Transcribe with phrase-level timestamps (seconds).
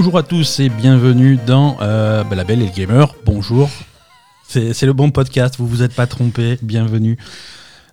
[0.00, 3.14] Bonjour à tous et bienvenue dans euh, bah, La Belle et le Gamer.
[3.26, 3.68] Bonjour.
[4.48, 6.58] C'est le bon podcast, vous vous êtes pas trompé.
[6.62, 7.18] Bienvenue.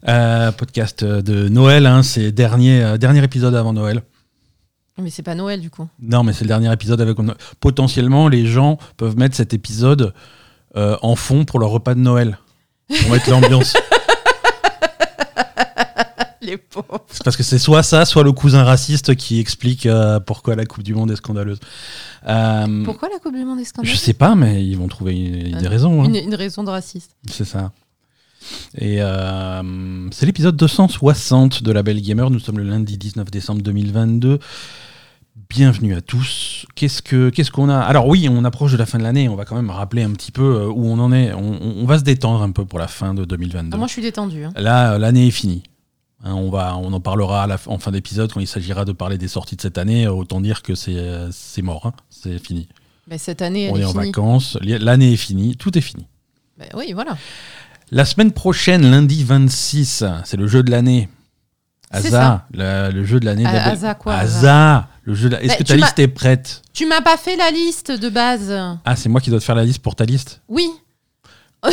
[0.07, 4.04] Euh, podcast de Noël, hein, c'est dernier, euh, dernier épisode avant Noël.
[4.97, 5.86] Mais c'est pas Noël du coup.
[6.00, 7.18] Non, mais c'est le dernier épisode avec.
[7.59, 10.14] Potentiellement, les gens peuvent mettre cet épisode
[10.75, 12.39] en fond pour leur repas de Noël.
[13.01, 13.75] Pour mettre l'ambiance.
[16.47, 17.06] Les pauvres.
[17.11, 20.65] C'est parce que c'est soit ça, soit le cousin raciste qui explique euh, pourquoi la
[20.65, 21.60] Coupe du Monde est scandaleuse.
[22.28, 23.93] Euh, Pourquoi la Coupe du Monde est scandaleuse?
[23.93, 26.01] je sais pas, mais ils vont trouver une- des raisons.
[26.01, 26.06] hein.
[26.06, 27.11] une, une raison de raciste.
[27.29, 27.71] C'est ça.
[28.78, 32.30] Et euh, c'est l'épisode 260 de La Belle Gamer.
[32.30, 34.39] Nous sommes le lundi 19 décembre 2022.
[35.50, 36.66] Bienvenue à tous.
[36.75, 37.78] Qu'est-ce que qu'est-ce qu'on a?
[37.80, 39.30] Alors oui, on approche de la fin de l'année.
[39.30, 41.34] On va quand même rappeler un petit peu euh, où on en est.
[41.34, 43.72] On, va se détendre un peu pour la fin de 2022.
[43.73, 44.44] Ah, moi je suis détendue.
[44.45, 44.52] hein.
[44.56, 45.64] Là, euh, l'année est finie.
[46.23, 48.86] Hein, on, va, on en parlera à la f- en fin d'épisode quand il s'agira
[48.86, 50.08] de parler des sorties de cette année.
[50.08, 51.86] Autant dire que c'est euh, c'est mort.
[51.86, 51.94] hein.
[52.09, 52.68] C'est fini.
[53.08, 54.06] Mais cette année elle on est, est, en finie.
[54.08, 54.58] vacances.
[54.62, 55.56] L'année est finie.
[55.56, 56.08] Tout est fini.
[56.58, 57.16] Bah oui, voilà.
[57.92, 61.08] La semaine prochaine, lundi 26, c'est le jeu de l'année.
[61.90, 63.46] Asa, le, le jeu de l'année.
[63.46, 65.30] Asa quoi, Asa, le jeu.
[65.30, 66.64] de Est-ce Bah, que ta liste est prête?
[66.74, 68.52] Tu m'as pas fait la liste de base.
[68.84, 70.42] Ah, c'est moi qui dois te faire la liste pour ta liste?
[70.50, 70.68] Oui.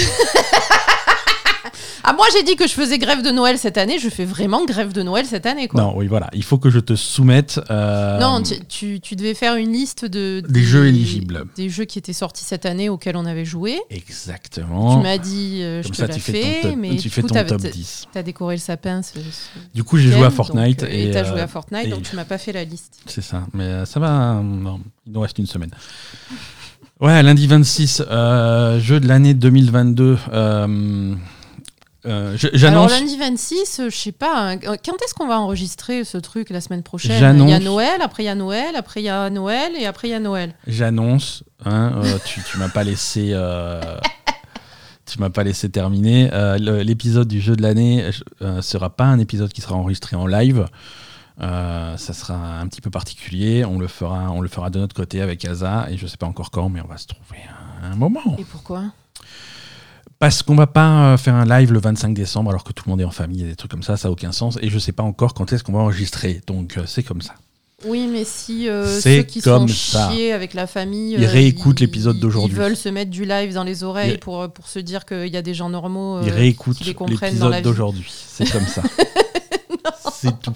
[2.05, 3.98] ah moi j'ai dit que je faisais grève de Noël cette année.
[3.98, 5.81] Je fais vraiment grève de Noël cette année quoi.
[5.81, 6.29] Non, oui, voilà.
[6.33, 7.61] Il faut que je te soumette.
[7.70, 11.45] euh, Non, tu, tu- tu devais faire une liste de Des jeux éligibles.
[11.57, 13.79] des jeux qui étaient sortis cette année auxquels on avait joué.
[13.91, 14.97] Exactement.
[14.97, 17.11] Tu m'as dit, euh, je te ça, l'ai tu fais fait, ton top, mais tu
[17.11, 18.07] fais coup, ton top t'as- 10.
[18.12, 19.03] T'as décoré le sapin.
[19.03, 20.81] ce- ce Du coup, j'ai joué à Fortnite.
[20.81, 22.53] donc, euh, et et t'as euh, joué à Fortnite, et- donc tu m'as pas fait
[22.53, 22.95] la liste.
[23.07, 23.42] C'est ça.
[23.53, 24.41] Mais ça va.
[24.42, 25.70] non, il nous reste une semaine.
[27.01, 30.17] Ouais, lundi 26, euh, jeu de l'année 2022.
[30.33, 31.15] euh,
[32.06, 32.91] euh, je- Alors J'annonce.
[32.92, 36.61] lundi 26, euh, je sais pas, hein, quand est-ce qu'on va enregistrer ce truc la
[36.61, 37.19] semaine prochaine?
[37.19, 39.73] J'annonce- Il y a Noël, après il y a Noël, après il y a Noël
[39.79, 40.55] et après il y a Noël.
[40.67, 43.80] J'annonce, hein, euh, tu, tu m'as pas laissé, euh,
[45.06, 46.30] tu m'as pas laissé terminer.
[46.33, 48.08] Euh, L'épisode du jeu de l'année
[48.42, 50.67] euh, sera pas un épisode qui sera enregistré en live.
[51.40, 53.64] Euh, ça sera un petit peu particulier.
[53.64, 56.27] On le fera, on le fera de notre côté avec Asa et je sais pas
[56.27, 57.40] encore quand, mais on va se trouver
[57.83, 58.36] un, un moment.
[58.39, 58.84] Et pourquoi?
[60.19, 62.91] Parce qu'on va pas euh, faire un live le 25 décembre alors que tout le
[62.91, 64.58] monde est en famille et des trucs comme ça, ça a aucun sens.
[64.63, 66.41] Et je sais pas encore quand est-ce qu'on va enregistrer.
[66.47, 67.35] Donc euh, c'est comme ça.
[67.86, 70.11] Oui, mais si euh, C'est ceux qui comme sont ça.
[70.11, 72.57] chiés avec la famille, Ils euh, réécoutent ils- l'épisode d'aujourd'hui.
[72.57, 75.27] Ils veulent se mettre du live dans les oreilles Ils- pour, pour se dire qu'il
[75.29, 78.11] y a des gens normaux Ils euh, réécoutent qui les comprennent dans la l'épisode d'aujourd'hui.
[78.11, 78.83] C'est comme ça.
[80.14, 80.53] c'est tout.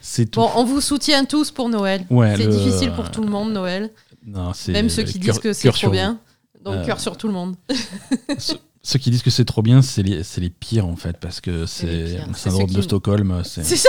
[0.00, 0.40] C'est tout.
[0.40, 2.06] Bon, on vous soutient tous pour Noël.
[2.08, 3.90] Ouais, c'est le- difficile pour tout le monde, Noël.
[4.26, 6.18] Non, Même ceux qui disent que c'est trop bien.
[6.64, 7.56] Donc, Euh, cœur sur tout le monde.
[8.82, 12.18] Ceux, qui disent que c'est trop bien, c'est les, pires en fait, parce que c'est
[12.26, 13.42] le syndrome de qui- Stockholm.
[13.44, 13.88] C'est ça.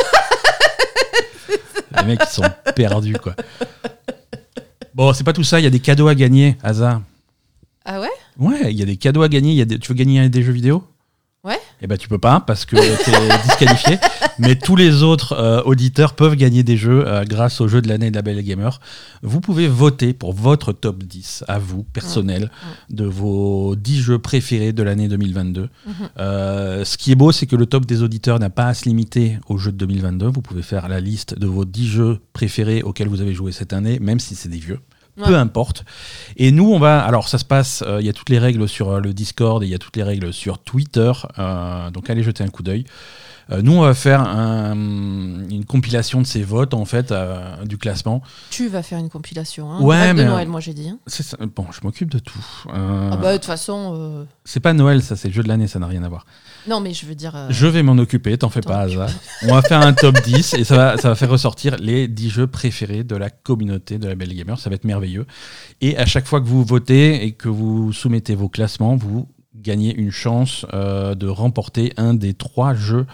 [2.00, 2.44] les mecs qui sont
[2.76, 3.36] perdus quoi.
[4.94, 5.60] Bon, c'est pas tout ça.
[5.60, 7.02] Il y a des cadeaux à gagner, hasard.
[7.86, 8.10] Ah ouais?
[8.38, 9.52] Ouais, il y a des cadeaux à gagner.
[9.52, 10.84] Il y a des- Tu veux gagner des jeux vidéo?
[11.44, 11.60] Ouais.
[11.82, 13.98] Eh ben tu peux pas parce que t'es disqualifié.
[14.38, 17.88] Mais tous les autres euh, auditeurs peuvent gagner des jeux euh, grâce au jeu de
[17.88, 18.80] l'année de la Belle Gamer.
[19.24, 22.52] Vous pouvez voter pour votre top 10 à vous, personnel,
[22.92, 25.62] de vos 10 jeux préférés de l'année 2022.
[25.62, 25.94] Mhm.
[26.20, 28.86] Euh, ce qui est beau, c'est que le top des auditeurs n'a pas à se
[28.86, 30.28] limiter aux jeux de 2022.
[30.28, 33.74] Vous pouvez faire la liste de vos 10 jeux préférés auxquels vous avez joué cette
[33.74, 34.80] année, même si c'est des vieux.
[35.28, 35.84] Peu importe.
[36.38, 37.02] Et nous, on va.
[37.04, 37.84] Alors, ça se passe.
[37.88, 39.80] euh, Il y a toutes les règles sur euh, le Discord et il y a
[39.80, 41.12] toutes les règles sur Twitter.
[41.40, 42.86] euh, donc, allez jeter un coup d'œil.
[43.64, 48.22] Nous, on va faire un- une compilation de ces votes, en fait, euh, du classement.
[48.50, 49.70] Tu vas faire une compilation.
[49.70, 49.82] Hein.
[49.82, 50.88] Ouais, Grève de mais, Noël, euh, moi j'ai dit.
[50.88, 51.00] hein.
[51.08, 51.36] Ça.
[51.54, 52.40] Bon, je m'occupe de tout.
[52.74, 55.68] Euh, Ah bah de toute façon, C'est pas Noël, ça, c'est le jeu de l'année,
[55.68, 56.26] ça n'a rien à voir.
[56.68, 57.36] Non mais je veux dire.
[57.36, 58.88] euh, Je vais m'en occuper, t'en fais pas.
[59.44, 62.30] On va faire un top 10 et ça va, ça va faire ressortir les 10
[62.30, 64.60] jeux préférés de la communauté de la Belle Gamer.
[64.60, 65.26] Ça va être merveilleux.
[65.82, 69.94] Et à chaque fois que vous votez et que vous soumettez vos classements, vous gagnez
[69.96, 73.06] une chance euh, de remporter un des trois jeux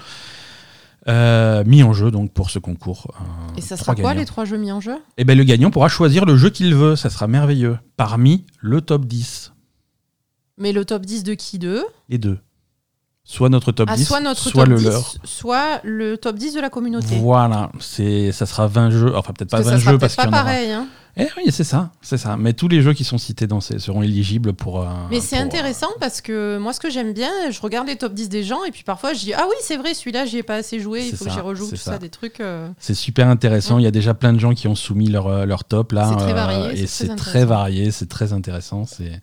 [1.07, 3.07] euh, mis en jeu donc pour ce concours.
[3.21, 4.19] Euh, Et ça trois sera quoi gagnants.
[4.19, 4.97] les trois jeux mis en jeu?
[5.17, 6.95] Eh ben, le gagnant pourra choisir le jeu qu'il veut.
[6.97, 7.77] Ça sera merveilleux.
[7.95, 9.53] Parmi le top 10.
[10.57, 11.59] Mais le top 10 de qui?
[11.59, 12.39] D'eux Les deux.
[13.29, 15.13] Soit notre top ah, 10, Soit notre soit top le 10, leur.
[15.25, 17.19] soit le top 10 de la communauté.
[17.19, 19.97] Voilà, c'est ça sera 20 jeux, enfin peut-être pas Parce que 20 ça sera jeux
[19.97, 20.43] parce qu'il y pas en aura.
[20.43, 20.71] pareil.
[20.71, 20.87] Hein.
[21.19, 22.37] Eh oui, c'est ça, c'est ça.
[22.37, 24.81] Mais tous les jeux qui sont cités dans ces seront éligibles pour.
[24.81, 27.95] euh, Mais c'est pour, intéressant parce que moi, ce que j'aime bien, je regarde les
[27.95, 30.37] top 10 des gens et puis parfois je dis Ah oui, c'est vrai, celui-là, j'y
[30.37, 31.93] ai pas assez joué, il faut que j'y rejoue, tout ça.
[31.93, 31.97] ça.
[31.97, 32.39] des trucs.
[32.39, 33.77] euh, euh, C'est super intéressant.
[33.79, 36.07] Il y a déjà plein de gens qui ont soumis leur, euh, leur top là.
[36.09, 38.85] C'est très euh, varié, et c'est très varié, c'est très intéressant.
[38.85, 39.19] C'est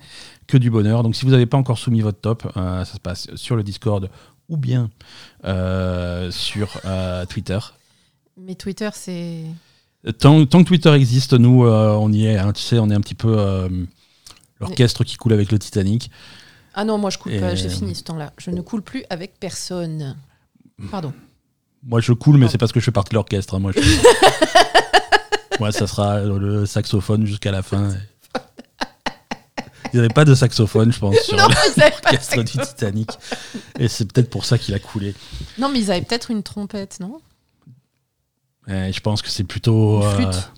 [0.46, 1.02] que du bonheur.
[1.02, 3.62] Donc si vous n'avez pas encore soumis votre top, euh, ça se passe sur le
[3.62, 4.10] Discord
[4.48, 4.90] ou bien
[5.44, 7.58] euh, sur euh, Twitter.
[8.36, 9.42] Mais Twitter, c'est.
[10.18, 12.36] Tant, tant que Twitter existe, nous, euh, on y est.
[12.36, 13.68] hein, tu sais, on est un petit peu euh,
[14.60, 16.10] l'orchestre qui coule avec le Titanic.
[16.74, 18.32] Ah non, moi je coule Et- pas, j'ai fini ce temps-là.
[18.36, 20.16] Je ne coule plus avec personne.
[20.90, 21.12] Pardon.
[21.86, 23.54] Moi, je coule, mais c'est parce que je fais partie de l'orchestre.
[23.54, 23.80] hein, Moi, je-
[25.60, 27.90] Moi, ça sera le saxophone jusqu'à la fin.
[29.92, 31.44] Il n'y avait pas de saxophone, je pense, sur Non,
[31.76, 33.10] ils avaient pas de l'orchestre du Titanic.
[33.78, 35.14] Et c'est peut-être pour ça qu'il a coulé.
[35.58, 37.20] Non, mais ils avaient peut-être une trompette, non?
[38.68, 40.00] Et je pense que c'est plutôt.
[40.00, 40.52] Une euh, flûte.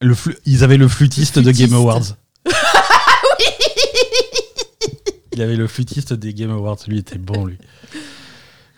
[0.00, 0.14] le
[0.46, 1.72] Ils avaient le flûtiste, Le de Game.
[1.74, 2.16] Awards.
[5.32, 6.78] Il avait le flûtiste des Game Awards.
[6.88, 7.58] Lui était bon, lui.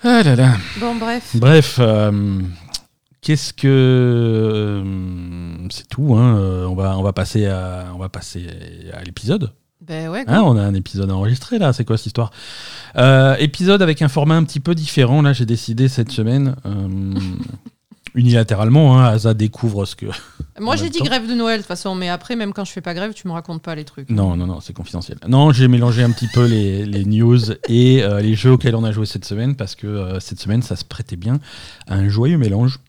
[0.03, 0.57] Ah là là.
[0.81, 1.31] Bon, bref.
[1.35, 2.41] Bref, euh,
[3.21, 6.15] qu'est-ce que euh, c'est tout.
[6.17, 8.47] Hein, euh, on va on va passer à on va passer
[8.93, 9.53] à l'épisode.
[9.81, 11.73] Ben ouais, Hein, on a un épisode enregistré là.
[11.73, 12.31] C'est quoi cette histoire?
[12.97, 15.23] Euh, Épisode avec un format un petit peu différent.
[15.23, 16.57] Là, j'ai décidé cette semaine.
[16.67, 17.15] euh,
[18.15, 20.07] Unilatéralement, hein, Asa découvre ce que.
[20.61, 21.05] Moi j'ai dit temps.
[21.05, 23.29] grève de Noël de toute façon, mais après, même quand je fais pas grève, tu
[23.29, 24.11] me racontes pas les trucs.
[24.11, 25.19] Non, non, non, c'est confidentiel.
[25.29, 28.83] Non, j'ai mélangé un petit peu les, les news et euh, les jeux auxquels on
[28.85, 31.39] a joué cette semaine parce que euh, cette semaine, ça se prêtait bien
[31.87, 32.81] à un joyeux mélange.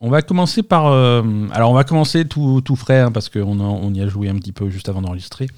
[0.00, 0.86] On va commencer par.
[0.86, 1.22] euh,
[1.52, 4.36] alors, on va commencer tout, tout frais hein, parce qu'on on y a joué un
[4.36, 5.48] petit peu juste avant d'enregistrer.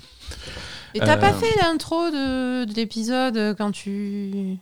[0.94, 4.58] Et t'as pas fait l'intro de, de l'épisode quand tu.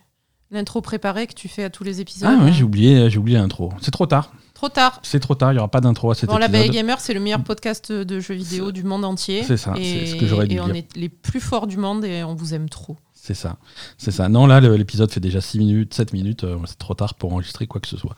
[0.53, 3.37] L'intro préparée que tu fais à tous les épisodes Ah oui, j'ai oublié, j'ai oublié
[3.37, 3.73] l'intro.
[3.81, 4.31] C'est trop tard.
[4.53, 4.99] Trop tard.
[5.03, 6.61] C'est trop tard, il n'y aura pas d'intro à cet Bon, la épisode.
[6.67, 9.43] Belle Gamer, c'est le meilleur podcast de jeux vidéo du monde entier.
[9.43, 10.75] C'est ça, c'est ce que j'aurais dû Et on dire.
[10.75, 12.95] est les plus forts du monde et on vous aime trop.
[13.15, 13.55] C'est ça.
[13.97, 14.29] C'est ça.
[14.29, 16.43] Non, là, l'épisode fait déjà 6 minutes, 7 minutes.
[16.43, 18.15] euh, c'est trop tard pour enregistrer quoi que ce soit.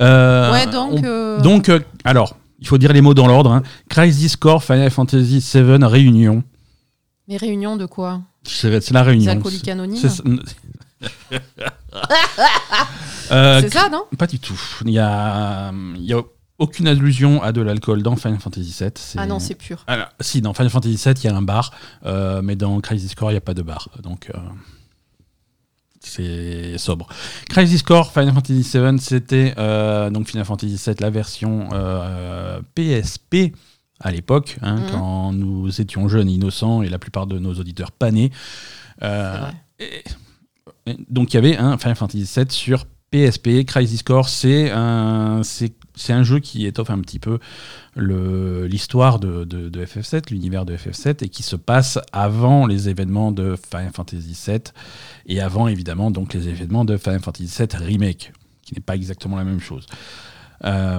[0.00, 0.92] Euh, ouais, donc.
[1.00, 1.70] on- euh, Donc,
[2.04, 3.52] alors, il faut dire les mots dans l'ordre.
[3.52, 3.62] Hein.
[3.88, 6.42] Crisis Core Final Fantasy VII Réunion.
[7.28, 8.20] Mais réunion de quoi?
[8.44, 9.40] C'est la réunion.
[9.96, 10.20] C'est.
[13.30, 14.04] Euh, C'est ça, non?
[14.18, 14.60] Pas du tout.
[14.84, 16.20] Il y a, y a
[16.58, 18.90] aucune allusion à de l'alcool dans Final Fantasy VII.
[19.16, 19.84] Ah non, c'est pur.
[19.86, 21.72] Alors, si, dans Final Fantasy VII, il y a un bar,
[22.04, 23.88] euh, mais dans Crisis Core, il n'y a pas de bar.
[24.02, 24.38] Donc, euh,
[26.00, 27.08] c'est sobre.
[27.48, 29.54] Crisis Core, Final Fantasy VII, c'était
[30.10, 31.68] donc Final Fantasy VII, la version
[32.74, 33.54] PSP
[34.00, 34.90] à l'époque, hein, Mhm.
[34.90, 38.30] quand nous étions jeunes, innocents, et la plupart de nos auditeurs panés.
[39.02, 39.38] Euh,
[39.78, 40.02] et
[41.08, 43.64] donc il y avait un Final Fantasy VII sur PSP.
[43.66, 45.72] Crisis Core, c'est un, c'est,
[46.08, 47.38] un jeu qui étoffe un petit peu
[47.94, 53.92] l'histoire de FF7, l'univers de FF7, et qui se passe avant les événements de Final
[53.92, 54.60] Fantasy VII,
[55.26, 58.32] et avant évidemment donc les événements de Final Fantasy VII Remake,
[58.62, 59.86] qui n'est pas exactement la même chose.
[60.64, 60.98] Euh,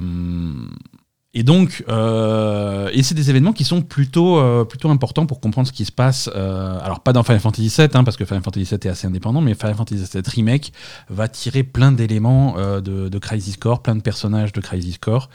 [1.35, 5.68] et donc, euh, et c'est des événements qui sont plutôt, euh, plutôt importants pour comprendre
[5.68, 6.30] ce qui se passe.
[6.35, 9.07] euh, alors pas dans Final Fantasy VII, hein, parce que Final Fantasy VII est assez
[9.07, 10.74] indépendant, mais Final Fantasy VII Remake
[11.09, 15.30] va tirer plein d'éléments euh, de, de Crisis Core, plein de personnages de Crisis Core.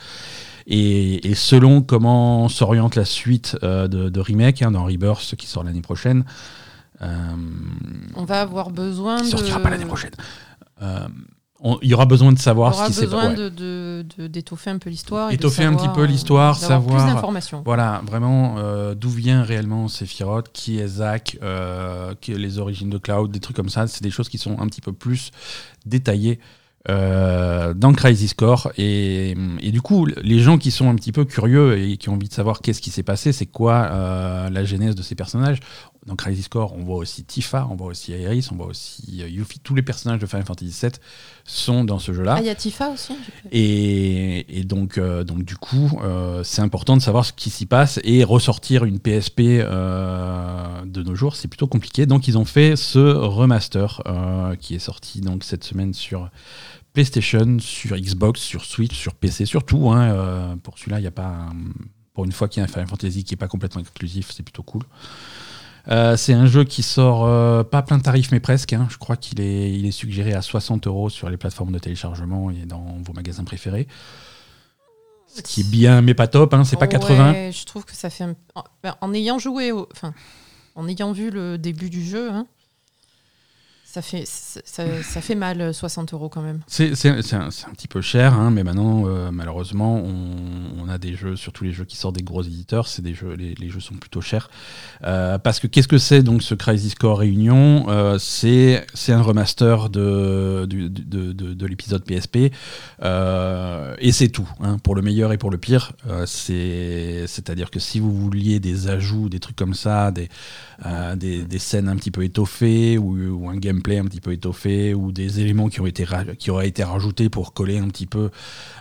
[0.68, 5.46] Et, et selon comment s'oriente la suite euh, de, de Remake, hein, dans Rebirth, qui
[5.46, 6.24] sort l'année prochaine,
[7.02, 7.06] euh,
[8.14, 9.30] On va avoir besoin qui de.
[9.30, 10.10] sortira pas l'année prochaine.
[11.60, 13.34] On- il y aura besoin de savoir ce aura qui s'est besoin ouais.
[13.34, 15.32] de, de- de- d'étoffer un peu l'histoire.
[15.32, 17.62] Étoffer un petit peu l'histoire, euh, savoir- Plus d'informations.
[17.64, 22.90] Voilà, vraiment, euh, d'où vient réellement Sephiroth, qui est Zack, euh, qui est les origines
[22.90, 23.86] de Cloud, des trucs comme ça.
[23.88, 25.32] C'est des choses qui sont un petit peu plus
[25.84, 26.38] détaillées
[26.88, 28.70] euh, dans Crisis Core.
[28.78, 32.14] Et, et du coup, les gens qui sont un petit peu curieux et qui ont
[32.14, 35.58] envie de savoir qu'est-ce qui s'est passé, c'est quoi la genèse de ces personnages.
[36.08, 39.28] Dans Crisis Core, on voit aussi Tifa, on voit aussi Aeris, on voit aussi euh,
[39.28, 39.60] Yuffie.
[39.60, 40.90] Tous les personnages de Final Fantasy VII
[41.44, 42.36] sont dans ce jeu-là.
[42.38, 46.42] Ah, il y a Tifa aussi pas- Et, et donc, euh, donc, du coup, euh,
[46.44, 51.14] c'est important de savoir ce qui s'y passe et ressortir une PSP euh, de nos
[51.14, 52.06] jours, c'est plutôt compliqué.
[52.06, 54.02] Donc, ils ont fait ce remaster
[54.60, 56.30] qui est sorti donc cette semaine sur
[56.94, 59.90] PlayStation, sur Xbox, sur Switch, sur PC, surtout.
[59.90, 61.26] Hein, pour celui-là, il n'y a pas.
[61.26, 61.52] un-
[62.14, 64.42] pour une fois qu'il y a un Final Fantasy qui n'est pas complètement exclusif, c'est
[64.42, 64.82] plutôt cool.
[65.90, 68.72] Euh, c'est un jeu qui sort euh, pas plein tarif mais presque.
[68.72, 68.86] hein.
[68.90, 72.98] Je crois qu'il est, suggéré à 60 euros sur les plateformes de téléchargement et dans
[73.02, 73.88] vos magasins préférés.
[75.26, 76.64] Ce qui est bien mais pas top, hein.
[76.64, 77.32] c'est pas 80.
[77.32, 78.24] Ouais, je trouve que ça fait
[78.82, 79.72] ben, en ayant joué,
[80.74, 82.46] en ayant vu le début du jeu, hein,
[83.90, 84.84] ça fait ça,
[85.22, 86.60] fait mal euh, 60 euros quand même.
[86.66, 91.36] C'est un, un petit peu cher, hein, mais maintenant, euh, malheureusement, on, a des jeux,
[91.36, 94.50] surtout les jeux qui sortent des gros éditeurs, des jeux, les, jeux sont plutôt chers.
[95.04, 99.88] Euh, parce que qu'est-ce que c'est donc ce Crisis Core Réunion Euh, C'est un remaster
[99.88, 102.52] de, du- de, de- de l'épisode PSP,
[103.02, 105.92] euh, et c'est tout, hein, pour le meilleur et pour le pire.
[106.08, 110.28] Euh, c'est- C'est-à-dire que si vous vouliez des ajouts, des trucs comme ça, des,
[110.86, 114.20] euh, des, des scènes un petit peu étoffées ou, ou un gameplay gameplay un petit
[114.20, 116.04] peu étoffé ou des éléments qui, ont été
[116.38, 118.30] qui auraient été rajoutés pour coller un petit peu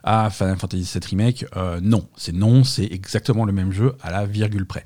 [0.03, 1.45] à Final Fantasy VII Remake.
[1.55, 4.83] Euh, non, c'est non, c'est exactement le même jeu à la virgule près.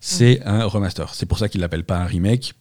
[0.00, 1.14] C'est un remaster.
[1.14, 2.54] C'est pour ça qu'ils l'appellent pas un remake.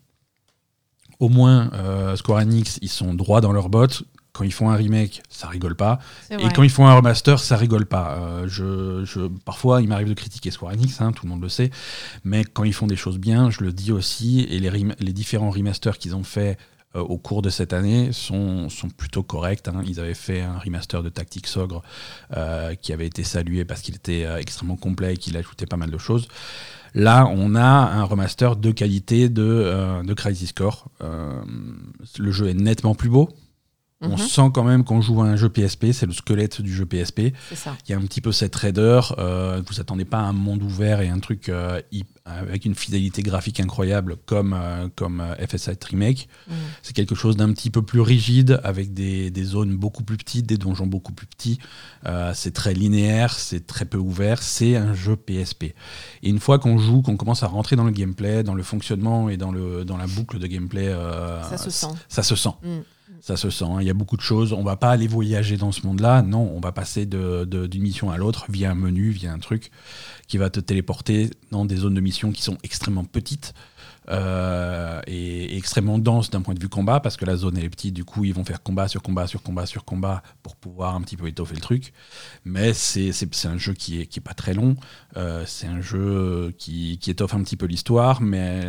[1.19, 4.03] Au moins, euh, Square Enix, ils sont droits dans leurs bottes
[4.37, 5.97] quand ils font un remake, ça rigole pas.
[6.29, 8.19] Et quand ils font un remaster, ça rigole pas.
[8.19, 11.71] Euh, je, parfois, il m'arrive de critiquer Square Enix, hein, tout le monde le sait.
[12.23, 14.41] Mais quand ils font des choses bien, je le dis aussi.
[14.41, 16.59] Et les, les différents remasters qu'ils ont fait
[16.95, 19.67] euh, au cours de cette année sont, sont plutôt corrects.
[19.67, 19.81] Hein.
[19.87, 21.81] Ils avaient fait un remaster de Tactics Ogre
[22.35, 25.89] euh, qui avait été salué parce qu'il était extrêmement complet et qu'il ajoutait pas mal
[25.89, 26.27] de choses.
[26.93, 30.89] Là, on a un remaster de qualité de, de Crisis Core.
[31.01, 33.29] le jeu est nettement plus beau,
[33.99, 34.17] on mhm.
[34.17, 37.19] sent quand même qu'on joue à un jeu PSP, c'est le squelette du jeu PSP.
[37.19, 39.15] Il y a un petit peu cette raideur.
[39.17, 41.81] Euh, vous attendez pas à un monde ouvert et un truc euh,
[42.25, 46.29] avec une fidélité graphique incroyable comme, euh, comme FS7 Remake.
[46.47, 46.55] Mhm.
[46.83, 50.57] C'est quelque chose d'un petit peu plus rigide, avec des, zones beaucoup plus petites, des
[50.57, 51.57] donjons beaucoup plus petits.
[52.33, 54.43] c'est très linéaire, c'est très peu ouvert.
[54.43, 55.63] C'est un jeu PSP.
[55.63, 59.29] Et une fois qu'on joue, qu'on commence à rentrer dans le gameplay, dans le fonctionnement
[59.29, 60.93] et dans, le, dans la boucle de gameplay,
[61.49, 61.87] ça se sent.
[62.09, 62.53] Ça se sent.
[62.61, 62.81] Mm.
[63.21, 63.65] Ça se sent.
[63.65, 63.77] Hein.
[63.81, 64.53] Il y a beaucoup de choses.
[64.53, 66.21] On va pas aller voyager dans ce monde-là.
[66.21, 69.71] Non, on va passer d'une de, mission à l'autre via un menu, via un truc
[70.27, 73.53] qui va te téléporter dans des zones de mission qui sont extrêmement petites.
[74.09, 77.93] Euh, et, extrêmement dense d'un point de vue combat, parce que la zone est petite,
[77.93, 81.01] du coup ils vont faire combat sur combat sur combat sur combat pour pouvoir un
[81.01, 81.93] petit peu étoffer le truc.
[82.45, 83.11] Mais c'est
[83.45, 84.75] un jeu qui est, qui est pas très long,
[85.17, 88.61] euh, c'est un jeu qui, qui, étoffe un petit peu l'histoire, mais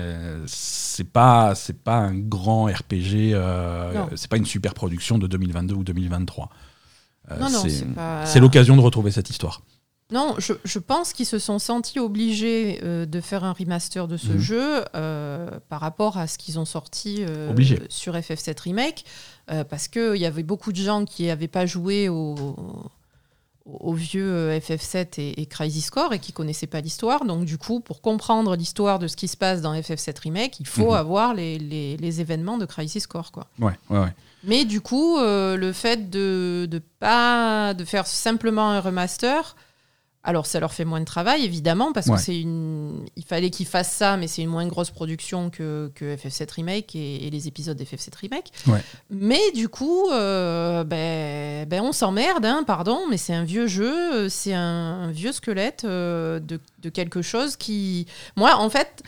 [0.47, 1.54] c'est pas,
[1.85, 6.50] pas un grand RPG, euh, c'est pas une super production de 2022 ou 2023.
[8.25, 9.62] c'est l'occasion de retrouver cette histoire.
[10.10, 14.32] Non, je, pense qu'ils se sont sentis obligés euh, de faire un remaster de ce
[14.32, 14.38] mhm.
[14.38, 17.54] jeu euh, par rapport à ce qu'ils ont sorti euh,
[17.90, 19.04] sur FF7 Remake,
[19.68, 22.44] parce qu'il y avait beaucoup de gens qui n'avaient pas joué au,
[23.92, 27.26] vieux FF7 et, et, Crisis Core et qui connaissaient pas l'histoire.
[27.26, 30.66] Donc du coup, pour comprendre l'histoire de ce qui se passe dans FF7 Remake, il
[30.66, 30.96] faut mhm.
[30.96, 33.30] avoir les, événements de Crisis Core.
[33.30, 33.46] Quoi.
[33.58, 34.14] Ouais, ouais, ouais.
[34.44, 39.54] Mais du coup, le fait de, de, pas, de faire simplement un remaster
[40.25, 43.66] alors ça leur fait moins de travail évidemment parce que c'est une, il fallait qu'ils
[43.66, 47.80] fassent ça, mais c'est une moins grosse production que, que FF7 remake et, les épisodes
[47.80, 48.52] d'FF7 remake.
[49.10, 54.28] Mais du coup, euh, ben, ben, on s'emmerde, hein, pardon, mais c'est un vieux jeu,
[54.28, 58.06] c'est un, vieux squelette euh, de, de, quelque chose qui,
[58.37, 59.02] moi en fait.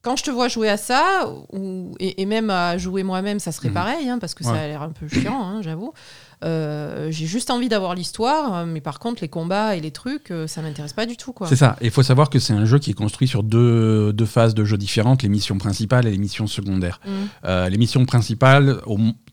[0.00, 3.68] Quand je te vois jouer à ça, ou, et, même à jouer moi-même, ça serait
[3.68, 3.74] mhm.
[3.74, 5.92] pareil, hein, parce que ça a l'air un peu chiant, hein, j'avoue.
[6.44, 10.46] Euh, j'ai juste envie d'avoir l'histoire, mais par contre, les combats et les trucs, euh,
[10.46, 11.34] ça m'intéresse pas du tout.
[11.46, 11.76] C'est ça.
[11.80, 14.54] Et il faut savoir que c'est un jeu qui est construit sur deux, deux, phases
[14.54, 17.00] de jeu différentes les missions principales et les missions secondaires.
[17.04, 17.10] Mm.
[17.44, 18.80] Euh, les missions principales,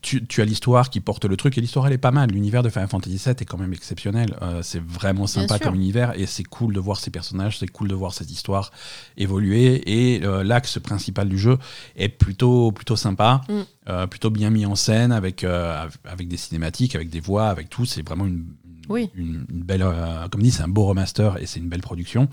[0.06, 2.30] tu, tu, as l'histoire qui porte le truc, et l'histoire, elle est pas mal.
[2.30, 4.36] L'univers de Final Fantasy VII est quand même exceptionnel.
[4.62, 7.94] c'est vraiment sympa comme univers, et c'est cool de voir ces personnages, c'est cool de
[7.94, 8.70] voir cette histoire
[9.16, 9.82] évoluer.
[9.86, 11.58] Et l'axe principal du jeu
[11.96, 13.42] est plutôt, plutôt sympa.
[13.48, 13.62] Mm.
[13.88, 17.68] Euh, plutôt bien mis en scène, avec, euh, avec des cinématiques, avec des voix, avec
[17.68, 17.84] tout.
[17.84, 18.46] C'est vraiment une,
[18.88, 19.10] oui.
[19.14, 22.28] Une, belle, euh, comme dit, c'est un beau remaster et c'est une belle production.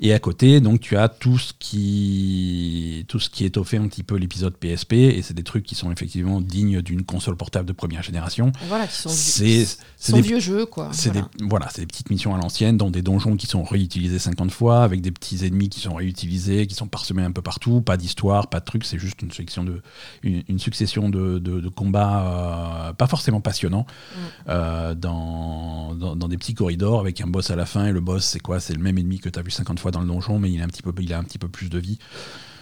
[0.00, 4.02] Et à côté, donc tu as tout ce qui, tout ce qui étoffait un petit
[4.02, 7.72] peu l'épisode PSP et c'est des trucs qui sont effectivement dignes d'une console portable de
[7.72, 8.52] première génération.
[8.68, 9.66] Voilà, qui sont, c'est,
[10.12, 10.90] des vieux jeux quoi.
[10.92, 11.28] C'est voilà.
[11.38, 14.50] des, voilà, c'est des petites missions à l'ancienne, dans des donjons qui sont réutilisés 50
[14.50, 17.96] fois, avec des petits ennemis qui sont réutilisés, qui sont parsemés un peu partout, pas
[17.96, 19.82] d'histoire, pas de trucs, c'est juste une succession de,
[20.22, 24.18] une, succession de, de, combats, euh, pas forcément passionnants, mm.
[24.48, 27.86] euh, dans dans, des petits corridors avec un boss à la fin.
[27.86, 28.60] Et le boss, c'est quoi?
[28.60, 30.60] C'est le même ennemi que tu as vu 50 fois dans le donjon, mais il
[30.60, 31.98] a un petit peu, il a un petit peu plus de vie.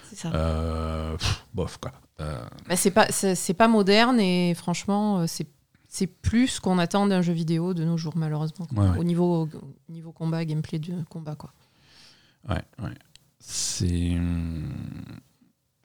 [0.08, 0.32] C'est ça.
[0.34, 1.16] Euh,
[1.54, 1.92] bof, quoi.
[2.20, 2.40] Euh...
[2.76, 5.46] c'est pas, c'est, pas moderne et franchement, euh, c'est
[5.88, 8.66] c'est plus ce qu'on attend d'un jeu vidéo de nos jours, malheureusement.
[8.98, 9.48] Au, niveau,
[9.88, 11.52] au niveau combat, gameplay de combat, quoi.
[12.48, 12.94] Ouais, ouais.
[13.38, 14.16] C'est.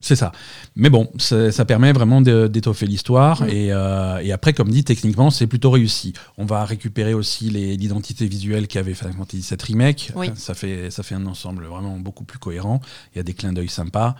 [0.01, 0.31] C'est ça.
[0.75, 3.43] Mais bon, ça, permet vraiment d'étoffer l'histoire.
[3.47, 6.13] Euh, et, après, comme dit, techniquement, c'est plutôt réussi.
[6.37, 10.11] On va récupérer aussi l'identité visuelle qu'avait Final Fantasy VII Remake.
[10.35, 12.81] Ça, fait, ça fait un ensemble vraiment beaucoup plus cohérent.
[13.13, 14.15] Il y a des clins d'œil sympas.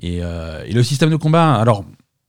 [0.00, 1.84] Et, euh, et, le système de combat, alors,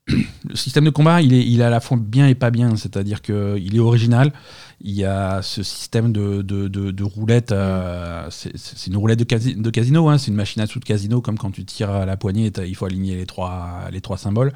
[0.48, 2.76] le système de combat, il est, à la fois bien et pas bien.
[2.76, 4.32] C'est-à-dire qu'il est original.
[4.80, 7.52] Il y a ce système de, de, roulette.
[7.52, 10.08] Euh, c'est une roulette de, casino.
[10.08, 12.52] Hein, c'est une machine à sous de casino, comme quand tu tires à la poignée,
[12.66, 14.52] il faut aligner les trois, les trois symboles.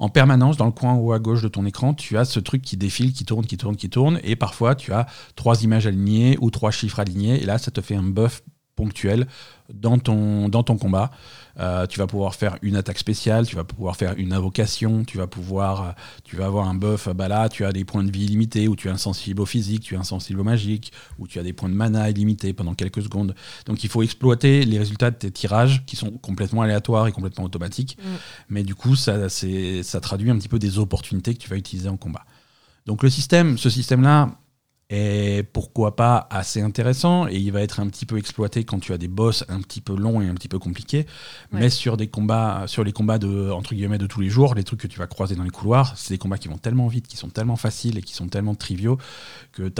[0.00, 2.62] En permanence, dans le coin haut à gauche de ton écran, tu as ce truc
[2.62, 4.20] qui défile, qui tourne, qui tourne, qui tourne.
[4.24, 7.40] Et parfois, tu as trois images alignées ou trois chiffres alignés.
[7.40, 8.42] Et là, ça te fait un buff
[10.02, 11.10] ton, dans ton combat.
[11.60, 15.18] Euh, tu vas pouvoir faire une attaque spéciale, tu vas pouvoir faire une invocation, tu
[15.18, 15.92] vas pouvoir, euh,
[16.24, 18.76] tu vas avoir un buff, bah là tu as des points de vie illimités, ou
[18.76, 21.68] tu es insensible au physique, tu es insensible au magique, ou tu as des points
[21.68, 23.34] de mana illimités pendant quelques secondes.
[23.66, 27.44] Donc il faut exploiter les résultats de tes tirages qui sont complètement aléatoires et complètement
[27.44, 27.98] automatiques.
[27.98, 28.08] Mm.
[28.48, 31.88] Mais du coup, ça, ça traduit un petit peu des opportunités que tu vas utiliser
[31.88, 32.24] en combat.
[32.86, 34.38] Donc le système, ce système-là,
[34.90, 38.92] est pourquoi pas assez intéressant et il va être un petit peu exploité quand tu
[38.92, 41.06] as des boss un petit peu longs et un petit peu compliqués.
[41.52, 44.64] Mais sur des combats, sur les combats de entre guillemets de tous les jours, les
[44.64, 47.06] trucs que tu vas croiser dans les couloirs, c'est des combats qui vont tellement vite,
[47.06, 48.98] qui sont tellement faciles et qui sont tellement triviaux
[49.52, 49.72] que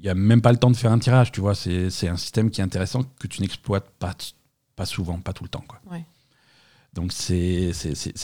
[0.00, 1.54] il n'y a même pas le temps de faire un tirage, tu vois.
[1.54, 4.14] C'est un système qui est intéressant que tu n'exploites pas,
[4.74, 5.64] pas souvent, pas tout le temps.
[5.68, 5.78] Quoi.
[6.94, 7.70] Donc c'est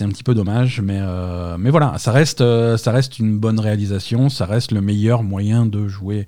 [0.01, 3.61] un petit peu dommage, mais, euh, mais voilà, ça reste, euh, ça reste une bonne
[3.61, 6.27] réalisation, ça reste le meilleur moyen de jouer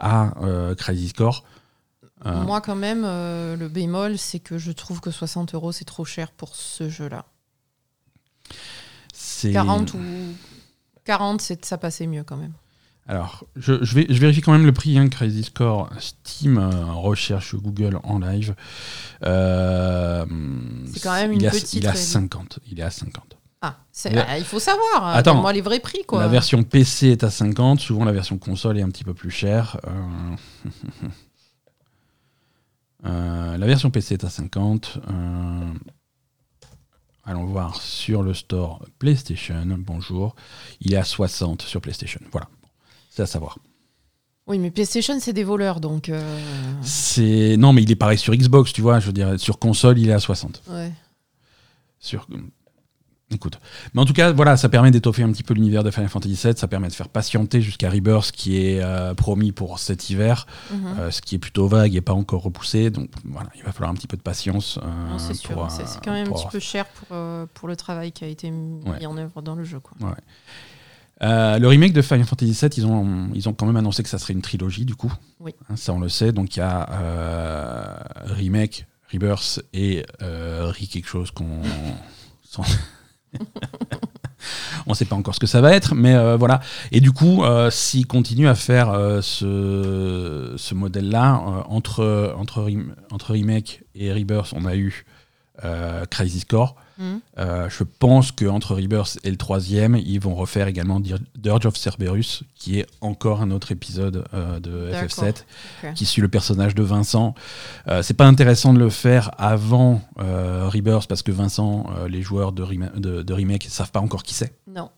[0.00, 1.44] à euh, Crazy Score.
[2.24, 6.32] Moi quand même, le bémol, c'est que je trouve que 60 euros, c'est trop cher
[6.32, 7.24] pour ce jeu-là.
[9.52, 9.98] 40 ou
[11.04, 12.52] 40, ça passait mieux quand même.
[13.08, 17.54] Alors, je, vais, je vérifie quand même le prix, hein, Crazy Score Steam, euh, recherche
[17.54, 18.56] Google en live.
[19.24, 20.26] Euh,
[20.92, 21.74] c'est quand même une il petite.
[21.74, 22.58] Il est à 50.
[22.70, 23.36] Il est à 50.
[23.62, 23.76] Ah,
[24.38, 25.06] il faut savoir.
[25.06, 26.20] Hein, Attends, moi les vrais prix quoi.
[26.20, 27.80] La version PC est à 50.
[27.80, 29.80] Souvent la version console est un petit peu plus chère.
[33.04, 34.98] Euh, la version PC est à 50.
[37.24, 39.64] Allons voir sur le store PlayStation.
[39.78, 40.36] Bonjour.
[40.80, 42.20] Il est à 60 sur PlayStation.
[42.30, 42.48] Voilà.
[43.16, 43.58] C'est à savoir.
[44.46, 46.10] Oui, mais PlayStation, c'est des voleurs, donc.
[46.10, 46.20] Euh,
[46.82, 49.00] c'est non, mais il est pareil sur Xbox, tu vois.
[49.00, 50.62] Je veux dire, sur console, il est à 60.
[50.68, 50.92] Ouais.
[51.98, 52.28] Sur.
[53.30, 53.58] Écoute.
[53.94, 56.38] Mais en tout cas, voilà, ça permet d'étoffer un petit peu l'univers de Final Fantasy
[56.44, 56.54] VII.
[56.54, 60.86] Ça permet de faire patienter jusqu'à Rebirth, qui est euh, promis pour cet hiver, mhm.
[60.98, 62.90] euh, ce qui est plutôt vague et pas encore repoussé.
[62.90, 64.78] Donc voilà, il va falloir un petit peu de patience.
[65.16, 65.66] c'est sûr.
[65.70, 67.16] c'est quand même un petit peu cher pour,
[67.54, 69.80] pour le travail qui a été mis en œuvre dans le jeu.
[69.80, 70.06] Quoi.
[70.06, 70.14] Ouais.
[71.22, 74.08] Euh, le remake de Final Fantasy VII, ils ont, ils ont quand même annoncé que
[74.08, 75.12] ça serait une trilogie, du coup.
[75.40, 75.54] Oui.
[75.68, 76.32] Hein, ça, on le sait.
[76.32, 81.62] Donc, il y a euh, remake, Rebirth et euh, Re quelque chose qu'on.
[84.86, 86.60] on ne sait pas encore ce que ça va être, mais euh, voilà.
[86.92, 92.70] Et du coup, s'ils continuent à faire ce, ce modèle-là, entre, entre,
[93.10, 95.04] entre remake et Rebirth, on a eu
[96.10, 96.76] Crisis Core.
[96.98, 97.18] Hmm.
[97.38, 102.44] Euh, je pense qu'entre Rebirth et le troisième, ils vont refaire également Dirge of Cerberus,
[102.54, 105.44] qui est encore un autre épisode euh, de FF7,
[105.94, 107.34] qui suit le personnage de Vincent.
[107.88, 112.64] Euh, c'est pas intéressant de le faire avant Rebirth, parce que Vincent, les joueurs de,
[113.22, 114.54] de, remake ne savent pas encore qui c'est.
[114.66, 114.90] Non.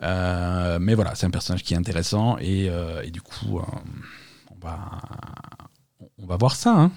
[0.00, 2.70] mais voilà, c'est un personnage qui est intéressant, et,
[3.04, 3.60] et du coup,
[4.50, 5.00] on, va,
[6.18, 6.74] on va voir ça.
[6.76, 6.90] Hein.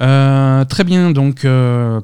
[0.00, 2.00] Euh, très bien, donc euh,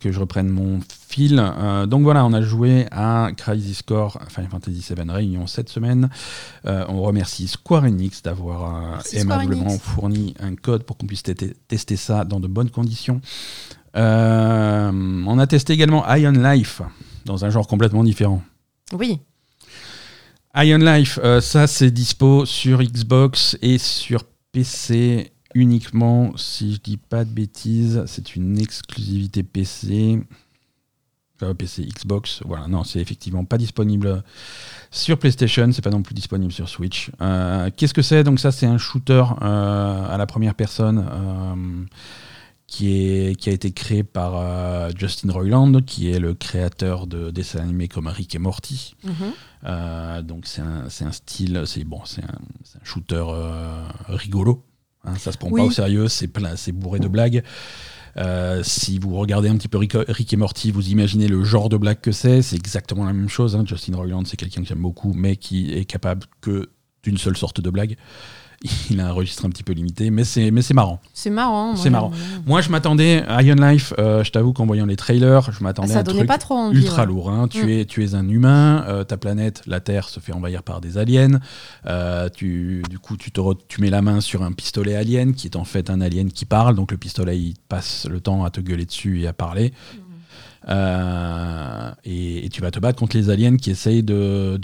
[0.00, 1.38] que je reprenne mon fil.
[1.40, 6.08] Euh, donc voilà, on a joué à Crisis Core Final Fantasy VII Réunion cette semaine.
[6.64, 12.40] on remercie Square Enix d'avoir aimablement fourni un code pour qu'on puisse tester ça dans
[12.40, 13.20] de bonnes conditions.
[13.94, 16.80] on a testé également Ion Life
[17.24, 18.42] dans un genre complètement différent.
[18.92, 19.18] Oui.
[20.56, 27.24] Ion Life, ça c'est dispo sur Xbox et sur PC uniquement, si je dis pas
[27.24, 30.20] de bêtises, c'est une exclusivité PC.
[31.52, 34.22] PC Xbox, voilà, non, c'est effectivement pas disponible
[34.90, 37.10] sur PlayStation, c'est pas non plus disponible sur Switch.
[37.20, 38.24] Euh, qu'est-ce que c'est?
[38.24, 41.84] Donc ça, c'est un shooter euh, à la première personne euh,
[42.66, 47.60] qui, est, qui a été créé par Justin Roiland, qui est le créateur de dessins
[47.60, 48.94] animés comme Rick et Morty.
[49.04, 50.22] Mhm.
[50.22, 53.24] donc c'est un, un, style, c'est bon, c'est un, un, shooter
[54.08, 54.64] rigolo.
[55.04, 57.42] Hein, ça se prend pas au sérieux, c'est plein, c'est bourré de blagues.
[58.16, 61.76] Euh, si vous regardez un petit peu Rick, et Morty, vous imaginez le genre de
[61.76, 62.42] blague que c'est.
[62.42, 63.56] C'est exactement la même chose.
[63.56, 63.64] Hein.
[63.66, 66.70] Justin Roiland, c'est quelqu'un que j'aime beaucoup, mais qui est capable que
[67.02, 67.96] d'une seule sorte de blague.
[68.90, 71.00] Il a un registre un petit peu limité, mais c'est mais c'est marrant.
[71.12, 71.76] C'est marrant.
[71.76, 72.12] C'est marrant.
[72.46, 73.92] Moi, je m'attendais à Iron Life.
[73.98, 77.04] Euh, je t'avoue qu'en voyant les trailers, je m'attendais à un truc pas trop ultra
[77.04, 77.30] lourd.
[77.30, 77.48] Hein.
[77.48, 77.68] Tu mm.
[77.68, 78.84] es tu es un humain.
[78.88, 81.40] Euh, ta planète, la Terre, se fait envahir par des aliens.
[81.86, 85.46] Euh, tu du coup tu te tu mets la main sur un pistolet alien qui
[85.46, 86.74] est en fait un alien qui parle.
[86.74, 89.72] Donc le pistolet il passe le temps à te gueuler dessus et à parler.
[89.72, 90.74] Mm.
[92.06, 94.56] Et, tu vas te battre contre les aliens qui essayent de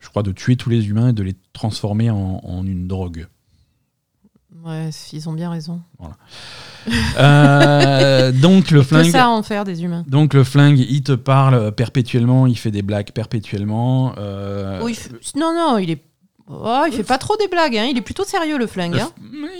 [0.00, 3.28] je crois, de tuer tous les humains et de les transformer en, une drogue.
[4.64, 5.80] Ouais, ils ont bien raison.
[5.98, 6.16] Voilà.
[7.18, 9.10] Euh, donc le flingue.
[9.10, 10.04] ça en faire des humains.
[10.08, 14.14] Donc le flingue, il te parle perpétuellement, il fait des blagues perpétuellement.
[14.18, 14.80] Euh,
[15.36, 16.02] non, non, il est
[16.52, 17.86] Oh, il fait pas trop des blagues, hein.
[17.88, 18.98] il est plutôt sérieux le flingue.
[18.98, 19.10] Hein.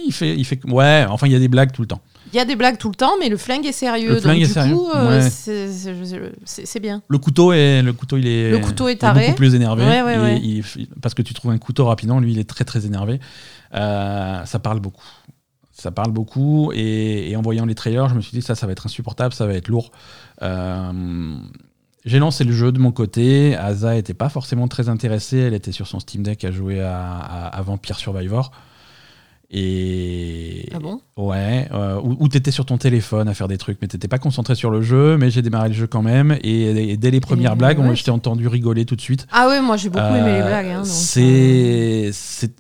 [0.05, 2.01] Il fait, il fait, ouais, enfin il y a des blagues tout le temps.
[2.33, 4.11] Il y a des blagues tout le temps, mais le flingue est sérieux.
[4.11, 4.75] Le flingue donc, est du sérieux.
[4.77, 5.31] coup, euh, Ouais.
[5.31, 5.69] c'est-
[6.45, 7.03] c'est c'est bien.
[7.09, 9.25] Le couteau est, le couteau il est, Le couteau est il taré.
[9.27, 9.85] beaucoup plus énervé.
[9.85, 10.41] Ouais, ouais, Il est- ouais.
[10.43, 13.19] il est- parce que tu trouves un couteau rapidement, lui il est très très énervé.
[13.75, 15.05] Euh, ça parle beaucoup.
[15.73, 18.67] Ça parle beaucoup et, et en voyant les trailers, je me suis dit ça, ça
[18.67, 19.91] va être insupportable, ça va être lourd.
[20.43, 20.93] Euh,
[22.05, 23.57] j'ai lancé le jeu de mon côté.
[23.57, 25.39] Asa était pas forcément très intéressée.
[25.39, 28.53] Elle était sur son Steam Deck à jouer à, à- à Vampire Survivor.
[29.53, 31.01] Et Ah bon?
[31.17, 34.19] Ouais, euh, ou, ou t'étais sur ton téléphone à faire des trucs, mais t'étais pas
[34.19, 35.17] concentré sur le jeu.
[35.19, 37.97] Mais j'ai démarré le jeu quand même, et, et dès les premières Et blagues, ouais.
[37.97, 39.27] je t'ai entendu rigoler tout de suite.
[39.33, 40.67] Ah ouais, moi j'ai beaucoup aimé les Euh, blagues.
[40.67, 42.53] hein, donc, euh, c'est, c'est,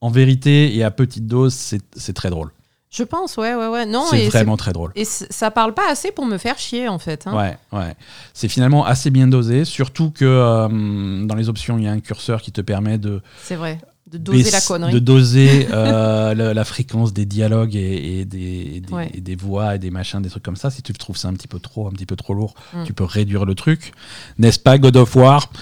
[0.00, 2.50] en vérité et à petite dose, c'est, c'est très drôle.
[2.92, 3.86] Je pense, ouais, ouais, ouais.
[3.86, 4.90] Non, c'est vraiment très drôle.
[4.96, 7.24] Et ça parle pas assez pour me faire chier en fait.
[7.28, 7.36] hein.
[7.36, 7.94] Ouais, ouais.
[8.34, 12.00] C'est finalement assez bien dosé, surtout que euh, dans les options, il y a un
[12.00, 13.78] curseur qui te permet de C'est vrai.
[14.10, 14.92] De doser la connerie.
[14.92, 19.10] de doser euh, la, la fréquence des dialogues et, et des, et des- Ouais.
[19.14, 20.68] et des voix et des machins, des trucs comme ça.
[20.70, 22.84] Si tu trouves ça un petit peu trop, un petit peu trop lourd, Mm.
[22.84, 23.92] tu peux réduire le truc.
[24.38, 25.50] N'est-ce pas God of War?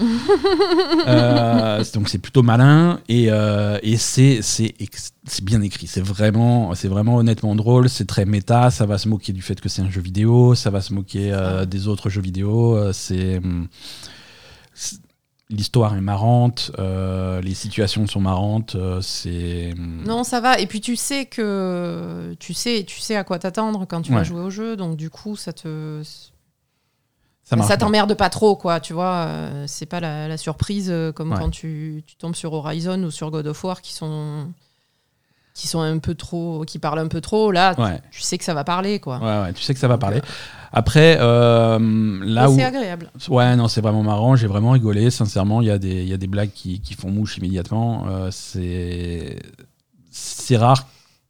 [1.07, 4.41] Euh, Donc c'est plutôt malin et, euh, c'est
[5.43, 5.87] bien écrit.
[5.87, 7.89] C'est vraiment c'est vraiment honnêtement drôle.
[7.89, 8.71] C'est très méta.
[8.71, 10.55] Ça va se moquer du fait que c'est un jeu vidéo.
[10.55, 11.37] Ça va se moquer
[11.69, 12.93] des autres jeux vidéo.
[12.93, 14.18] C'est hum, c'est-
[15.51, 20.59] L'histoire est marrante, euh, les situations sont marrantes, euh, c'est Non, ça va.
[20.61, 24.19] Et puis tu sais que tu sais, tu sais à quoi t'attendre quand tu Ouais.
[24.19, 24.77] vas jouer au jeu.
[24.77, 26.03] Donc du coup, ça te
[27.45, 28.79] ça t'emmerde pas trop, quoi.
[28.79, 31.39] Tu vois, euh, c'est pas la, la surprise comme Ouais.
[31.39, 34.49] quand tu, tu tombes sur Horizon ou sur God of War qui sont
[35.59, 37.51] qui sont un peu trop, qui parlent un peu trop.
[37.51, 38.01] Là, tu- Ouais.
[38.13, 39.19] tu, sais que ça va parler, quoi.
[39.19, 40.23] Ouais, ouais, tu sais que ça va parler.
[40.73, 42.55] Après, euh, là où.
[42.57, 43.11] c'est agréable.
[43.29, 44.37] Ouais, non, c'est vraiment marrant.
[44.37, 45.11] J'ai vraiment rigolé.
[45.11, 48.05] Sincèrement, il y, a des- y a des blagues qui, qui font mouche immédiatement.
[48.09, 49.41] Euh, c'est
[50.13, 50.87] c'est rare.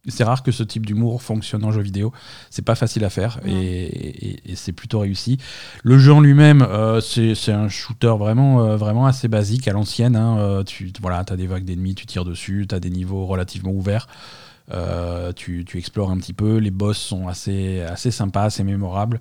[0.09, 2.11] C'est rare que ce type d'humour fonctionne en jeu vidéo.
[2.49, 5.37] C'est pas facile à faire et, et- et c'est plutôt réussi.
[5.83, 10.15] Le jeu en lui-même, euh, c'est un shooter vraiment, euh, vraiment assez basique à l'ancienne.
[10.15, 10.37] hein.
[10.39, 13.71] Euh, tu voilà, as des vagues d'ennemis, tu tires dessus, tu as des niveaux relativement
[13.71, 14.07] ouverts.
[15.35, 16.57] Tu, tu explores un petit peu.
[16.57, 19.19] Les boss sont assez, assez sympas, assez mémorables.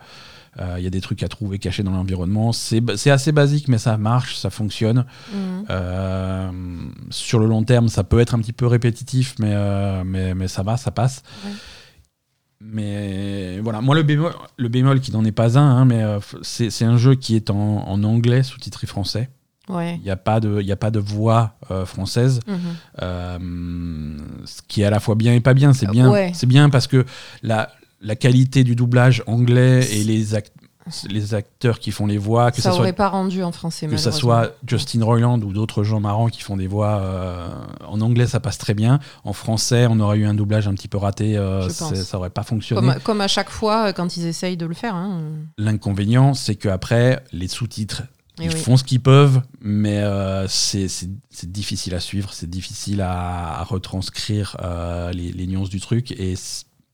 [0.61, 2.53] Euh, Il y a des trucs à trouver cachés dans l'environnement.
[2.53, 5.05] C'est assez basique, mais ça marche, ça fonctionne.
[5.33, 5.65] Mhm.
[5.71, 6.51] Euh,
[7.11, 10.49] sur le long terme, ça peut être un petit peu répétitif, mais, euh, mais, mais
[10.49, 11.23] ça va, ça passe.
[11.45, 11.53] Ouais.
[12.61, 16.19] Mais voilà, moi le bémol, le bémol qui n'en est pas un, hein, mais euh,
[16.43, 17.55] c'est un jeu qui est en,
[17.87, 19.31] en anglais sous-titré français.
[19.69, 19.97] Ouais.
[19.97, 22.41] Il n'y a, pas de- y a pas de voix euh, française.
[22.49, 22.59] Mhm.
[23.03, 24.17] Euh,
[24.47, 25.73] ce qui est à la fois bien et pas bien.
[25.73, 26.33] C'est bien, Ouais.
[26.35, 27.05] c'est bien parce que
[27.43, 30.53] la, la qualité du doublage anglais et les, act-
[31.11, 33.87] les acteurs qui font les voix, que ça ça, aurait soit, pas rendu en français.
[33.87, 34.21] que ça malheureusement.
[34.43, 37.49] soit Justin Roiland ou d'autres gens marrants qui font des voix euh,
[37.87, 38.99] en anglais, ça passe très bien.
[39.25, 42.43] En français, on aurait eu un doublage un petit peu raté, euh, ça aurait pas
[42.45, 42.81] fonctionné.
[42.87, 44.95] Comme, comme à chaque fois euh, quand ils essayent de le faire.
[44.95, 45.21] hein.
[45.59, 48.05] L'inconvénient, c'est qu'après, les sous-titres,
[48.41, 48.57] Et ils oui.
[48.57, 50.87] font ce qu'ils peuvent, mais euh, c'est
[51.43, 56.13] difficile à suivre, c'est difficile à, à retranscrire euh, les, les nuances du truc.
[56.13, 56.35] Et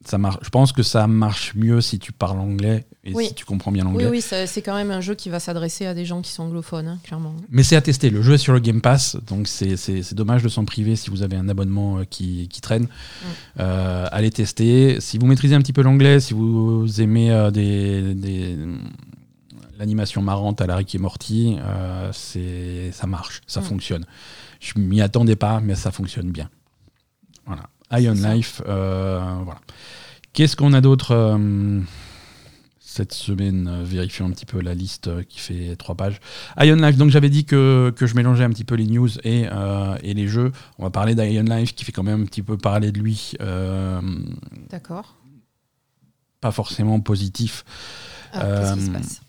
[0.04, 0.38] ça marche.
[0.42, 3.26] Je pense que ça marche mieux si tu parles anglais et Oui.
[3.28, 4.08] si tu comprends bien Oui, l'anglais.
[4.08, 6.42] oui, ça- c'est quand même un jeu qui va s'adresser à des gens qui sont
[6.44, 7.34] anglophones, hein, clairement.
[7.50, 8.10] Mais c'est à tester.
[8.10, 11.22] Le jeu est sur le Game Pass, donc c'est- dommage de s'en priver si vous
[11.22, 12.86] avez un abonnement euh, qui, qui traîne.
[13.60, 15.00] Euh, allez tester.
[15.00, 18.56] Si vous maîtrisez un petit peu l'anglais, si vous aimez euh, des, des-
[19.78, 23.64] l'animation marrante à la Rick et Morty, euh, c'est ça marche, ça Mm.
[23.64, 24.06] fonctionne.
[24.60, 26.48] Je m'y attendais pas, mais ça fonctionne bien.
[27.46, 27.64] Voilà.
[28.16, 28.34] Ça.
[28.34, 29.60] Life, euh, voilà.
[30.32, 31.80] Qu'est-ce qu'on a d'autre euh,
[32.80, 36.20] cette semaine euh, Vérifions un petit peu la liste qui fait trois pages.
[36.60, 39.46] Iron Life, donc j'avais dit que, que je mélangeais un petit peu les news et,
[39.50, 40.52] euh, et les jeux.
[40.78, 43.32] On va parler d'Iron Life qui fait quand même un petit peu parler de lui.
[43.40, 44.00] euh,
[44.70, 45.16] D'accord.
[46.40, 47.64] pas forcément positif.
[48.32, 49.20] Ah, Qu'est-ce qui se passe?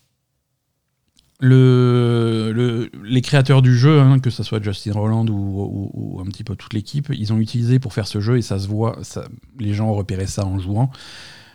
[1.42, 6.20] Le, le- les créateurs du jeu, hein, que ce soit Justin Roland ou, ou- ou
[6.22, 8.68] un petit peu toute l'équipe, ils ont utilisé pour faire ce jeu, et ça se
[8.70, 9.28] voit, ça-
[9.60, 10.92] les gens ont repéré ça en jouant,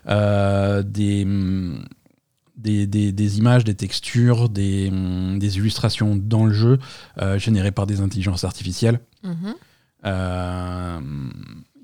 [0.08, 1.26] euh, des,
[2.56, 4.88] des, des- des images, des textures, des,
[5.56, 6.78] illustrations dans le jeu,
[7.22, 9.00] euh, générées par des intelligences artificielles.
[9.22, 9.54] Mhm.
[10.04, 11.00] Euh,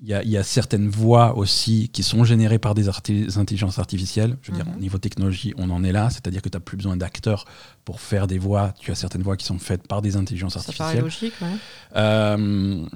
[0.08, 3.26] Il y, a- il y a certaines voix aussi qui sont générées par des, arti-
[3.40, 4.36] intelligences artificielles.
[4.40, 4.76] Je veux dire, Mhm.
[4.76, 6.10] au niveau technologie, on en est là.
[6.10, 7.44] C'est-à-dire que tu n'as plus besoin d'acteurs
[7.84, 8.72] pour faire des voix.
[8.78, 11.02] Tu as certaines voix qui sont faites par des intelligences Ça artificielles.
[11.02, 11.48] logique, ouais.
[11.96, 12.86] Euh,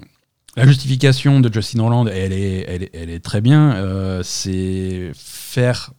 [0.57, 3.75] la justification de Justin Holland, elle est, elle est, elle est très bien.
[3.75, 5.93] Euh, c'est faire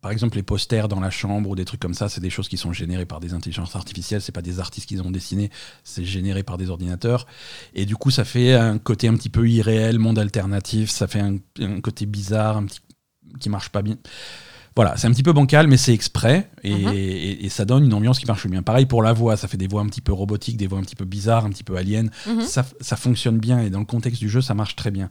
[0.00, 2.48] par exemple, les posters dans la chambre ou des trucs comme ça, c'est des choses
[2.48, 4.22] qui sont générées par des intelligences artificielles.
[4.22, 5.50] C'est pas des artistes qui ont dessiné,
[5.84, 7.26] c'est généré par des ordinateurs.
[7.74, 10.90] Et du coup, ça fait un côté un petit peu irréel, monde alternatif.
[10.90, 12.80] Ça fait un, un côté bizarre, un petit
[13.38, 13.96] qui marche pas bien.
[14.76, 16.92] Voilà, c'est un petit peu bancal, mais c'est exprès et, Mhm.
[16.94, 18.62] et- et ça donne une ambiance qui marche bien.
[18.62, 20.82] Pareil pour la voix, ça fait des voix un petit peu robotiques, des voix un
[20.82, 22.06] petit peu bizarres, un petit peu aliens.
[22.28, 22.42] Mhm.
[22.42, 25.08] Ça, ça fonctionne bien et dans le contexte du jeu, ça marche très bien.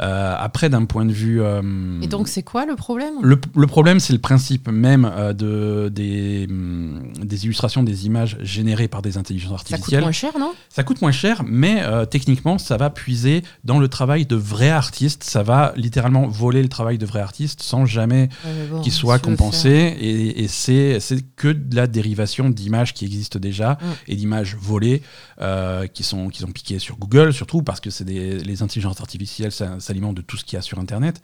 [0.00, 1.40] Euh, après, d'un point de vue.
[1.40, 3.14] euh, Et donc, c'est quoi le problème?
[3.22, 8.36] le, le problème, c'est le principe même euh, de, des, hum, des illustrations, des images
[8.42, 10.02] générées par des intelligences Ça coûte artificielles.
[10.02, 10.52] moins cher, non?
[10.68, 15.22] Ça coûte moins cher, mais techniquement, ça va puiser dans le travail de vrais artistes.
[15.24, 19.18] Ça va littéralement voler le travail de vrais artistes sans jamais Ouais, bon, qu'il soit
[19.18, 19.70] compensé.
[20.00, 23.84] Et, et c'est c'est que de la dérivation d'images qui existent déjà Mm.
[24.08, 25.02] et d'images volées
[25.40, 29.00] euh, qui, sont, qui sont piquées sur Google, surtout parce que c'est des- les intelligences
[29.00, 31.20] artificielles s'alimentent de tout ce qu'il y a sur Internet,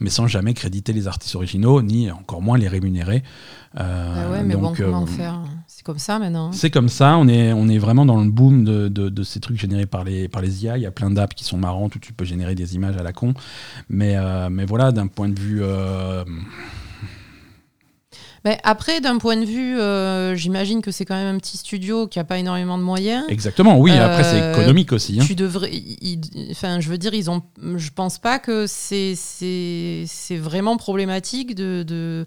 [0.00, 3.22] mais sans jamais créditer les artistes originaux, ni encore moins les rémunérer.
[3.78, 5.40] Euh, Ah ouais, mais bon, donc, comment euh, faire?
[5.66, 6.50] C'est comme ça maintenant.
[6.52, 9.40] c'est comme ça, on est, on est vraiment dans le boom de, de- de ces
[9.40, 10.78] trucs générés par les, par les IA.
[10.78, 13.02] Il y a plein d'apps qui sont marrantes où tu peux générer des images à
[13.02, 13.34] la con.
[13.90, 15.60] Mais, euh, mais voilà, d'un point de vue.
[18.46, 22.06] Mais après, d'un point de vue, euh, j'imagine que c'est quand même un petit studio
[22.06, 23.24] qui a pas énormément de moyens.
[23.28, 25.18] exactement, oui, après c'est Euh, économique aussi.
[25.20, 25.24] hein.
[25.26, 26.20] Tu devrais, ils-
[26.52, 27.42] enfin, je veux dire, ils ont,
[27.76, 29.16] je pense pas que c'est
[30.36, 32.24] vraiment problématique de, de,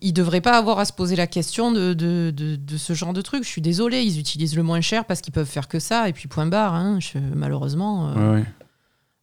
[0.00, 3.12] ils devraient pas avoir à se poser la question de, de, de, de ce genre
[3.12, 3.44] de truc.
[3.44, 6.12] Je suis désolée, ils utilisent le moins cher parce qu'ils peuvent faire que ça et
[6.12, 6.74] puis point barre.
[6.74, 6.98] Hein.
[6.98, 8.44] Je- malheureusement, euh, Ouais, ouais.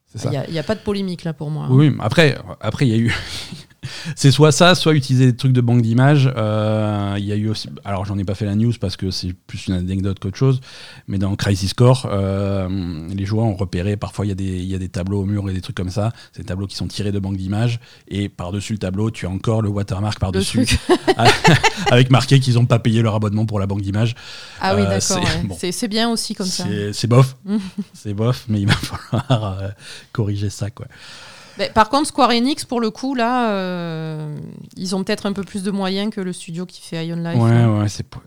[0.08, 0.30] C'est ça.
[0.30, 1.66] il y a, il pas de polémique là pour moi.
[1.66, 1.70] hein.
[1.72, 3.14] Oui, mais après, après il y a eu.
[4.16, 6.32] C'est soit ça, soit utiliser des trucs de banque d'images.
[6.38, 7.70] Euh, Il y a eu aussi.
[7.86, 10.62] Alors, j'en ai pas fait la news parce que c'est plus une anecdote qu'autre chose.
[11.08, 13.98] Mais dans Crisis Core, euh, les joueurs ont repéré.
[13.98, 15.76] Parfois, il y, a des- il y a des tableaux au mur et des trucs
[15.76, 16.12] comme ça.
[16.34, 17.80] C'est des tableaux qui sont tirés de banque d'images.
[18.08, 20.66] Et par-dessus le tableau, tu as encore le watermark par-dessus.
[21.92, 24.16] avec marqué qu'ils n'ont pas payé leur abonnement pour la banque d'images.
[24.62, 25.02] Ah oui, Euh, d'accord.
[25.02, 25.44] c'est- ouais.
[25.44, 25.58] bon.
[25.90, 26.66] Bien aussi comme ça.
[26.94, 27.36] C'est bof.
[27.94, 28.74] C'est bof, mais il va
[29.10, 29.62] falloir
[30.12, 30.70] corriger ça.
[30.70, 30.86] Quoi.
[31.60, 34.36] Mais par contre, Square Enix, pour le coup, là, euh,
[34.78, 37.38] ils ont peut-être un peu plus de moyens que le studio qui fait Ion Life.
[37.40, 37.80] Ouais, hein.
[37.82, 38.22] ouais, c'est po-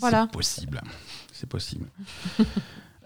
[0.00, 0.26] Voilà.
[0.32, 0.80] possible.
[1.32, 1.86] C'est possible.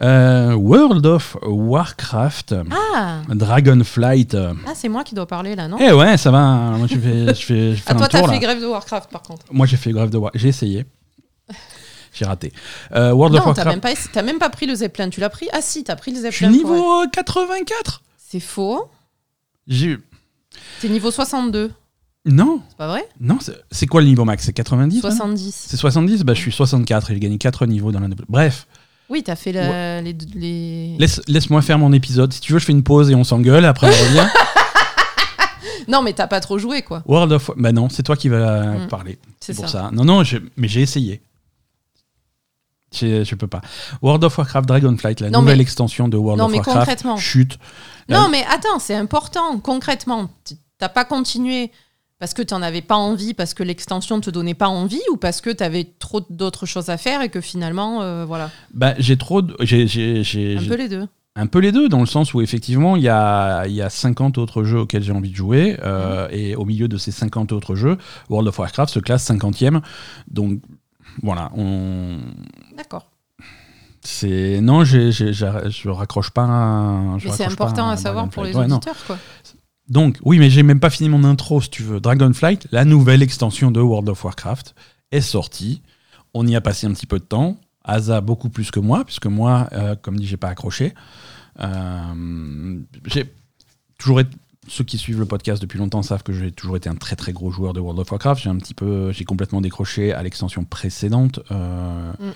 [0.03, 2.55] Euh, World of Warcraft,
[2.94, 4.33] Ah, Dragonflight.
[4.33, 5.77] euh, ah c'est moi qui dois parler là, non?
[5.79, 6.38] Eh ouais, ça va.
[6.38, 6.79] hein.
[6.79, 8.29] Moi, je fais, je fais, je fais Ah, un toi, t'as là.
[8.29, 9.44] fait grève de Warcraft, par contre.
[9.53, 10.40] Moi, j'ai fait grève de Warcraft.
[10.42, 10.87] J'ai essayé.
[12.14, 12.51] J'ai raté.
[12.92, 13.68] Euh, World of Non, t'as Warcraft.
[13.68, 15.11] même, pas, t'as même pas pris le Zeppelin.
[15.11, 15.49] Tu l'as pris?
[15.53, 16.51] Ah si, t'as pris le Je suis Zeppelin.
[16.57, 18.01] niveau euh, 84.
[18.16, 18.88] C'est faux.
[19.70, 19.96] J'ai
[20.83, 21.70] T'es niveau 62.
[22.26, 23.09] non, C'est pas vrai?
[23.20, 23.38] Non.
[23.40, 24.44] c'est- C'est quoi le niveau max?
[24.44, 25.66] C'est 90 maintenant 70.
[25.68, 28.09] C'est 70 Bah, je suis 64 et j'ai gagné 4 niveaux dans la.
[28.28, 28.66] Bref,
[29.09, 32.33] Oui, t'as fait la- les, les- laisse, laisse-moi faire mon épisode.
[32.33, 33.64] Si tu veux, je fais une pause et on s'engueule.
[33.64, 34.28] Après, on revient.
[35.88, 37.02] Non, mais t'as pas trop joué, quoi.
[37.06, 38.88] World of Bah non, c'est toi qui vas Mm.
[38.88, 39.18] parler.
[39.40, 39.85] C'est C'est pour ça.
[39.85, 39.90] ça.
[39.92, 41.20] Non, non, je- mais j'ai essayé.
[42.94, 43.61] Je, je peux pas.
[44.03, 46.79] World of Warcraft Dragonflight, la Non, nouvelle mais- extension de World Non, of mais Warcraft.
[46.79, 47.16] concrètement.
[47.16, 47.59] Chute.
[48.09, 49.59] Non, mais attends, c'est important.
[49.61, 50.29] Concrètement,
[50.79, 51.70] t'as pas continué
[52.18, 55.40] parce que t'en avais pas envie, parce que l'extension te donnait pas envie, ou parce
[55.40, 59.40] que t'avais trop d'autres choses à faire et que finalement, euh, voilà, Bah, j'ai trop.
[59.40, 61.07] de- j'ai- un peu les deux.
[61.37, 64.37] un peu les deux, dans le sens où effectivement, il y a, y a 50
[64.37, 65.79] autres jeux auxquels j'ai envie de jouer.
[65.83, 66.35] euh, Mm.
[66.35, 67.96] Et au milieu de ces 50 autres jeux,
[68.29, 69.81] World of Warcraft se classe 50e.
[70.31, 70.61] Donc
[71.22, 72.18] voilà, on.
[74.02, 76.42] C'est non, j'ai- je raccroche pas.
[76.44, 78.54] un- je Mais c'est important un à savoir pour les.
[78.54, 79.18] Ouais, auditeurs, quoi.
[79.88, 82.00] Donc, oui, mais j'ai même pas fini mon intro, si tu veux.
[82.00, 84.74] Dragonflight, la nouvelle extension de World of Warcraft,
[85.10, 85.82] est sortie.
[86.32, 87.56] On y a passé un petit peu de temps.
[87.84, 90.94] Asa beaucoup plus que moi, puisque moi, euh, comme dit, j'ai pas accroché.
[91.60, 93.32] Euh, j'ai
[93.98, 94.36] toujours été-
[94.68, 97.32] Ceux qui suivent le podcast depuis longtemps savent que j'ai toujours été un très très
[97.32, 98.42] gros joueur de World of Warcraft.
[98.42, 101.40] J'ai un petit peu, j'ai complètement décroché à l'extension précédente.
[101.50, 102.30] euh, Mm.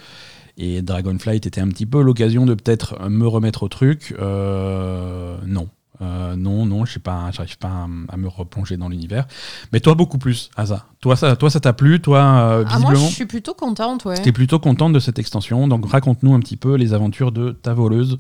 [0.56, 4.14] Et Dragonflight était un petit peu l'occasion de peut-être me remettre au truc.
[4.20, 5.68] Euh, non.
[6.02, 9.26] Euh, non, non, je sais pas, j'arrive pas à, à me replonger dans l'univers.
[9.72, 10.86] Mais toi, beaucoup plus, Asa.
[11.00, 13.08] Toi, ça, toi, ça t'a plu, toi, euh, Ah, moi, visiblement.
[13.08, 14.20] je suis plutôt contente, ouais.
[14.20, 15.68] T'es plutôt contente de cette extension.
[15.68, 18.18] Donc, raconte-nous un petit peu les aventures de ta voleuse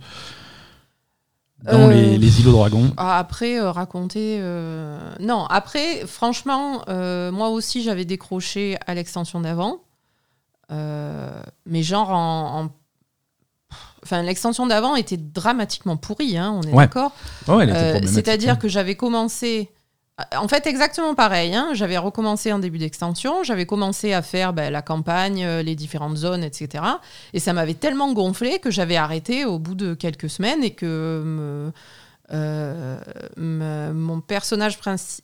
[1.64, 2.92] dans Euh, les, les îlots dragons.
[2.96, 4.38] Ah, Après, euh, raconter.
[4.40, 6.82] euh, Non, après, franchement,
[7.32, 9.78] moi aussi, j'avais décroché à l'extension d'avant.
[10.74, 11.30] Euh,
[11.66, 12.64] mais genre en.
[12.64, 12.70] en-
[14.02, 17.12] Enfin, l'extension d'avant était dramatiquement pourrie, hein, on est Ouais, d'accord.
[17.48, 18.56] Oh, Euh, C'est-à-dire hein.
[18.56, 19.70] que j'avais commencé.
[20.36, 21.54] En fait, exactement pareil.
[21.56, 23.42] hein, J'avais recommencé en début d'extension.
[23.44, 26.84] J'avais commencé à faire ben, la campagne, euh, les différentes zones, etc.
[27.32, 31.22] Et ça m'avait tellement gonflé que j'avais arrêté au bout de quelques semaines et que
[31.24, 31.72] me-
[32.32, 32.98] euh,
[33.38, 34.78] me- mon personnage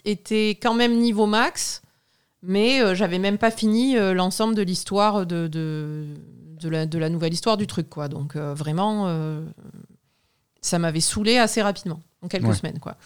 [0.06, 1.82] était quand même niveau max.
[2.42, 6.06] Mais j'avais même pas fini l'ensemble de l'histoire de, de,
[6.58, 8.08] de, la, de, la, nouvelle histoire du truc, quoi.
[8.08, 9.14] Donc vraiment,
[10.62, 12.96] ça m'avait saoulé assez rapidement, en quelques semaines, quoi.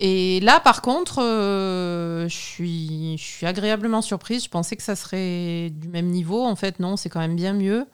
[0.00, 4.44] Et là, par contre, je, suis, je suis agréablement surprise.
[4.44, 6.44] Je pensais que ça serait du même niveau.
[6.44, 7.86] En fait, non, c'est quand même bien mieux.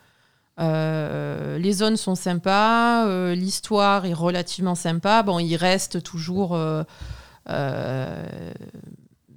[0.60, 5.22] Euh, les zones sont sympas, euh, l'histoire est relativement sympa.
[5.22, 6.84] Bon, il reste toujours euh,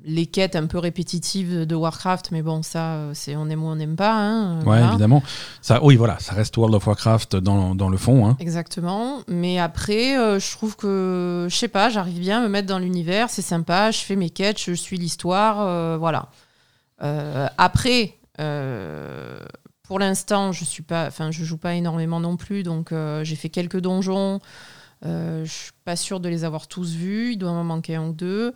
[0.04, 3.76] les quêtes un peu répétitives de Warcraft, mais bon, ça, c'est on aime ou on
[3.76, 4.14] n'aime pas.
[4.14, 5.24] Hein, ouais, évidemment.
[5.62, 8.28] Ça, oui, voilà, ça reste World of Warcraft dans, dans le fond.
[8.28, 8.36] Hein.
[8.40, 9.22] Exactement.
[9.28, 13.30] Mais après, je trouve que, je sais pas, j'arrive bien à me mettre dans l'univers,
[13.30, 16.30] c'est sympa, je fais mes quêtes, je suis l'histoire, voilà.
[17.58, 18.18] après
[19.84, 23.36] pour l'instant, je suis pas, enfin, je joue pas énormément non plus, donc euh, j'ai
[23.36, 24.40] fait quelques donjons.
[25.06, 27.34] Euh, je suis pas sûre de les avoir tous vus.
[27.34, 28.54] Il doit m'en manquer un ou deux.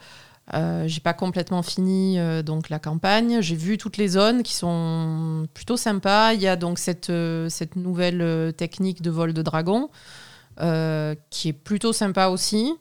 [0.53, 3.41] Euh, j'ai pas complètement fini euh, donc la campagne.
[3.41, 6.33] J'ai vu toutes les zones qui sont plutôt sympas.
[6.33, 7.12] Il y a donc cette,
[7.49, 9.89] cette nouvelle technique de vol de dragon
[11.29, 12.73] qui est plutôt sympa aussi.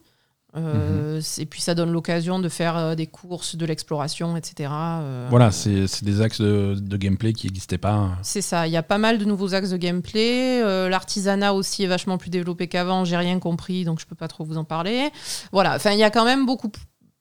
[0.57, 1.43] Euh, mhm.
[1.43, 4.71] Et puis ça donne l'occasion de faire euh, des courses, de l'exploration, etc.
[4.73, 8.13] Euh, voilà, c'est des axes de, gameplay qui n'existaient pas.
[8.23, 10.63] C'est ça, il y a pas mal de nouveaux axes de gameplay.
[10.89, 14.45] L'artisanat aussi est vachement plus développé qu'avant, j'ai rien compris, donc je peux pas trop
[14.45, 15.11] vous en parler.
[15.53, 16.71] Voilà, enfin il y a quand même beaucoup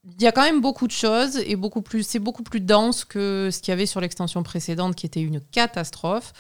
[0.06, 3.06] il y a quand même beaucoup de choses et beaucoup plus c'est beaucoup plus dense
[3.06, 6.34] que ce qu'il y avait sur l'extension précédente qui était une catastrophe.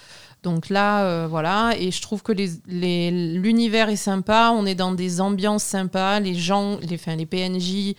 [0.43, 5.19] Donc là, euh, voilà, et je trouve que l'univers est sympa, on est dans des
[5.19, 7.95] ambiances sympas, les gens, les, enfin, les PNJ,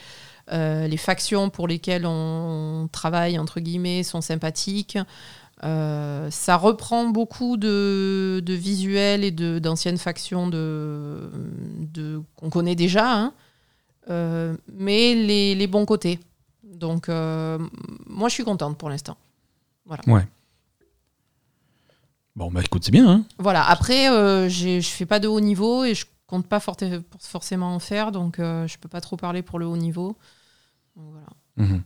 [0.53, 4.97] euh, les factions pour lesquelles on, travaille, entre guillemets, sont sympathiques.
[5.65, 11.29] Euh, ça reprend beaucoup de, visuels et d'anciennes factions de,
[12.37, 13.33] qu'on connaît déjà, hein.
[14.09, 16.19] Mais les, les, bons côtés.
[16.63, 19.17] Donc, moi, je suis contente pour l'instant.
[19.87, 20.03] Voilà.
[20.07, 20.27] Ouais.
[22.37, 23.09] Bon, bah écoute, c'est bien.
[23.09, 27.75] Hein voilà, après, euh, je fais pas de haut niveau et je compte pas forcément
[27.75, 30.17] en faire, donc euh, je peux pas trop parler pour le haut niveau.
[30.95, 31.27] voilà.
[31.57, 31.83] Mhm.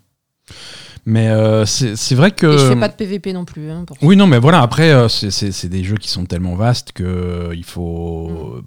[1.07, 2.47] Mais euh, c'est vrai que.
[2.47, 3.71] Et je fais pas de PVP non plus.
[3.71, 7.65] Hein, oui, non, mais voilà, après, euh, c'est des jeux qui sont tellement vastes qu'il
[7.65, 8.57] faut.
[8.57, 8.65] Mm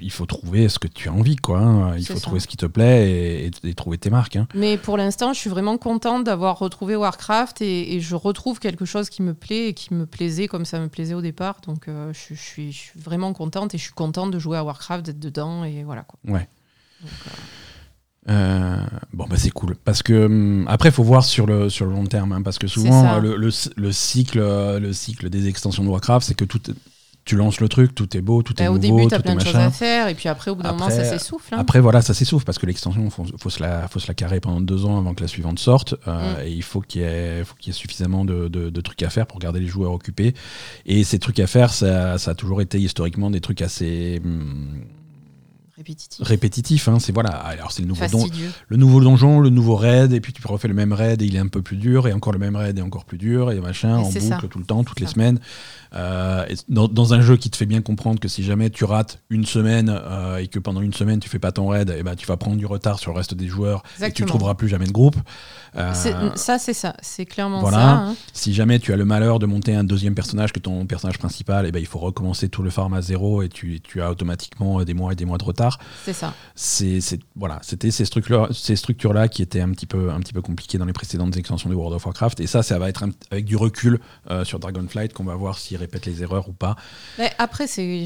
[0.00, 1.58] il faut trouver ce que tu as envie, quoi.
[1.58, 1.96] Hein.
[1.96, 4.36] Il faut trouver ce qui te plaît et, trouver tes marques.
[4.36, 4.46] Hein.
[4.54, 9.10] Mais pour l'instant, je suis vraiment contente d'avoir retrouvé Warcraft et, je retrouve quelque chose
[9.10, 11.60] qui me plaît et qui me plaisait comme ça me plaisait au départ.
[11.66, 15.20] Donc, euh, je, suis, vraiment contente et je suis contente de jouer à Warcraft, d'être
[15.20, 16.02] dedans et voilà.
[16.02, 16.18] Quoi.
[16.32, 16.48] Ouais.
[17.04, 17.30] Euh,
[18.28, 18.76] euh,
[19.12, 21.92] bon bah c'est cool parce que hum, après il faut voir sur le sur le
[21.92, 26.26] long terme hein, parce que souvent le, le, cycle le cycle des extensions de Warcraft
[26.26, 26.60] c'est que tout
[27.26, 29.34] tu lances le truc, tout est beau, tout est nouveau, Au début, tu as plein
[29.34, 31.54] de choses à faire, et puis après, au bout d'un moment, ça s'essouffle.
[31.54, 31.58] Hein.
[31.58, 34.14] Après, voilà, ça s'essouffle, parce que l'extension, il faut, faut, se la, faut se la
[34.14, 36.46] carrer pendant deux ans avant que la suivante sorte, euh, mm.
[36.46, 39.40] et il faut qu'il y, ait, y ait suffisamment de, de, trucs à faire pour
[39.40, 40.34] garder les joueurs occupés.
[40.86, 44.22] Et ces trucs à faire, ça, ça a toujours été historiquement des trucs assez...
[44.24, 44.84] Hum,
[45.76, 46.26] répétitif.
[46.26, 47.30] Répétitif, hein, c'est voilà.
[47.30, 48.04] Alors c'est le nouveau
[48.68, 51.36] le nouveau donjon, le nouveau raid, et puis tu refais le même raid et il
[51.36, 53.60] est un peu plus dur, et encore le même raid et encore plus dur, et
[53.60, 55.38] machin, en boucle tout le temps, toutes les semaines.
[55.94, 59.46] Euh, dans, un jeu qui te fait bien comprendre que si jamais tu rates une
[59.46, 62.16] semaine euh, et que pendant une semaine tu fais pas ton raid, et eh ben
[62.16, 64.86] tu vas prendre du retard sur le reste des joueurs et tu trouveras plus jamais
[64.86, 65.16] de groupe.
[65.76, 65.92] Euh,
[66.34, 67.76] ça c'est ça, c'est clairement voilà.
[67.76, 67.90] ça.
[67.90, 68.16] Hein.
[68.32, 71.64] Si jamais tu as le malheur de monter un deuxième personnage que ton personnage principal,
[71.64, 74.10] et eh ben il faut recommencer tout le farm à zéro et tu, tu as
[74.10, 75.78] automatiquement des mois et des mois de retard.
[76.04, 76.34] C'est ça.
[76.54, 77.00] C'est
[77.36, 80.42] voilà, c'était ces structures ces structures là qui étaient un petit peu un petit peu
[80.42, 83.44] compliquées dans les précédentes extensions de World of Warcraft et ça ça va être avec
[83.44, 84.00] du recul
[84.44, 86.76] sur Dragonflight qu'on va voir si répète les erreurs ou pas.
[87.18, 88.04] Mais après, c'est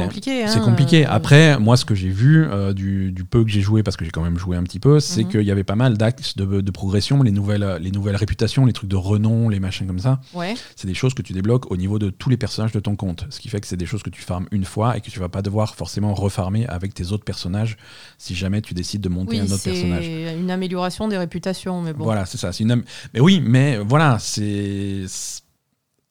[0.00, 0.46] compliqué.
[0.48, 1.06] c'est compliqué.
[1.06, 1.10] Hein.
[1.10, 4.10] Après, moi, ce que j'ai vu euh, du, peu que j'ai joué, parce que j'ai
[4.10, 5.30] quand même joué un petit peu, c'est mhm.
[5.30, 8.90] qu'il y avait pas mal d'axes de, progression, les nouvelles, les nouvelles réputations, les trucs
[8.90, 10.20] de renom, les machins comme ça.
[10.34, 10.54] Ouais.
[10.76, 13.26] C'est des choses que tu débloques au niveau de tous les personnages de ton compte.
[13.30, 15.18] Ce qui fait que c'est des choses que tu farmes une fois et que tu
[15.18, 17.76] vas pas devoir forcément refarmer avec tes autres personnages
[18.18, 20.04] si jamais tu décides de monter un autre personnage.
[20.04, 22.04] C'est une amélioration des réputations, mais bon.
[22.04, 22.50] Voilà, c'est ça.
[22.58, 22.82] Une
[23.14, 25.04] Mais oui, mais voilà, c'est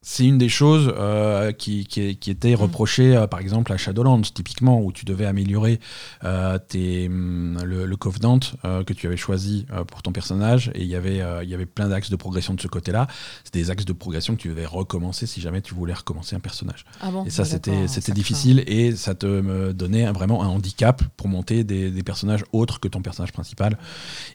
[0.09, 2.61] c'est une des choses euh, qui, qui, qui, était mm.
[2.61, 5.81] reprochée, euh, par exemple, à Shadowlands, typiquement, où tu devais améliorer
[6.23, 10.87] euh, tes, mm, le, le, Covenant que tu avais choisi pour ton personnage, et il
[10.87, 13.07] y avait, il y avait plein d'axes de progression de ce côté-là.
[13.43, 16.39] C'est des axes de progression que tu devais recommencer si jamais tu voulais recommencer un
[16.39, 16.85] personnage.
[17.01, 21.63] Ah et ça, c'était c'était difficile, et ça te donnait vraiment un handicap pour monter
[21.63, 23.77] des, des, personnages autres que ton personnage principal.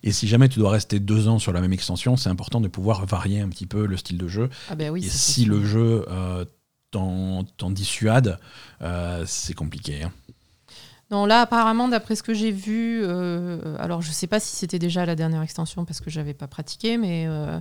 [0.03, 2.69] Et si jamais tu dois rester deux ans sur la même extension, c'est important de
[2.69, 4.51] pouvoir varier un petit peu le style de jeu.
[4.69, 6.45] Ah ben oui, et si le jeu euh,
[6.91, 8.39] t'en dissuade,
[8.83, 10.03] euh, c'est compliqué.
[10.03, 10.13] Hein.
[11.11, 14.79] Non, là, apparemment, d'après ce que j'ai vu, euh, alors je sais pas si c'était
[14.79, 17.61] déjà la dernière extension parce que j'avais pas pratiqué, mais euh,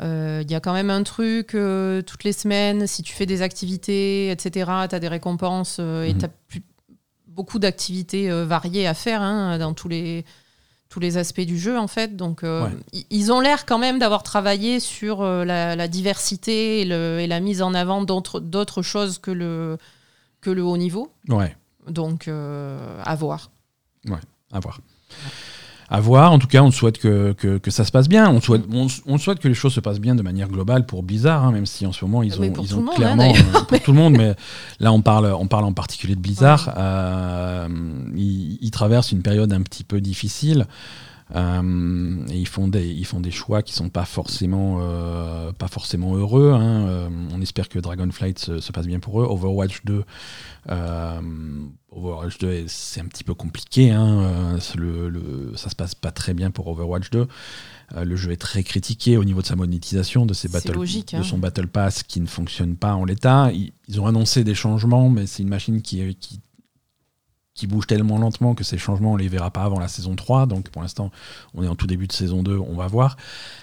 [0.00, 3.42] euh, il y a quand même un truc toutes les semaines, si tu fais des
[3.42, 6.18] activités, etc., tu as des récompenses et Mhm.
[6.18, 6.60] tu as
[7.28, 10.24] beaucoup d'activités variées à faire hein, dans tous les,
[10.94, 12.14] tous les aspects du jeu, en fait.
[12.16, 12.70] Donc, Ouais.
[12.92, 17.26] i- ils ont l'air quand même d'avoir travaillé sur la, la diversité et, le- et
[17.26, 19.76] la mise en avant d'autres d'autres choses que le,
[20.40, 21.10] que le haut niveau.
[21.28, 21.56] Ouais.
[21.88, 23.50] Donc, euh, à voir.
[24.52, 24.78] À voir.
[25.94, 26.32] À voir.
[26.32, 28.28] En tout cas, on souhaite que, que, que ça se passe bien.
[28.28, 31.04] On souhaite, on, on souhaite que les choses se passent bien de manière globale pour
[31.04, 33.22] Blizzard, hein, même si en ce moment ils ont, Mais pour ils ont monde, clairement
[33.22, 33.62] hein, d'ailleurs.
[33.62, 34.16] euh, pour tout le monde.
[34.16, 34.34] Mais
[34.80, 36.74] là, on parle, on parle en particulier de Blizzard.
[36.76, 37.68] Euh,
[38.16, 40.66] ils, ils traversent une période un petit peu difficile.
[41.34, 45.68] Euh, et ils font des ils font des choix qui sont pas forcément euh, pas
[45.68, 46.86] forcément heureux hein.
[46.86, 50.04] Euh, on espère que Dragonflight se, se passe bien pour eux Overwatch 2
[50.70, 51.20] euh,
[51.90, 54.56] Overwatch 2 c'est un petit peu compliqué hein.
[54.76, 57.26] Le, le- ça se passe pas très bien pour Overwatch 2
[57.96, 60.72] Euh, le jeu est très critiqué au niveau de sa monétisation de ses C'est battle
[60.72, 61.22] logique, de hein.
[61.22, 65.10] son battle pass qui ne fonctionne pas en l'état ils, ils ont annoncé des changements
[65.10, 66.40] mais c'est une machine qui qui
[67.54, 70.46] qui bouge tellement lentement que ces changements, on les verra pas avant la saison 3.
[70.46, 71.12] Donc pour l'instant,
[71.54, 73.16] on est en tout début de saison 2, on va voir.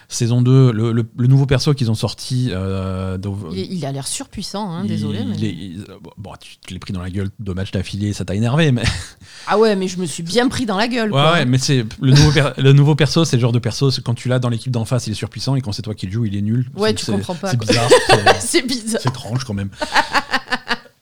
[0.07, 2.49] Saison 2, le, le- le nouveau perso qu'ils ont sorti.
[2.51, 3.17] euh,
[3.53, 5.19] Il, a l'air surpuissant, hein, désolé.
[5.19, 5.85] il mais- est- il-
[6.17, 8.71] bon, tu te l'es pris dans la gueule deux matchs d'affilée, ça t'a énervé.
[8.71, 8.83] Mais,
[9.47, 11.07] Ah ouais, mais je me suis bien pris dans la gueule.
[11.11, 11.33] ouais, quoi.
[11.33, 14.13] ouais, mais c'est le nouveau, per- le nouveau perso, c'est le genre de perso, quand
[14.13, 16.13] tu l'as dans l'équipe d'en face, il est surpuissant et quand c'est toi qui le
[16.13, 16.69] joues, il est nul.
[16.77, 17.89] Ouais, tu comprends pas, C'est bizarre.
[18.39, 19.01] C'est bizarre.
[19.03, 19.69] C'est étrange quand même.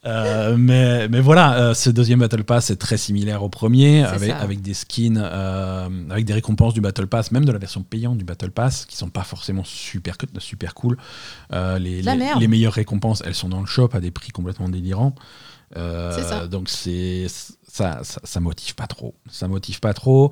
[0.10, 4.62] Euh, mais, mais voilà, euh, ce deuxième Battle Pass est très similaire au premier, avec,
[4.62, 8.26] des skins, euh, avec des récompenses du Battle Pass, même de la version payante du
[8.26, 10.97] Battle Pass, qui sont pas forcément super, super cool.
[11.51, 15.14] Les, les- les meilleures récompenses, elles sont dans le shop à des prix complètement délirants.
[15.76, 16.47] Ça.
[16.47, 19.14] Donc c'est ça, ça, ça motive pas trop.
[19.30, 20.32] Ça motive pas trop.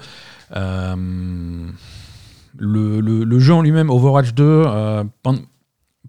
[2.59, 5.41] Le, le- le jeu en lui-même, Overwatch 2, euh, pendant,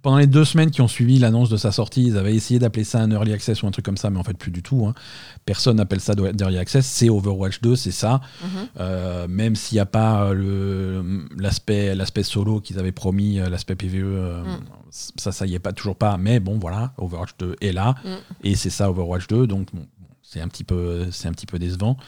[0.08, 2.84] pendant les deux semaines qui ont suivi l'annonce de sa sortie, ils avaient essayé d'appeler
[2.84, 4.86] ça un early access ou un truc comme ça, mais en fait plus du tout.
[4.86, 4.94] hein.
[5.44, 6.86] Personne n'appelle ça d'early access.
[6.86, 8.22] C'est Overwatch 2, c'est ça.
[8.42, 8.48] Mhm.
[8.80, 13.50] Euh, même s'il n'y a pas euh, le- l'aspect l'aspect solo qu'ils avaient promis, euh,
[13.50, 14.58] l'aspect PVE, euh, Mm.
[14.90, 16.16] ça, ça y est pas toujours pas.
[16.16, 18.08] Mais bon, voilà, Overwatch 2 est là Mm.
[18.44, 19.84] et c'est ça Overwatch 2, donc bon,
[20.22, 21.98] c'est un petit peu c'est un petit peu décevant.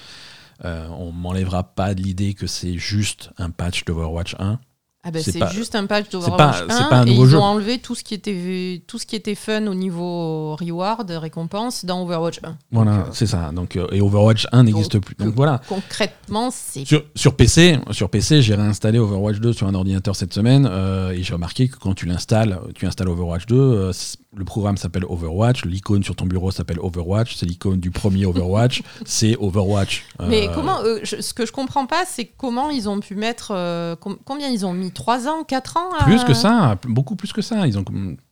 [0.65, 4.59] Euh, on m'enlèvera pas de l'idée que c'est juste un patch d'Overwatch 1.
[5.03, 7.39] Ah ben C'est juste un patch d'Overwatch c'est 1 pas un et nouveau ils jeu.
[7.39, 11.87] ont enlevé tout ce qui était tout ce qui était fun au niveau reward, récompense
[11.87, 12.57] dans Overwatch 1.
[12.71, 13.51] Voilà, euh, c'est ça.
[13.55, 15.15] Donc euh, et Overwatch 1 n'existe plus.
[15.19, 15.63] Donc voilà.
[15.69, 20.35] Concrètement, c'est Sur, sur PC, sur PC, j'ai réinstallé Overwatch 2 sur un ordinateur cette
[20.35, 24.19] semaine euh, et j'ai remarqué que quand tu l'installes, tu installes Overwatch 2, euh, c-
[24.37, 28.83] le programme s'appelle Overwatch, l'icône sur ton bureau s'appelle Overwatch, c'est l'icône du premier Overwatch,
[29.05, 30.05] c'est Overwatch.
[30.29, 34.19] Mais comment je- ce que je comprends pas, c'est comment ils ont pu mettre com-
[34.25, 37.43] combien ils ont mis 3 ans, 4 ans à- Plus que ça, beaucoup plus que
[37.43, 37.67] ça.
[37.67, 37.85] Ils ont.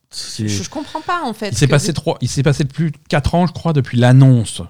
[0.09, 1.49] c'est- Je, je comprends pas en fait.
[1.49, 4.61] Il s'est passé trois, il s'est passé plus de 4 ans, je crois, depuis l'annonce.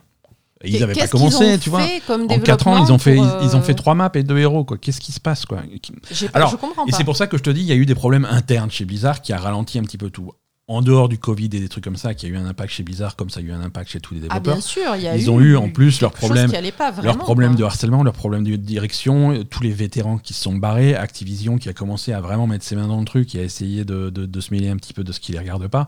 [0.61, 1.81] Et ils n'avaient pas commencé, ont tu vois.
[1.83, 4.23] fait comme En 4 ans, ils ont fait, ils, ont euh, fait trois maps et
[4.23, 4.77] deux héros, quoi.
[4.77, 5.59] Qu'est-ce qui se passe, quoi?
[5.59, 6.97] Pas- Alors, je comprends Et pas.
[6.97, 8.83] c'est pour ça que je te dis, il y a eu des problèmes internes chez
[8.83, 10.31] Blizzard qui a ralenti un petit peu tout.
[10.71, 12.83] En dehors du Covid et des trucs comme ça, qui a eu un impact chez
[12.83, 14.53] Blizzard, comme ça a eu un impact chez tous les Ah développeurs.
[14.53, 17.55] bien sûr, y a Ils eu ont eu en plus leurs problèmes, qui leurs problèmes
[17.55, 21.69] de harcèlement, leurs problèmes de direction, tous les vétérans qui se sont barrés, Activision qui
[21.69, 24.27] a commencé à vraiment mettre ses mains dans le truc et à essayer de, de-
[24.27, 25.87] de se mêler un petit peu de ce qui les regarde pas.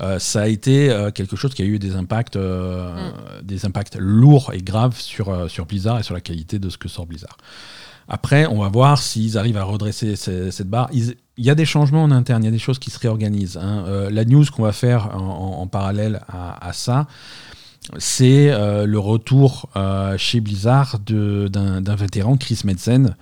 [0.00, 2.92] Euh, ça a été euh, quelque chose qui a eu des impacts, euh,
[3.40, 3.46] Mm.
[3.46, 6.76] des impacts lourds et graves sur, euh, sur Blizzard et sur la qualité de ce
[6.76, 7.38] que sort Blizzard.
[8.08, 10.88] Après, on va voir s'ils arrivent à redresser ces- cette barre.
[10.92, 12.98] Ils- Il y a des changements en interne, il y a des choses qui se
[12.98, 13.58] réorganisent.
[13.58, 13.84] hein.
[13.86, 17.06] Euh, la news qu'on va faire en, en- en parallèle à, à ça,
[17.98, 23.14] c'est euh, le retour euh, chez Blizzard d'un vétéran, Chris Metzen,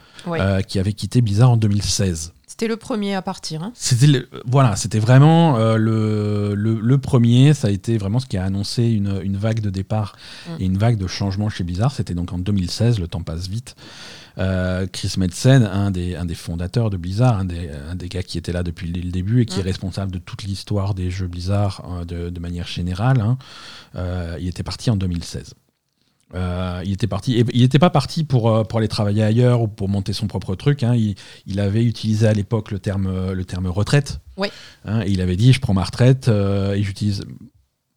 [0.63, 2.33] qui avait quitté Blizzard en 2016.
[2.47, 3.63] C'était le premier à partir.
[3.63, 3.73] hein.
[3.75, 7.53] C'était voilà, c'était vraiment euh, le, le, le premier.
[7.53, 10.17] Ça a été vraiment ce qui a annoncé une, une vague de départ
[10.49, 10.63] Mm.
[10.63, 11.93] et une vague de changement chez Blizzard.
[11.93, 12.99] C'était donc en 2016.
[12.99, 13.77] Le temps passe vite.
[14.39, 18.23] Euh, Chris Metzen, un des, un des fondateurs de Blizzard, un des, un des gars
[18.23, 21.27] qui était là depuis le début et qui est responsable de toute l'histoire des jeux
[21.27, 23.39] Blizzard euh, de, de manière générale, hein,
[23.95, 25.55] euh, il était parti en 2016.
[26.35, 27.39] Euh, il était parti.
[27.39, 30.55] et Il n'était pas parti pour, pour aller travailler ailleurs ou pour monter son propre
[30.57, 30.83] truc.
[30.83, 30.95] hein.
[30.95, 31.15] Il,
[31.47, 34.19] il avait utilisé à l'époque le terme, le terme retraite.
[34.37, 34.49] Oui.
[34.85, 37.25] Hein, et il avait dit je prends ma retraite euh, et j'utilise.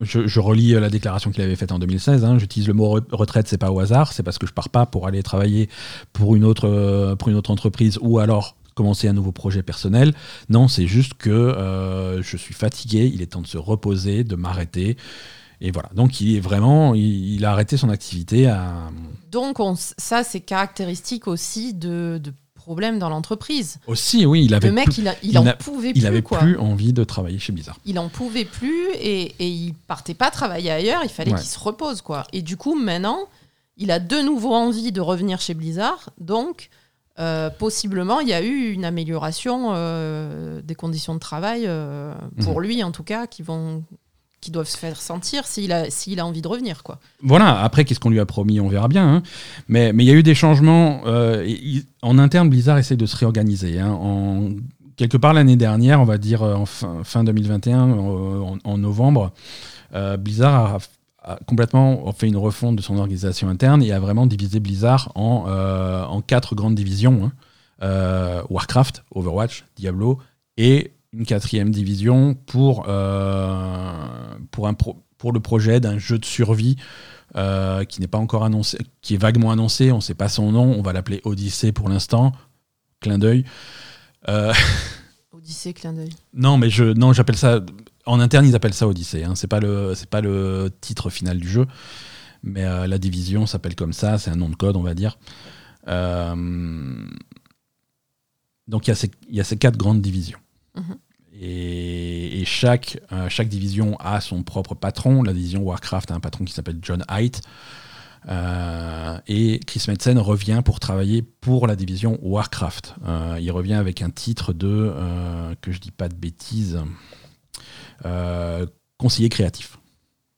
[0.01, 2.23] Je, relis euh, la déclaration qu'il avait faite en 2016.
[2.23, 2.39] hein.
[2.39, 4.85] J'utilise le mot re- retraite, c'est pas au hasard, c'est parce que je pars pas
[4.85, 5.69] pour aller travailler
[6.13, 10.13] pour une autre, euh, pour une autre entreprise ou alors commencer un nouveau projet personnel.
[10.47, 14.35] Non, c'est juste que euh, je suis fatigué, il est temps de se reposer, de
[14.37, 14.95] m'arrêter.
[15.59, 15.89] Et voilà.
[15.93, 18.89] Donc il est vraiment, il, a arrêté son activité à.
[19.31, 22.21] Donc on, ça, c'est caractéristique aussi de
[22.69, 23.79] problèmes dans l'entreprise.
[23.87, 24.67] Aussi, oui, il avait.
[24.67, 25.99] Le mec, il, il, en pouvait plus.
[25.99, 26.37] Il avait quoi.
[26.37, 27.75] plus envie de travailler chez Blizzard.
[27.83, 31.01] Il en pouvait plus et, et il partait pas travailler ailleurs.
[31.03, 32.27] Il fallait qu'il se repose, quoi.
[32.31, 33.27] Et du coup, maintenant,
[33.75, 36.11] il a de nouveau envie de revenir chez Blizzard.
[36.19, 36.69] Donc,
[37.17, 42.13] euh, possiblement, il y a eu une amélioration euh, des conditions de travail euh,
[42.43, 42.61] pour mhm.
[42.61, 43.83] lui, en tout cas, qui vont
[44.41, 46.83] qui doivent se faire sentir s'il a, s'il a envie de revenir.
[46.83, 46.99] Quoi.
[47.21, 49.15] Voilà, après, qu'est-ce qu'on lui a promis, on verra bien.
[49.15, 49.23] Hein.
[49.67, 51.03] Mais il y a eu des changements.
[52.01, 53.79] en interne, Blizzard essaye de se réorganiser.
[53.79, 54.55] Hein.
[54.95, 59.31] Quelque part l'année dernière, on va dire en fin, 2021, en, en novembre,
[60.19, 60.79] Blizzard
[61.23, 65.45] a complètement fait une refonte de son organisation interne et a vraiment divisé Blizzard en,
[65.47, 67.31] euh, en quatre grandes divisions hein.
[67.83, 70.19] euh, Warcraft, Overwatch, Diablo
[70.57, 73.93] et une quatrième division pour, euh,
[74.51, 76.75] pour, un pour le projet d'un jeu de survie
[77.87, 80.73] qui n'est pas encore annoncé, qui est vaguement annoncé, on ne sait pas son nom,
[80.77, 82.31] on va l'appeler Odyssey pour l'instant.
[83.01, 83.45] Clin d'œil.
[85.31, 86.09] Odyssée, clin d'œil.
[86.33, 87.61] Non, mais je, non, j'appelle ça
[88.09, 89.23] en interne, ils appellent ça Odyssée.
[89.23, 89.35] Hein.
[89.35, 91.67] C'est pas le c'est pas le titre final du jeu,
[92.43, 94.17] mais euh, la division s'appelle comme ça.
[94.17, 95.19] C'est un nom de code, on va dire.
[95.87, 97.07] Euh,
[98.67, 100.39] donc il y, y, a ces quatre grandes divisions.
[101.41, 105.23] Et, chaque, euh, chaque division a son propre patron.
[105.23, 107.41] La division Warcraft a un patron qui s'appelle John Haidt.
[109.27, 112.95] et Chris Metzen revient pour travailler pour la division Warcraft.
[113.39, 114.93] il revient avec un titre de,
[115.61, 116.79] que je dis pas de bêtises,
[118.05, 118.65] euh,
[118.97, 119.77] conseiller créatif.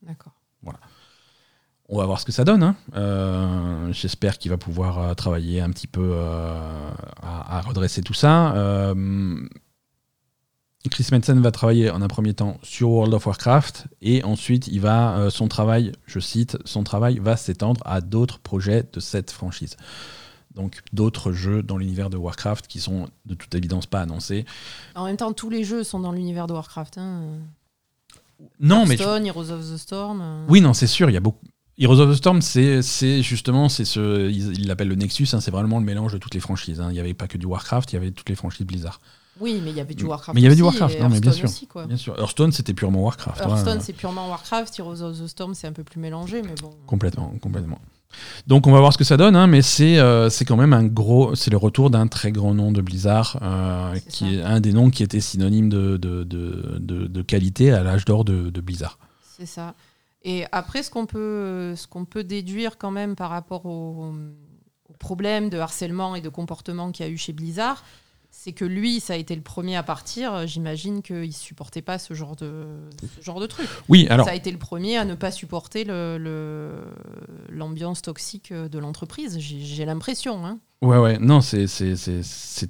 [0.01, 0.33] D'accord.
[0.61, 0.79] Voilà.
[1.89, 2.63] On va voir ce que ça donne.
[2.63, 2.75] Hein.
[2.95, 6.17] Euh, j'espère qu'il va pouvoir euh, travailler un petit peu
[7.21, 8.93] à, redresser tout ça.
[10.89, 14.81] Chris Metzen va travailler en un premier temps sur World of Warcraft et ensuite il
[14.81, 19.77] va son travail, je cite, son travail va s'étendre à d'autres projets de cette franchise.
[20.55, 24.45] Donc d'autres jeux dans l'univers de Warcraft qui sont de toute évidence pas annoncés.
[24.95, 26.97] En même temps, tous les jeux sont dans l'univers de Warcraft.
[26.97, 27.21] Hein.
[28.59, 30.21] Non, mais Heroes of the Storm.
[30.21, 30.45] Euh.
[30.49, 31.45] Oui, non, c'est sûr, il y a beaucoup.
[31.77, 35.79] Heroes of the Storm, c'est justement, c'est ce, il l'appelle le Nexus, hein, c'est vraiment
[35.79, 36.81] le mélange de toutes les franchises.
[36.81, 36.87] Hein.
[36.89, 38.99] Il n'y avait pas que du Warcraft, il y avait toutes les franchises Blizzard.
[39.41, 40.35] Oui, mais il y avait du Warcraft.
[40.35, 41.49] Mais il y avait du Warcraft, non, mais bien sûr.
[41.87, 42.17] bien sûr.
[42.17, 43.41] Hearthstone, c'était purement Warcraft.
[43.41, 44.77] Hearthstone, c'est purement Warcraft.
[44.79, 46.71] Heroes of the Storm, c'est un peu plus mélangé, mais bon.
[46.85, 47.79] Complètement, complètement.
[48.45, 50.83] Donc on va voir ce que ça donne, hein, mais c'est euh, quand même un
[50.83, 54.73] gros, c'est le retour d'un très grand nom de Blizzard, euh, qui est un des
[54.73, 58.99] noms qui était synonyme de, de, de, de qualité à l'âge d'or de, Blizzard.
[59.37, 59.75] C'est ça.
[60.23, 64.13] Et après, ce qu'on peut, ce qu'on peut déduire quand même par rapport aux
[64.89, 67.83] au problèmes de harcèlement et de comportement qu'il y a eu chez Blizzard,
[68.43, 70.47] c'est que lui, ça a été le premier à partir.
[70.47, 72.65] J'imagine qu'il ne supportait pas ce genre, de,
[73.19, 73.69] ce genre de truc.
[73.87, 74.25] Oui, alors.
[74.25, 75.83] Ça a été le premier à ne pas supporter
[77.51, 79.37] l'ambiance toxique de l'entreprise.
[79.39, 80.43] J'ai l'impression.
[80.43, 80.57] Hein.
[80.81, 81.67] Ouais, ouais, non, c'est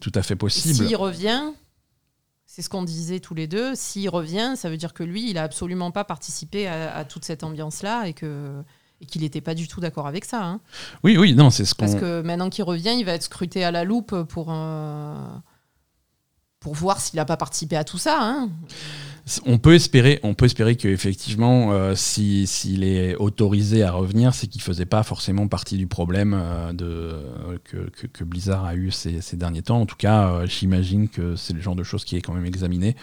[0.01, 0.75] tout à fait possible.
[0.75, 1.41] S'il revient,
[2.45, 5.35] c'est ce qu'on disait tous les deux, s'il revient, ça veut dire que lui, il
[5.35, 8.61] n'a absolument pas participé à, toute cette ambiance-là et que
[8.99, 10.43] et qu'il n'était pas du tout d'accord avec ça.
[10.43, 10.59] Hein.
[11.03, 11.85] Oui, oui, non, c'est ce qu'on...
[11.85, 14.51] Parce que maintenant qu'il revient, il va être scruté à la loupe pour,
[16.61, 18.19] pour voir s'il n'a pas participé à tout ça.
[18.21, 18.49] Hein.
[19.45, 24.59] On peut espérer, on peut espérer qu'effectivement, euh, s'il est autorisé à revenir, c'est qu'il
[24.59, 29.61] ne faisait pas forcément partie du problème euh, de, que, Blizzard a eu ces, derniers
[29.61, 29.81] temps.
[29.81, 32.45] En tout cas, euh, j'imagine que c'est le genre de choses qui est quand même
[32.45, 32.95] examiné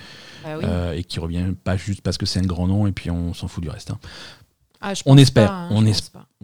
[0.44, 3.34] bah et qui revient pas juste parce que c'est un grand nom et puis on
[3.34, 3.90] s'en fout du reste.
[3.90, 3.98] Hein.
[4.80, 5.82] Ah, on, espère, hein, on,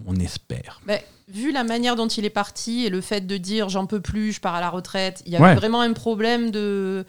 [0.06, 0.80] on, espère,
[1.28, 4.32] vu la manière dont il est parti et le fait de dire j'en peux plus,
[4.32, 7.04] je pars à la retraite, il y avait vraiment un problème de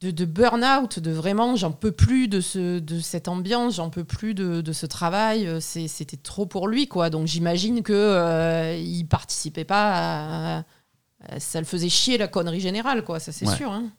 [0.00, 4.32] de, burn-out, de vraiment j'en peux plus de, ce, de cette ambiance, j'en peux plus
[4.32, 7.10] de, ce travail, euh, c'était trop pour lui quoi.
[7.10, 10.64] Donc j'imagine que euh, il participait pas,
[11.38, 13.70] ça le faisait chier la connerie générale quoi, ça c'est sûr.
[13.70, 13.90] Hein.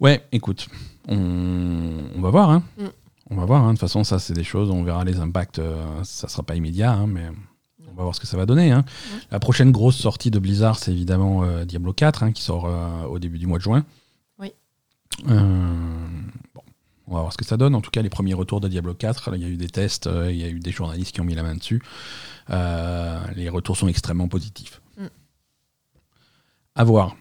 [0.00, 0.66] Ouais, écoute,
[1.08, 2.50] on, va voir.
[2.50, 2.62] Hein.
[2.78, 2.86] Mm.
[3.30, 3.62] On va voir.
[3.62, 3.68] Hein.
[3.68, 5.58] De toute façon, ça c'est des choses, on verra les impacts.
[5.58, 7.28] Euh, ça sera pas immédiat, hein, mais
[7.90, 8.74] on va voir ce que ça va donner.
[8.74, 8.84] Mm.
[9.30, 12.68] La prochaine grosse sortie de Blizzard, c'est évidemment Diablo 4 qui sort
[13.10, 13.84] au début du mois de juin.
[15.28, 15.84] Euh,
[16.54, 16.62] bon,
[17.06, 17.74] on va voir ce que ça donne.
[17.74, 20.06] En tout cas, les premiers retours de Diablo 4, il y a eu des tests,
[20.06, 21.82] euh, il y a eu des journalistes qui ont mis la main dessus.
[22.50, 24.80] Euh, les retours sont extrêmement positifs.
[24.98, 25.06] Mm.
[26.74, 27.16] À voir.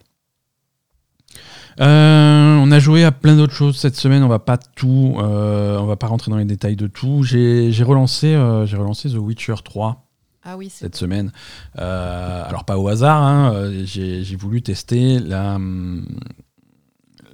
[1.80, 4.24] On a joué à plein d'autres choses cette semaine.
[4.24, 7.24] On va pas tout, on va pas rentrer dans les détails de tout.
[7.24, 10.02] J'ai relancé, j'ai relancé The Witcher 3
[10.48, 11.32] ah oui, cette semaine.
[11.76, 13.22] alors pas au hasard.
[13.24, 15.58] Hein, j'ai voulu tester la,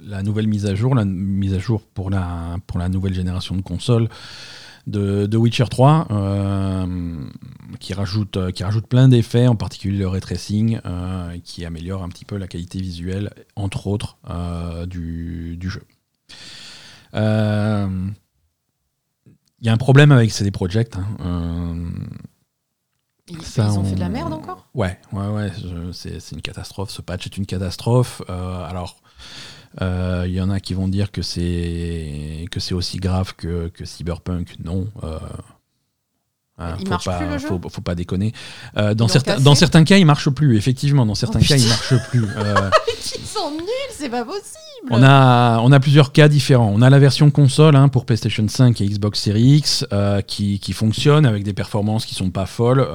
[0.04, 3.54] la nouvelle mise à jour, la mise à jour pour la, pour la nouvelle génération
[3.54, 4.08] de consoles,
[4.86, 6.08] de, de Witcher 3
[7.80, 10.80] qui, rajoute, qui rajoute plein d'effets, en particulier le ray tracing,
[11.44, 14.18] qui améliore un petit peu la qualité visuelle, entre autres,
[14.86, 15.82] du, du, jeu.
[17.14, 17.18] Il
[19.62, 20.96] y a un problème avec CD Projekt.
[20.96, 21.92] Hein.
[23.28, 24.66] Ils, ont fait de la merde encore?
[24.74, 25.50] Ouais, ouais, ouais,
[25.92, 26.90] c'est une catastrophe.
[26.90, 28.22] Ce patch est une catastrophe.
[28.28, 29.00] Euh, alors,
[29.80, 33.68] il euh, y en a qui vont dire que c'est que c'est aussi grave que,
[33.68, 34.56] que Cyberpunk.
[34.62, 34.88] Non.
[36.60, 38.32] Euh, Hein, il faut marche pas, plus le jeu faut, pas déconner.
[38.76, 40.56] Euh, dans, certains, dans certains cas, il marche plus.
[40.56, 42.22] Effectivement, dans certains oh, cas, il marche plus.
[42.42, 42.70] Euh,
[43.14, 44.48] Ils sont nuls, c'est pas possible.
[44.90, 46.70] On a, on a plusieurs cas différents.
[46.74, 50.58] On a la version console hein, pour PlayStation 5 et Xbox Series X euh, qui,
[50.58, 52.86] qui, fonctionne avec des performances qui sont pas folles.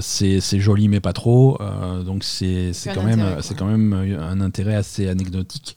[0.00, 1.58] c'est joli mais pas trop.
[2.04, 5.76] donc c'est quand, même, c'est quand même un intérêt assez anecdotique.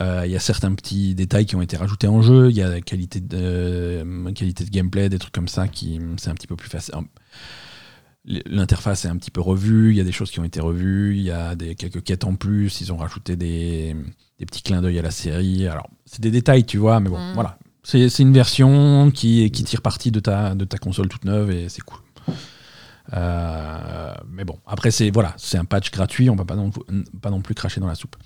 [0.00, 2.50] Euh, il y a certains petits détails qui ont été rajoutés en jeu.
[2.50, 6.00] Il y a la qualité de, euh, qualité de gameplay, des trucs comme ça qui
[6.18, 6.94] c'est un petit peu plus facile.
[8.24, 11.16] L'interface est un petit peu revue, il y a des choses qui ont été revues,
[11.16, 13.96] il y a des, quelques quêtes en plus, ils ont rajouté des,
[14.38, 15.66] des petits clins d'œil à la série.
[15.66, 17.34] Alors, c'est des détails, tu vois, mais bon, mm.
[17.34, 17.58] voilà.
[17.84, 21.70] C'est une version qui, qui tire parti de ta, de ta console toute neuve et
[21.70, 22.00] c'est cool.
[23.14, 26.56] Euh, mais bon, après, c'est voilà, un patch gratuit, on ne va pas
[27.22, 28.16] pas non plus cracher dans la soupe.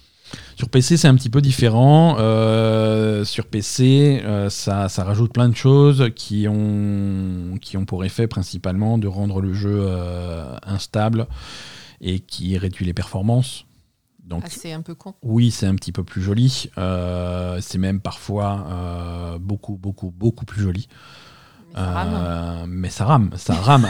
[0.56, 2.16] Sur PC, c'est un petit peu différent.
[2.18, 8.26] Euh, sur PC, euh, ça, rajoute plein de choses qui ont, qui ont pour effet
[8.26, 11.26] principalement de rendre le jeu euh, instable
[12.00, 13.64] et qui réduit les performances.
[14.24, 15.14] Donc, ah, c'est un peu con.
[15.22, 16.70] Oui, c'est un petit peu plus joli.
[17.60, 20.88] c'est même parfois beaucoup, beaucoup, beaucoup plus joli.
[21.74, 22.66] Mais ça rame.
[22.68, 23.88] mais ça rame, ça rame.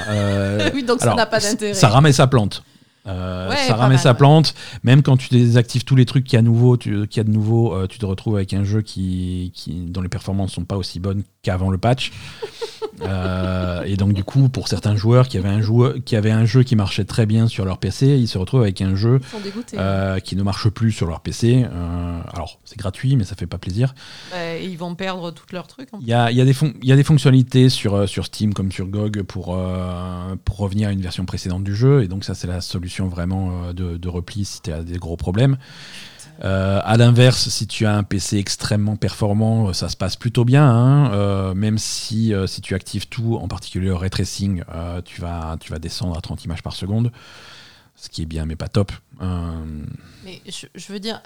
[0.74, 1.74] oui, donc ça n'a pas d'intérêt.
[1.74, 2.64] Ça rame et ça plante.
[3.06, 4.54] Euh, ça ramène sa plante.
[4.82, 7.74] Même quand tu désactives tous les trucs qu'il y a, nouveau, tu, a de nouveau,
[7.74, 11.00] euh, tu te retrouves avec un jeu qui, qui, dont les performances sont pas aussi
[11.00, 12.12] bonnes qu'avant le patch.
[13.04, 16.44] Euh, et donc du coup, pour certains joueurs qui avaient, un joueur, qui avaient un
[16.44, 19.20] jeu qui marchait très bien sur leur PC, ils se retrouvent avec un jeu
[19.74, 21.64] euh, qui ne marche plus sur leur PC.
[21.64, 23.94] Euh, alors c'est gratuit, mais ça fait pas plaisir.
[24.62, 25.88] ils vont perdre tous leurs trucs.
[26.00, 29.22] Il y a, y, a y a, des fonctionnalités sur, sur Steam comme sur GOG
[29.22, 29.58] pour,
[30.44, 32.02] pour revenir à une version précédente du jeu.
[32.02, 35.16] Et donc ça, c'est la solution vraiment de, de repli si tu as des gros
[35.16, 35.56] problèmes.
[36.44, 40.44] Euh, à l'inverse, si tu as un PC extrêmement performant, euh, ça se passe plutôt
[40.44, 40.68] bien.
[40.68, 41.12] Hein.
[41.12, 44.62] Euh, même si, si tu actives tout, en particulier le ray tracing,
[45.04, 47.12] tu, vas, tu vas descendre à 30 images par seconde.
[47.94, 48.90] Ce qui est bien, mais pas top.
[49.20, 51.22] Mais je, veux dire.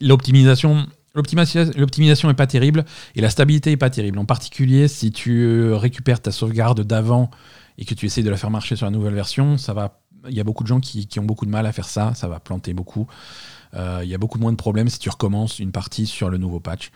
[0.00, 0.86] L'optimisation.
[1.14, 4.18] L'optimisation n'est pas terrible et la stabilité n'est pas terrible.
[4.18, 7.30] En particulier, si tu récupères ta sauvegarde d'avant
[7.78, 10.34] et que tu essayes de la faire marcher sur la nouvelle version, ça va il
[10.34, 12.40] y a beaucoup de gens qui, ont beaucoup de mal à faire ça, ça va
[12.40, 13.06] planter beaucoup.
[13.74, 16.38] Euh, il y a beaucoup moins de problèmes si tu recommences une partie sur le
[16.38, 16.90] nouveau patch.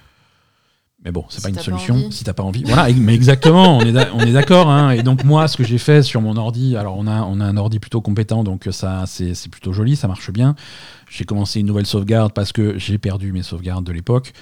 [1.04, 2.62] Mais bon, c'est pas une solution si t'as pas envie.
[2.64, 4.68] Voilà, mais exactement, on est d'accord.
[4.68, 4.90] Hein.
[4.90, 7.44] Et donc moi, ce que j'ai fait sur mon ordi, alors on a, on a
[7.44, 10.54] un ordi plutôt compétent, donc ça c'est plutôt joli, ça marche bien.
[11.08, 14.34] J'ai commencé une nouvelle sauvegarde parce que j'ai perdu mes sauvegardes de l'époque.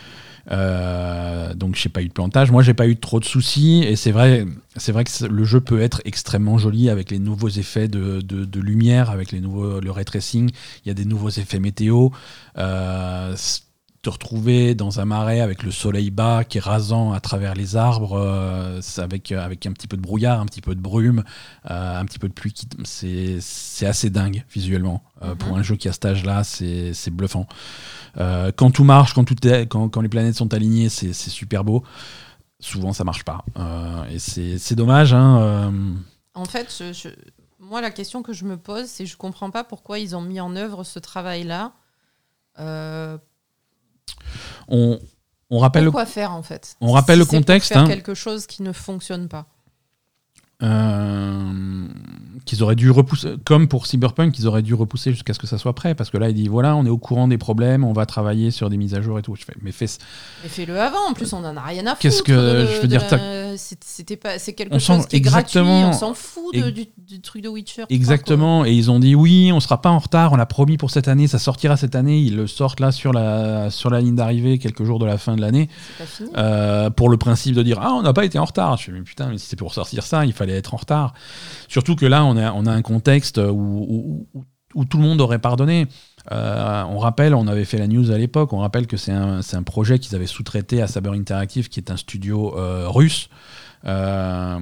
[0.51, 2.51] Euh, donc j'ai pas eu de plantage.
[2.51, 4.46] Moi j'ai pas eu trop de soucis et c'est vrai,
[4.76, 9.11] c'est vrai que le jeu peut être extrêmement joli avec les nouveaux effets de, lumière,
[9.11, 10.51] avec le ray tracing.
[10.84, 12.09] Il y a des nouveaux effets météo.
[12.57, 13.34] Euh,
[14.09, 17.76] te retrouver dans un marais avec le soleil bas qui est rasant à travers les
[17.76, 21.24] arbres, euh, avec, avec un petit peu de brouillard, un petit peu de brume,
[21.64, 22.54] un petit peu de pluie,
[22.84, 25.02] c'est assez dingue visuellement.
[25.38, 25.59] Pour mhm.
[25.59, 27.46] un jeu qui a cet âge-là, c'est bluffant.
[28.16, 29.36] Euh, quand tout marche, quand, tout
[29.68, 31.84] quand, les planètes sont alignées, c'est super beau.
[32.61, 33.44] Souvent, ça marche pas.
[33.56, 35.14] Euh, et c'est dommage.
[35.14, 35.94] Hein, euh.
[36.34, 36.82] En fait,
[37.61, 40.40] moi, la question que je me pose, c'est je comprends pas pourquoi ils ont mis
[40.40, 41.72] en œuvre ce travail-là.
[44.68, 44.98] On,
[45.50, 47.72] on, rappelle Pourquoi faire en fait On rappelle le contexte.
[47.72, 47.88] Pour faire hein.
[47.88, 49.46] quelque chose qui ne fonctionne pas.
[50.62, 51.86] Euh,
[52.48, 55.59] qu'ils auraient dû repousser, comme pour Cyberpunk, qu'ils auraient dû repousser jusqu'à ce que ça
[55.59, 57.92] soit prêt, parce que là, il dit voilà, on est au courant des problèmes, on
[57.92, 59.36] va travailler sur des mises à jour et tout.
[59.36, 59.86] Je fais, mais fais.
[60.42, 61.11] Mais fais-le avant.
[61.11, 62.00] En plus, on en a rien à foutre.
[62.00, 63.02] Qu'est-ce que je veux dire
[63.56, 65.61] C'était pas, c'est quelque chose qui est gratuit.
[65.61, 67.84] On s'en fout du, truc de Witcher.
[67.90, 68.64] Exactement.
[68.64, 70.32] Et ils ont dit oui, on sera pas en retard.
[70.32, 71.26] On l'a promis pour cette année.
[71.26, 72.20] Ça sortira cette année.
[72.20, 75.36] Ils le sortent là sur la sur la ligne d'arrivée quelques jours de la fin
[75.36, 75.68] de l'année.
[76.36, 78.78] Euh, pour le principe de dire ah, on n'a pas été en retard.
[78.78, 81.14] Je fais mais putain, mais si c'est pour sortir ça, il fallait être en retard.
[81.68, 84.26] Surtout que là, on a, un contexte où,
[84.88, 85.86] tout le monde aurait pardonné.
[86.30, 89.40] Euh, on rappelle, on avait fait la news à l'époque, on rappelle que c'est un,
[89.40, 93.30] un, projet qu'ils avaient sous-traité à Saber Interactive, qui est un studio euh, russe.
[93.85, 94.59] Euh,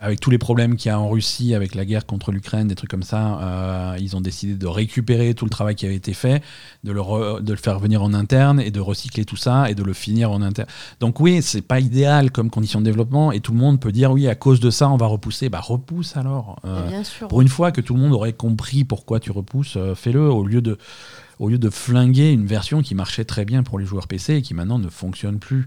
[0.00, 2.74] avec tous les problèmes qu'il y a en Russie, avec la guerre contre l'Ukraine, des
[2.74, 6.12] trucs comme ça, euh, ils ont décidé de récupérer tout le travail qui avait été
[6.12, 6.42] fait,
[6.84, 9.74] de le, re- de le faire venir en interne et de recycler tout ça et
[9.74, 10.68] de le finir en interne.
[11.00, 14.12] Donc oui, c'est pas idéal comme condition de développement et tout le monde peut dire
[14.12, 15.48] oui, à cause de ça, on va repousser.
[15.48, 16.60] Bah repousse alors.
[16.64, 17.28] Euh, Mais bien sûr.
[17.28, 20.60] pour une fois que tout le monde aurait compris pourquoi tu repousses, fais-le au lieu
[20.62, 20.78] de
[21.38, 24.42] au lieu de flinguer une version qui marchait très bien pour les joueurs PC et
[24.42, 25.66] qui maintenant ne fonctionne plus.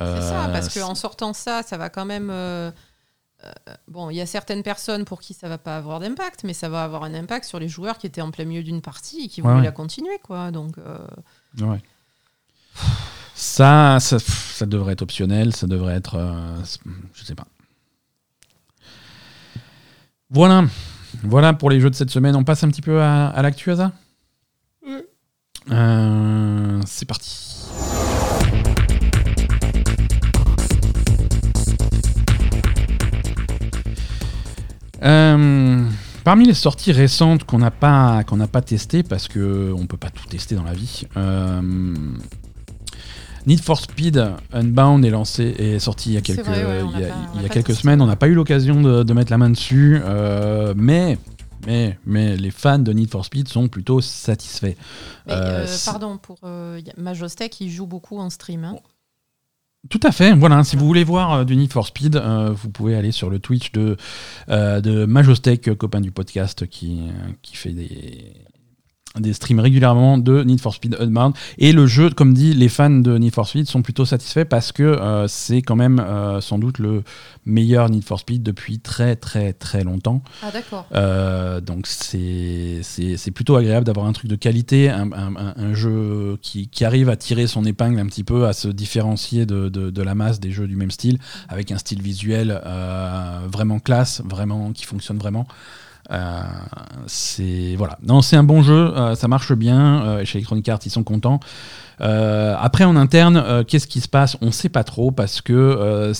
[0.00, 2.30] C'est ça, Euh, parce c'est- qu'en sortant ça, ça va quand même.
[2.30, 2.70] euh,
[3.44, 3.50] euh,
[3.88, 6.68] bon, il y a certaines personnes pour qui ça va pas avoir d'impact, mais ça
[6.68, 9.28] va avoir un impact sur les joueurs qui étaient en plein milieu d'une partie et
[9.28, 9.66] qui Ouais, voulaient ouais.
[9.66, 10.50] la continuer, quoi.
[10.50, 10.98] Donc, euh,
[11.60, 11.80] Ouais.
[13.34, 16.16] Ça, ça, ça devrait être optionnel, ça devrait être.
[16.16, 16.62] euh,
[17.14, 17.46] je sais pas.
[20.30, 20.64] Voilà.
[21.24, 22.36] Voilà pour les jeux de cette semaine.
[22.36, 23.92] On passe un petit peu à, à l'actu, Asa?
[25.70, 27.49] Euh, C'est parti.
[36.24, 39.96] Parmi les sorties récentes qu'on n'a pas qu'on n'a pas testées parce que on peut
[39.96, 41.04] pas tout tester dans la vie.
[41.16, 41.60] euh,
[43.46, 46.90] Need for Speed Unbound est lancé est sorti il y a quelques vrai, ouais, on
[46.94, 48.02] il y a, pas- il y quelques semaines.
[48.02, 51.18] On n'a pas eu l'occasion de, de mettre la main dessus, euh, mais
[51.66, 54.76] mais mais les fans de Need for Speed sont plutôt satisfaits.
[55.26, 58.64] mais, Euh, euh, pardon, pour euh, Majostec, il joue beaucoup en stream.
[58.64, 58.76] hein.
[59.88, 60.34] Tout à fait.
[60.34, 60.62] Voilà.
[60.62, 63.38] Si vous voulez voir euh, du Need for Speed, euh, vous pouvez aller sur le
[63.38, 63.96] Twitch de,
[64.50, 68.34] euh, de Majostec, copain du podcast, qui, euh, qui fait des,
[69.18, 71.34] des streams régulièrement de Need for Speed Unbound.
[71.58, 74.70] Et le jeu, comme dit, les fans de Need for Speed sont plutôt satisfaits parce
[74.70, 77.02] que euh, c'est quand même euh, sans doute le
[77.44, 80.22] meilleur Need for Speed depuis très très très longtemps.
[80.42, 80.86] Ah, d'accord.
[80.94, 86.38] Euh, donc c'est plutôt agréable d'avoir un truc de qualité, un, un- un- un jeu
[86.40, 89.90] qui, qui arrive à tirer son épingle un petit peu, à se différencier de, de-
[89.90, 92.60] de la masse des jeux du même style, avec un style visuel
[93.50, 95.46] vraiment classe, vraiment qui fonctionne vraiment.
[96.10, 96.42] Euh,
[97.06, 100.04] c'est voilà, non, c'est un bon jeu, euh, ça marche bien.
[100.04, 101.40] euh, chez Electronic Arts, ils sont contents.
[102.00, 104.36] Euh, après, en interne, euh, qu'est-ce qui se passe?
[104.40, 106.12] On ne sait pas trop parce que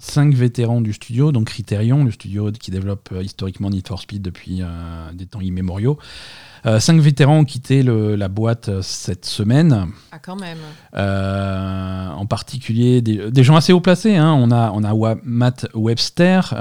[0.00, 4.22] cinq vétérans du studio, donc Criterion, le studio qui développe euh, historiquement Need for Speed
[4.22, 4.66] depuis euh,
[5.12, 5.98] des temps immémoriaux,
[6.66, 9.86] euh, cinq vétérans ont quitté le- la boîte cette semaine.
[10.12, 10.58] Ah, quand même.
[10.94, 14.16] En particulier des, des gens assez haut placés.
[14.16, 14.32] hein.
[14.32, 16.54] On a, on a Wa- Matt Webster,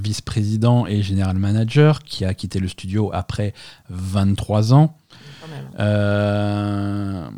[0.00, 3.54] vice-président et général manager, qui a quitté le studio après
[3.90, 4.96] 23 ans.
[5.40, 5.48] Quand
[5.78, 7.30] même.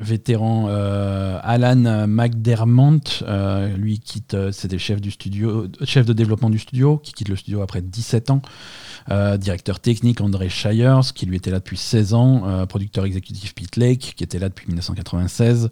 [0.00, 7.12] Vétéran euh, Alan McDermott, euh, lui quitte, euh, c'était chef de développement du studio, qui
[7.12, 8.42] quitte le studio après 17 ans.
[9.38, 12.66] Directeur technique André Shires, qui lui était là depuis 16 ans.
[12.66, 15.68] Producteur exécutif Pete Lake, qui était là depuis 1996.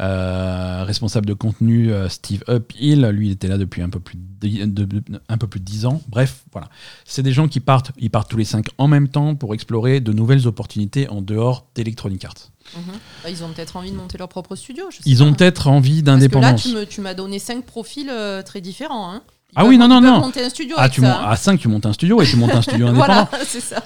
[0.00, 4.66] Euh, responsable de contenu Steve Uphill, lui il était là depuis un peu plus de,
[4.66, 6.02] de- de- un peu plus de 10 ans.
[6.08, 6.68] Bref, voilà.
[7.06, 10.00] C'est des gens qui partent, ils partent tous les cinq en même temps pour explorer
[10.00, 12.50] de nouvelles opportunités en dehors d'Electronic Arts.
[12.76, 12.82] Mhm.
[13.24, 14.84] Bah, ils ont peut-être envie de monter leur propre studio.
[14.90, 15.24] je sais Ils pas.
[15.24, 16.68] ont peut-être envie que là, d'indépendance.
[16.88, 19.10] tu m'as donné cinq profils euh, très différents.
[19.12, 19.22] hein.
[19.52, 20.20] Ils Ah oui, non, non, non.
[20.20, 21.26] monter un studio Ah, avec tu ça, hein.
[21.30, 23.26] à 5, tu montes un studio et tu montes un studio indépendant.
[23.30, 23.82] Voilà, c'est ça.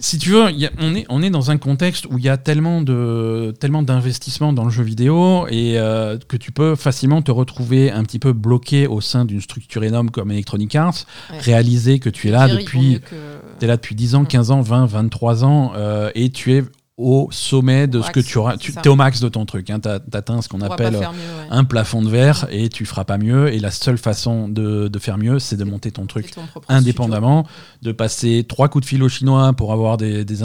[0.00, 2.24] Si tu veux, il y a- on, est, on est dans un contexte où il
[2.24, 6.74] y a tellement de tellement d'investissement dans le jeu vidéo et euh, que tu peux
[6.74, 11.04] facilement te retrouver un petit peu bloqué au sein d'une structure énorme comme Electronic Arts,
[11.30, 11.38] Ouais.
[11.38, 13.14] réaliser que tu es là depuis que-
[13.60, 14.26] T'es là depuis 10 ans, Mm.
[14.26, 16.64] 15 ans, 20, 23 ans, euh, et tu es
[16.96, 18.56] au sommet de ce que tu auras.
[18.56, 19.68] Tu es au max de ton truc.
[19.68, 21.48] Hein, T'as atteint ce qu'on appelle faire mieux, ouais.
[21.50, 23.52] un plafond de verre et tu feras pas mieux.
[23.52, 27.46] Et la seule façon de, de faire mieux, c'est de monter ton truc ton indépendamment,
[27.82, 30.36] de passer trois coups de fil aux Chinois pour avoir des, des,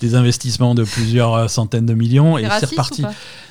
[0.00, 3.04] des investissements de plusieurs euh, centaines de millions, et C'est reparti.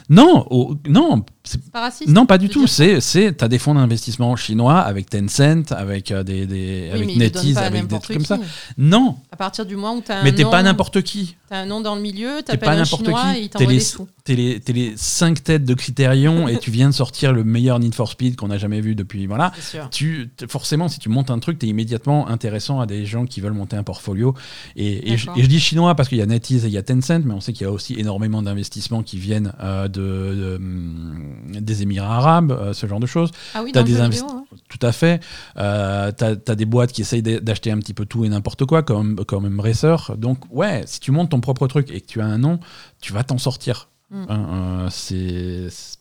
[0.09, 0.45] Non,
[0.87, 1.23] non,
[1.71, 2.65] pas raciste non, pas du tout.
[2.67, 7.15] C'est, c'est, t'as des fonds d'investissement chinois avec Tencent, avec euh, des, des Oui, avec
[7.17, 8.39] NetEase, avec des trucs comme ça.
[8.77, 11.35] Non, À partir du moment où tu as un mais t'es nom, pas n'importe qui.
[11.47, 13.37] t'as un nom dans le milieu, T'es t'appelles pas un n'importe chinois qui.
[13.37, 14.07] et il T'es t'envoie des sous.
[14.23, 17.79] t'es les, t'es les cinq têtes de Criterion et tu viens de sortir le meilleur
[17.79, 19.27] Need for Speed qu'on a jamais vu depuis.
[19.27, 19.51] Voilà.
[19.91, 23.25] Tu, t'es- forcément, si tu montes un truc, tu es immédiatement intéressant à des gens
[23.25, 24.33] qui veulent monter un portfolio.
[24.75, 25.39] Et, et je, D'accord.
[25.39, 27.33] et je dis chinois parce qu'il y a NetEase et il y a Tencent, mais
[27.33, 32.17] on sait qu'il y a aussi énormément d'investissements qui viennent euh, de, de, des Émirats
[32.17, 33.31] arabes, euh, ce genre de choses.
[33.53, 34.45] Ah oui, dans des vidéo.
[34.67, 35.21] Tout à fait.
[35.57, 38.83] Euh, t'as as des boîtes qui essayent d'acheter un petit peu tout et n'importe quoi,
[38.83, 39.95] comme, comme Embracer.
[40.17, 42.59] Donc, ouais, si tu montes ton propre truc et que tu as un nom,
[43.01, 43.89] tu vas t'en sortir.
[44.11, 44.25] Mm.
[44.29, 45.67] Hein, euh, c'est.
[45.69, 45.97] C'est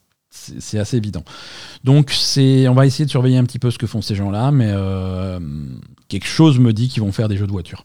[0.61, 1.25] c'est assez évident.
[1.85, 4.51] Donc, c'est, on va essayer de surveiller un petit peu ce que font ces gens-là,
[4.51, 5.41] mais euh,
[6.09, 7.85] quelque chose me dit qu'ils vont faire des jeux de voiture.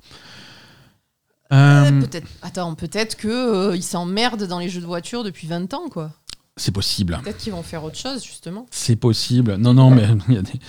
[1.54, 2.28] Euh, peut-être.
[2.42, 6.12] Attends, peut-être que euh, s'emmerdent dans les jeux de voiture depuis 20 ans, quoi.
[6.56, 7.20] C'est possible.
[7.24, 8.68] Peut-être qu'ils vont faire autre chose, justement.
[8.70, 9.56] C'est possible.
[9.56, 10.60] Non, non, mais il y, a des,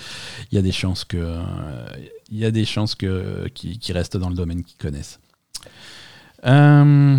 [0.50, 1.38] il y a des chances que,
[2.30, 5.18] il y a des chances que qui, qui restent dans le domaine qu'ils connaissent.
[6.46, 7.18] Euh,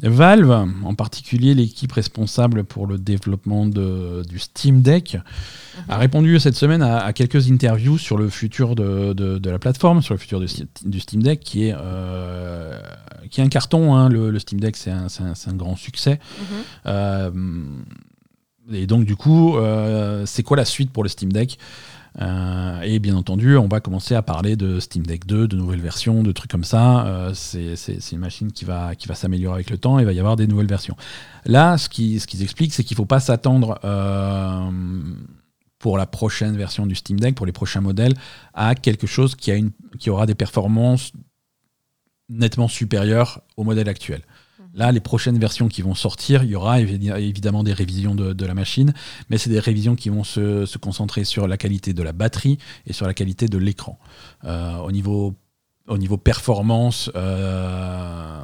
[0.00, 0.50] Valve,
[0.84, 5.16] en particulier l'équipe responsable pour le développement de, du Steam Deck,
[5.88, 6.00] a Mhm.
[6.00, 10.00] répondu cette semaine à, à quelques interviews sur le futur de, de- de la plateforme,
[10.02, 10.46] sur le futur du,
[10.84, 12.78] du Steam Deck, qui est, euh,
[13.30, 13.94] qui est un carton.
[13.96, 14.08] hein.
[14.08, 15.06] Le, le Steam Deck, c'est un,
[15.46, 16.20] un grand succès.
[16.38, 16.46] Mhm.
[16.86, 17.30] Euh,
[18.72, 21.58] et donc, du coup, euh, c'est quoi la suite pour le Steam Deck?
[22.20, 25.80] Euh, Et bien entendu, on va commencer à parler de Steam Deck 2, de nouvelles
[25.80, 27.06] versions, de trucs comme ça.
[27.06, 30.12] Euh, c'est une machine qui va, qui va s'améliorer avec le temps et il va
[30.12, 30.96] y avoir des nouvelles versions.
[31.44, 34.70] Là, ce qu'ils ce expliquent, c'est qu'il ne faut pas s'attendre euh,
[35.78, 38.14] pour la prochaine version du Steam Deck, pour les prochains modèles,
[38.52, 41.12] à quelque chose qui, a une, qui aura des performances
[42.28, 44.22] nettement supérieures au modèle actuel.
[44.78, 48.46] Là, les prochaines versions qui vont sortir, il y aura évi- évidemment des révisions de,
[48.46, 48.94] la machine,
[49.28, 52.92] mais c'est des révisions qui vont se, concentrer sur la qualité de la batterie et
[52.92, 53.98] sur la qualité de l'écran.
[54.44, 55.34] Euh, au, niveau,
[55.88, 58.40] au niveau performance euh,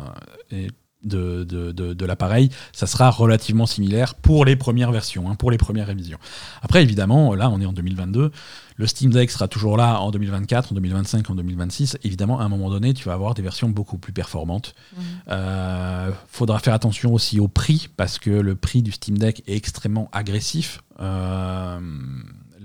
[1.04, 5.50] de, de, de- de l'appareil, ça sera relativement similaire pour les premières versions, hein, pour
[5.50, 6.18] les premières révisions.
[6.62, 8.30] Après, évidemment, là, on est en 2022.
[8.76, 11.96] Le Steam Deck sera toujours là en 2024, en 2025, en 2026.
[12.02, 14.74] Évidemment, à un moment donné, tu vas avoir des versions beaucoup plus performantes.
[14.96, 15.02] Mhm.
[15.30, 19.54] Euh, faudra faire attention aussi au prix parce que le prix du Steam Deck est
[19.56, 20.80] extrêmement agressif.
[21.00, 21.78] Euh,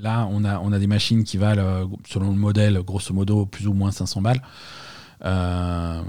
[0.01, 3.67] là, on a, on a des machines qui valent, selon le modèle, grosso modo, plus
[3.67, 4.41] ou moins 500 balles.
[5.25, 6.01] Euh,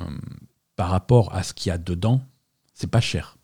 [0.81, 2.23] par rapport à ce qu'il y a dedans,
[2.73, 3.37] c'est pas cher.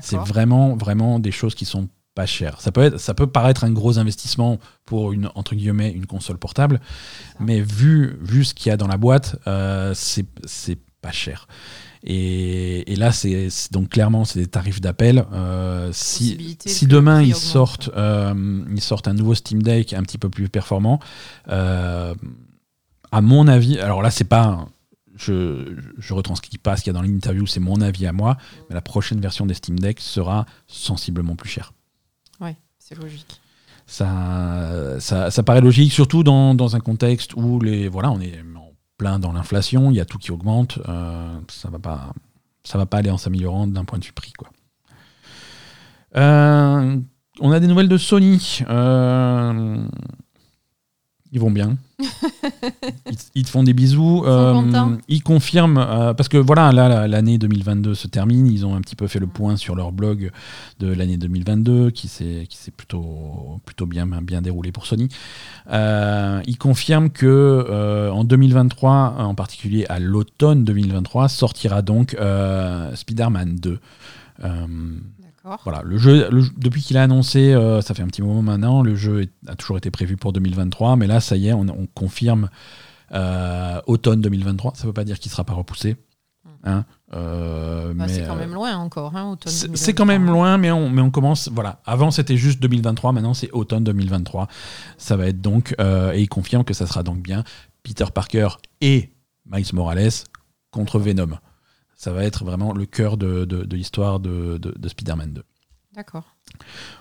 [0.00, 2.58] C'est vraiment, vraiment des choses qui sont pas chères.
[2.62, 6.38] Ça peut, être, ça peut paraître un gros investissement pour une, entre guillemets, une console
[6.38, 6.80] portable,
[7.38, 11.48] mais vu, vu ce qu'il y a dans la boîte, euh, c'est pas cher.
[12.02, 15.26] Et, et là, c'est donc clairement, c'est des tarifs d'appel.
[15.34, 20.16] Euh, si, si demain ils sortent, euh, ils sortent un nouveau Steam Deck un petit
[20.16, 20.98] peu plus performant,
[21.46, 22.14] à
[23.20, 24.66] mon avis, alors là, c'est pas.
[25.20, 28.38] Je, je retranscris pas ce qu'il y a dans l'interview, c'est mon avis à moi,
[28.68, 31.74] mais la prochaine version des Steam Deck sera sensiblement plus chère.
[32.40, 33.40] Ouais, c'est logique.
[33.86, 38.40] Ça, ça, ça paraît logique, surtout dans, dans un contexte où les, voilà, on est
[38.56, 42.12] en plein dans l'inflation, il y a tout qui augmente, euh, ça va pas,
[42.64, 44.32] ça va pas aller en s'améliorant d'un point de vue prix.
[44.32, 44.48] Quoi.
[46.16, 46.96] Euh,
[47.40, 48.60] on a des nouvelles de Sony.
[48.70, 49.84] Euh,
[51.32, 51.76] ils vont bien.
[53.10, 54.24] ils, ils te font des bisous.
[54.26, 54.52] Euh,
[55.08, 58.46] ils confirment, euh, parce que voilà, là, la- l'année 2022 se termine.
[58.46, 60.30] Ils ont un petit peu fait le point sur leur blog
[60.80, 65.08] de l'année 2022, qui s'est plutôt, plutôt bien, bien déroulé pour Sony.
[65.70, 72.94] Euh, ils confirment que euh, en 2023, en particulier à l'automne 2023, sortira donc euh,
[72.96, 73.78] Spider-Man 2.
[75.64, 78.82] Voilà, le jeu, le depuis qu'il a annoncé, euh, ça fait un petit moment maintenant,
[78.82, 81.62] le jeu est- a toujours été prévu pour 2023, mais là, ça y est, on,
[81.68, 82.48] on confirme
[83.12, 84.72] euh, automne 2023.
[84.74, 85.96] Ça ne veut pas dire qu'il ne sera pas repoussé.
[86.64, 86.84] hein,
[87.14, 89.84] euh, Bah, mais, c'est quand même loin encore, hein, automne c'est 2023.
[89.86, 91.48] c'est quand même loin, mais on, mais on commence.
[91.52, 91.80] Voilà.
[91.86, 93.12] Avant, c'était juste 2023.
[93.12, 94.46] Maintenant, c'est automne 2023.
[94.98, 95.74] Ça va être donc.
[95.80, 97.44] euh, et il confirme que ça sera donc bien
[97.82, 98.48] Peter Parker
[98.82, 99.10] et
[99.50, 100.10] Miles Morales
[100.70, 101.30] contre Venom.
[102.02, 105.42] Ça va être vraiment le cœur de, de- de l'histoire de, de- de Spider-Man 2.
[105.94, 106.24] D'accord.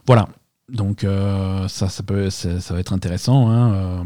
[0.05, 0.27] Voilà.
[0.67, 3.49] Donc euh, ça, ça, peut, ça, ça va être intéressant.
[3.49, 3.73] hein.
[3.73, 4.03] Euh,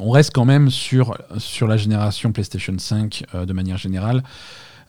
[0.00, 4.22] on reste quand même sur, sur la génération PlayStation 5 euh, de manière générale,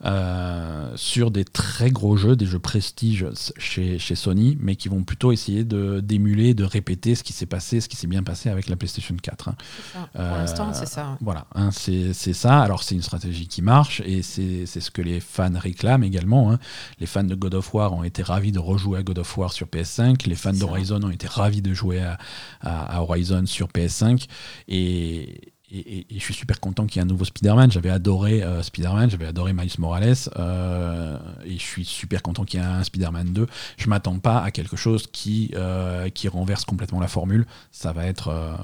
[0.04, 3.26] euh, sur des très gros jeux, des jeux prestige
[3.58, 7.46] chez, chez Sony, mais qui vont plutôt essayer de- d'émuler, de, répéter ce qui s'est
[7.46, 9.48] passé, ce qui s'est bien passé avec la PlayStation 4.
[9.48, 9.56] hein.
[9.92, 10.08] Ça.
[10.12, 11.16] Pour Euh, l'instant, c'est ça.
[11.20, 12.60] Voilà, hein, c'est ça.
[12.62, 16.52] Alors c'est une stratégie qui marche et c'est ce que les fans réclament également.
[16.52, 16.58] hein.
[17.00, 19.52] Les fans de God of War ont été ravis de rejouer à God of War
[19.52, 20.26] sur PS5.
[20.26, 22.18] Les fans d'Horizon ont été ravis de jouer à,
[22.60, 24.26] à- à Horizon sur PS5.
[24.68, 27.70] Et, et- je suis super content qu'il y ait un nouveau Spider-Man.
[27.72, 30.14] J'avais adoré euh, Spider-Man, j'avais adoré Miles Morales.
[30.38, 33.46] euh, et je suis super content qu'il y ait un Spider-Man 2.
[33.76, 37.46] Je m'attends pas à quelque chose qui, euh, qui renverse complètement la formule.
[37.70, 38.56] Ça va être,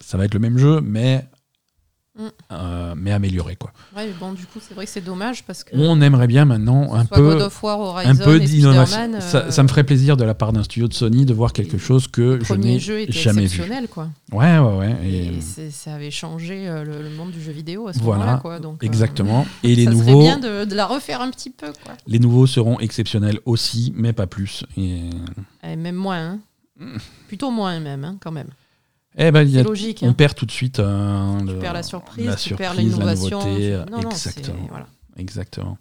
[0.00, 1.24] ça va être le même jeu, mais
[2.18, 2.22] Mm.
[2.50, 3.72] euh, mais amélioré quoi.
[3.96, 5.76] Ouais, mais bon, du coup, c'est vrai que c'est dommage parce que.
[5.76, 9.20] On aimerait bien maintenant un peu War, Horizon un peu d'innovation.
[9.20, 11.52] Ça, euh, ça me ferait plaisir de la part d'un studio de Sony de voir
[11.52, 13.44] quelque chose que le je n'ai jamais vu.
[13.46, 14.08] exceptionnel, quoi.
[14.32, 14.96] Ouais ouais ouais.
[15.04, 18.00] Et, Et, c'est- ça avait changé euh, le, le monde du jeu vidéo à ce
[18.00, 18.58] Voilà, moment-là, quoi.
[18.58, 19.46] Donc, euh, exactement.
[19.62, 21.94] Et les ça serait nouveaux, bien de, de la refaire un petit peu, quoi.
[22.08, 24.64] les nouveaux seront exceptionnels aussi, mais pas plus.
[24.76, 25.10] Et,
[25.62, 26.38] Et même moins, hein.
[26.78, 26.96] Mm.
[27.28, 28.48] Plutôt moins, même, hein, quand même.
[29.16, 30.00] Eh ben, y a- logique.
[30.02, 30.12] on hein.
[30.12, 33.38] perd tout de suite euh, Tu le- perds la surprise, la tu perds l'innovation.
[33.40, 34.66] nouveauté, tu- Non, exactement.
[34.68, 34.86] voilà.
[35.18, 35.78] exactement.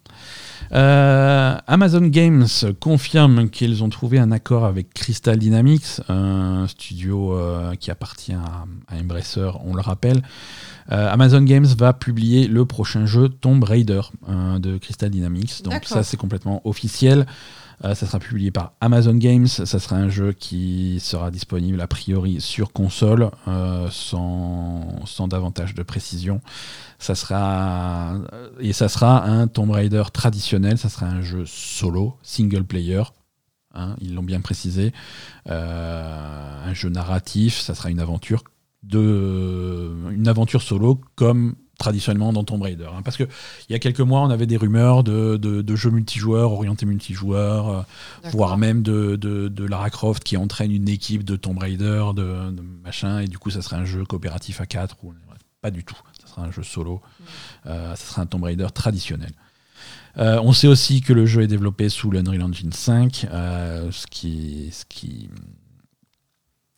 [0.72, 2.46] Euh, Amazon Games
[2.80, 8.66] confirme qu'ils ont trouvé un accord avec Crystal Dynamics, un studio euh, qui appartient à,
[8.88, 10.22] à, Embracer, on le rappelle.
[10.92, 14.02] Euh, Amazon Games va publier le prochain jeu Tomb Raider
[14.60, 15.62] de Crystal Dynamics.
[15.64, 17.26] Donc ça c'est complètement officiel.
[17.82, 19.48] Ça sera publié par Amazon Games.
[19.48, 23.32] Ça sera un jeu qui sera disponible a priori sur console
[23.90, 26.42] sans, sans davantage de précision
[27.00, 28.18] ça sera
[28.60, 33.04] et ça sera un Tomb Raider traditionnel, ça sera un jeu solo, single player.
[33.74, 34.94] Hein, ils l'ont bien précisé,
[35.48, 38.44] euh, un jeu narratif, ça sera une aventure
[38.84, 42.88] de une aventure solo comme traditionnellement dans Tomb Raider.
[42.96, 43.02] Hein.
[43.04, 43.28] parce qu'il
[43.70, 47.82] y a quelques mois, on avait des rumeurs de, de, jeux multijoueurs, orientés multijoueurs, euh,
[48.32, 52.54] voire même de, de, Lara Croft qui entraîne une équipe de Tomb Raider, de,
[52.84, 54.98] machin, et du coup, ça serait un jeu coopératif à 4.
[55.04, 55.14] Ou,
[55.62, 55.98] pas du tout
[56.30, 57.02] sera un jeu solo,
[57.66, 59.32] euh, ce sera un Tomb Raider traditionnel.
[60.18, 64.08] Euh, on sait aussi que le jeu est développé sous l'Unreal Engine 5, euh, ce,
[64.08, 65.30] qui, ce, qui,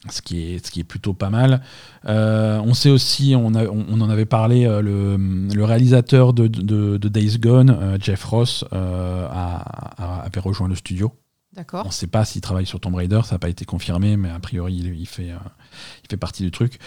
[0.10, 1.62] ce, qui est, ce qui est plutôt pas mal.
[2.06, 7.98] on sait aussi, on, on, en avait parlé, le, le, réalisateur de, de, Days Gone,
[8.02, 11.14] Jeff Ross, a, avait rejoint le studio.
[11.54, 11.84] D'accord.
[11.84, 14.30] On ne sait pas s'il travaille sur Tomb Raider, ça n'a pas été confirmé, mais
[14.30, 16.80] a priori il, fait, il fait partie du truc.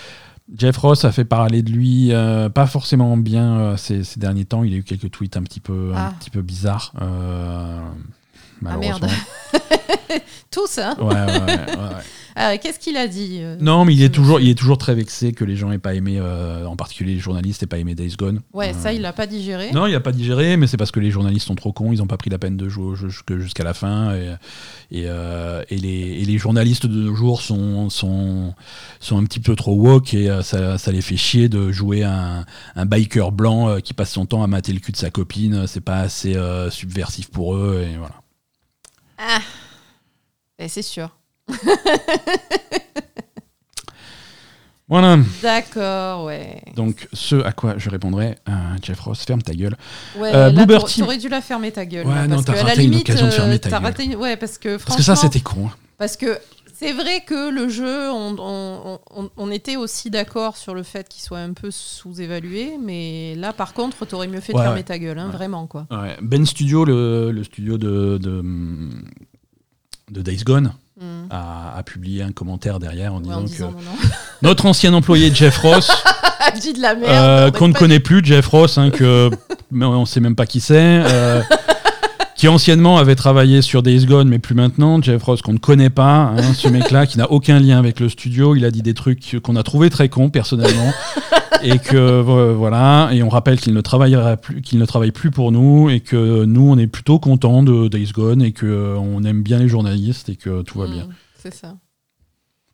[0.52, 4.62] Jeff Ross a fait parler de lui euh, pas forcément bien euh, ces, derniers temps.
[4.62, 6.14] Il a eu quelques tweets un petit peu, un ah.
[6.18, 6.92] petit peu bizarres.
[7.00, 7.80] Euh,
[8.70, 9.08] ah merde.
[10.50, 12.02] Tous, hein Ouais, ouais, ouais.
[12.38, 14.94] Euh, qu'est-ce qu'il a dit euh, Non, mais il est, toujours, il est toujours très
[14.94, 17.94] vexé que les gens aient pas aimé, euh, en particulier les journalistes, aient pas aimé
[17.94, 18.40] Days Gone.
[18.52, 19.70] Ouais, ça, il l'a pas digéré.
[19.72, 21.98] Non, il n'a pas digéré, mais c'est parce que les journalistes sont trop cons, ils
[21.98, 24.14] n'ont pas pris la peine de jouer jusqu'à la fin.
[24.14, 24.34] Et,
[24.90, 28.54] et, et, les, les, journalistes de nos jours sont, sont,
[29.00, 32.44] sont un petit peu trop woke et ça, ça les fait chier de jouer un,
[32.76, 35.66] un biker blanc qui passe son temps à mater le cul de sa copine.
[35.66, 36.36] C'est pas assez
[36.70, 38.23] subversif pour eux, et voilà.
[39.18, 39.40] Ah,
[40.68, 41.08] c'est sûr.
[44.88, 45.18] voilà.
[45.42, 46.62] D'accord, ouais.
[46.74, 48.52] Donc, ce à quoi je répondrais, euh,
[48.82, 49.76] Jeff Ross, ferme ta gueule.
[50.16, 50.50] Ouais, euh,
[50.98, 52.06] T'aurais dû la fermer ta gueule.
[52.06, 54.16] Ouais, non, t'as raté une occasion de fermer ta gueule.
[54.16, 55.66] Ouais, parce que Parce que ça, c'était con.
[55.68, 55.76] Hein.
[55.98, 56.38] Parce que
[56.76, 58.98] c'est vrai que le jeu, on,
[59.36, 63.74] on, était aussi d'accord sur le fait qu'il soit un peu sous-évalué, mais là, par
[63.74, 65.86] contre, t'aurais mieux fait de fermer ta gueule, hein, vraiment, quoi.
[66.20, 68.42] Ben Studio, le, le studio de, de,
[70.10, 71.26] de Days Gone, Mm.
[71.30, 73.64] a, publié un commentaire derrière en disant que
[74.42, 75.90] notre ancien employé Jeff Ross,
[76.60, 79.28] dit de la merde, euh, qu'on ne connaît plus, Jeff Ross, hein, que
[79.72, 81.02] mais on sait même pas qui c'est.
[81.04, 81.42] Euh,
[82.36, 85.00] qui anciennement avait travaillé sur Days Gone, mais plus maintenant.
[85.00, 88.08] Jeff Ross, qu'on ne connaît pas, hein, ce mec-là, qui n'a aucun lien avec le
[88.08, 88.56] studio.
[88.56, 90.92] Il a dit des trucs qu'on a trouvé très cons, personnellement.
[91.62, 93.10] et que, voilà.
[93.12, 96.44] Et on rappelle qu'il ne, travaillera plus, qu'il ne travaille plus pour nous, et que
[96.44, 100.28] nous, on est plutôt contents de Days Gone, et qu'on euh, aime bien les journalistes,
[100.28, 101.04] et que tout va bien.
[101.04, 101.76] Mmh, c'est ça.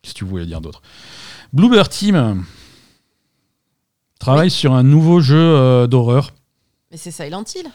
[0.02, 0.80] Qu'est-ce que tu voulais dire d'autre?
[1.52, 2.44] Bluebird Team
[4.18, 6.32] travaille sur un nouveau jeu euh, d'horreur.
[6.90, 7.66] Mais c'est Silent Hill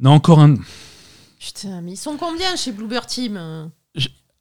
[0.00, 0.56] Non, encore un.
[1.44, 3.70] Putain, mais ils sont combien chez Bluebird Team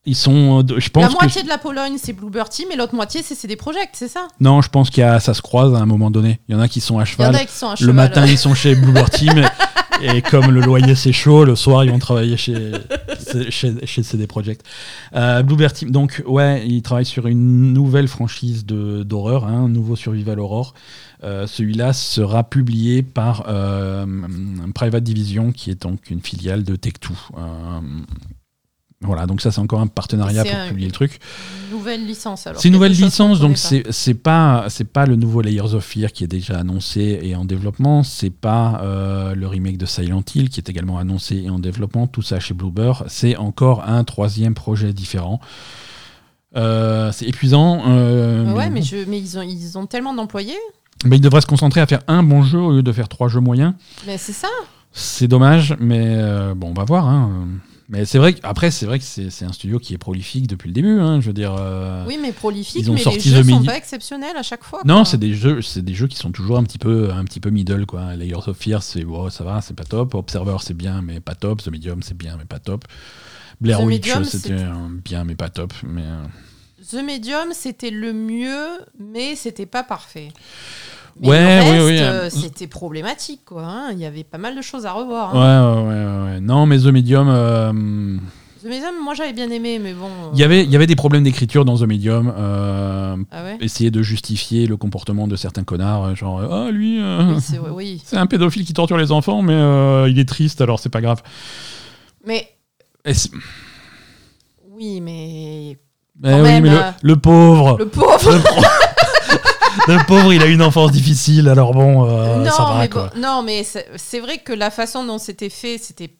[0.04, 2.96] ils sont, euh, je pense la moitié de la Pologne, c'est Bluebird Team, et l'autre
[2.96, 4.28] moitié, c'est CD Projekt, c'est ça?
[4.40, 6.40] Non, je pense qu'il ça se croise à un moment donné.
[6.50, 7.34] Il y en a qui sont à cheval.
[7.34, 7.88] Il y en a qui sont à cheval.
[7.88, 9.46] Le matin, ils sont chez Bluebird Team,
[10.02, 12.72] et, comme le loyer c'est chaud, le soir, ils vont travailler chez,
[13.50, 14.66] chez, CD Projekt.
[15.16, 19.96] Euh, Bluebird Team, donc ouais, ils travaillent sur une nouvelle franchise d'horreur, hein, un nouveau
[19.96, 20.74] Survival Horror.
[21.24, 24.06] Euh, celui-là sera publié par euh,
[24.74, 27.12] Private Division, qui est donc une filiale de Tech2.
[27.38, 27.80] Euh,
[29.02, 31.20] voilà, donc ça c'est encore un partenariat pour publier le truc.
[31.72, 32.60] Nouvelle licence alors.
[32.60, 36.24] C'est une nouvelle licence, donc c'est pas c'est pas le nouveau Layers of Fear qui
[36.24, 38.82] est déjà annoncé et en développement, c'est pas
[39.36, 42.54] le remake de Silent Hill qui est également annoncé et en développement, tout ça chez
[42.54, 45.40] Bluebird, c'est encore un troisième projet différent.
[46.54, 47.84] c'est épuisant.
[48.56, 50.60] ouais, mais, je, mais ils, ont, ils ont tellement d'employés.
[51.06, 53.28] Mais il devrait se concentrer à faire un bon jeu au lieu de faire trois
[53.28, 53.74] jeux moyens.
[54.06, 54.50] Mais c'est ça.
[54.92, 57.08] C'est dommage, mais euh, bon, on va voir.
[57.08, 57.48] Hein.
[57.92, 60.74] Mais c'est vrai après c'est vrai que c'est un studio qui est prolifique depuis le
[60.74, 61.00] début.
[61.00, 61.54] Hein, je veux dire.
[61.60, 64.82] Euh, oui, mais prolifique, mais les jeux sont pas exceptionnels à chaque fois.
[64.86, 67.42] Non, c'est des jeux, c'est des jeux qui sont toujours un petit peu, un petit
[67.42, 68.16] peu middle quoi.
[68.16, 70.16] Layers of Fear, c'est oh, ça va, c'est pas top.
[70.16, 71.62] Observer, c'est bien, mais pas top.
[71.62, 72.86] The Medium, c'est bien, mais pas top.
[73.60, 74.56] Blair Witch, c'était
[75.04, 75.74] bien, mais pas top.
[75.84, 76.24] Mais euh,
[76.92, 78.68] The Medium, c'était le mieux,
[79.00, 80.30] mais c'était pas parfait.
[81.20, 82.00] Mais ouais, oui, oui.
[82.00, 83.64] Euh, c'était problématique, quoi.
[83.64, 83.90] Hein.
[83.92, 85.36] Il y avait pas mal de choses à revoir.
[85.36, 85.84] Hein.
[85.84, 87.28] Ouais, ouais, ouais, Non, mais The Medium.
[87.30, 87.72] Euh,
[88.64, 90.10] The Medium, moi j'avais bien aimé, mais bon.
[90.34, 92.34] Il y avait, il y avait des problèmes d'écriture dans The Medium.
[92.38, 93.58] euh, Ah ouais?
[93.60, 97.60] essayer de justifier le comportement de certains connards, euh, genre ah lui, euh, Oui, c'est
[97.60, 98.04] oui.
[98.14, 101.24] un pédophile qui torture les enfants, mais euh, il est triste, alors c'est pas grave.
[102.26, 102.48] Mais
[104.70, 105.78] oui, mais
[106.24, 108.32] Eh oui, même, mais le, euh, le pauvre, le pauvre.
[108.32, 108.62] le, pro-
[109.88, 113.10] le pauvre, il a une enfance difficile, alors bon, euh, non, ça va mais quoi.
[113.14, 116.16] bon, non, mais c'est vrai que la façon dont c'était fait, c'était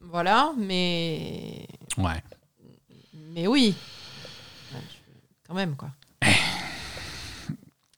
[0.00, 1.66] voilà, mais
[1.98, 2.22] Ouais.
[3.34, 3.74] mais oui,
[5.46, 5.88] quand même quoi.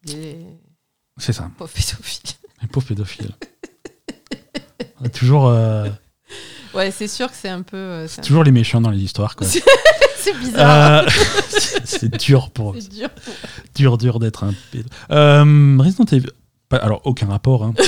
[0.04, 0.38] Les
[1.18, 2.30] C'est ça, pauvres pédophiles.
[2.62, 3.30] un pauvre pédophile.
[5.00, 5.88] On est toujours, euh,
[6.74, 8.06] Ouais, c'est sûr que c'est un peu.
[8.08, 9.36] c'est toujours les méchants dans les histoires.
[9.36, 9.46] Quoi.
[10.20, 11.04] C'est bizarre.
[11.04, 11.08] Euh,
[11.84, 13.08] c'est dur pour C'est dur.
[13.74, 14.88] dur dur d'être un pédo.
[15.10, 16.30] Euh, Resident Evil.
[16.68, 17.62] pas- alors aucun rapport.
[17.64, 17.72] hein.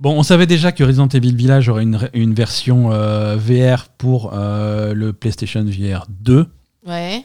[0.00, 4.32] bon, on savait déjà que Resident Evil Village aurait une, une version euh, VR pour
[4.34, 6.46] euh, le PlayStation VR 2.
[6.86, 7.22] Ouais.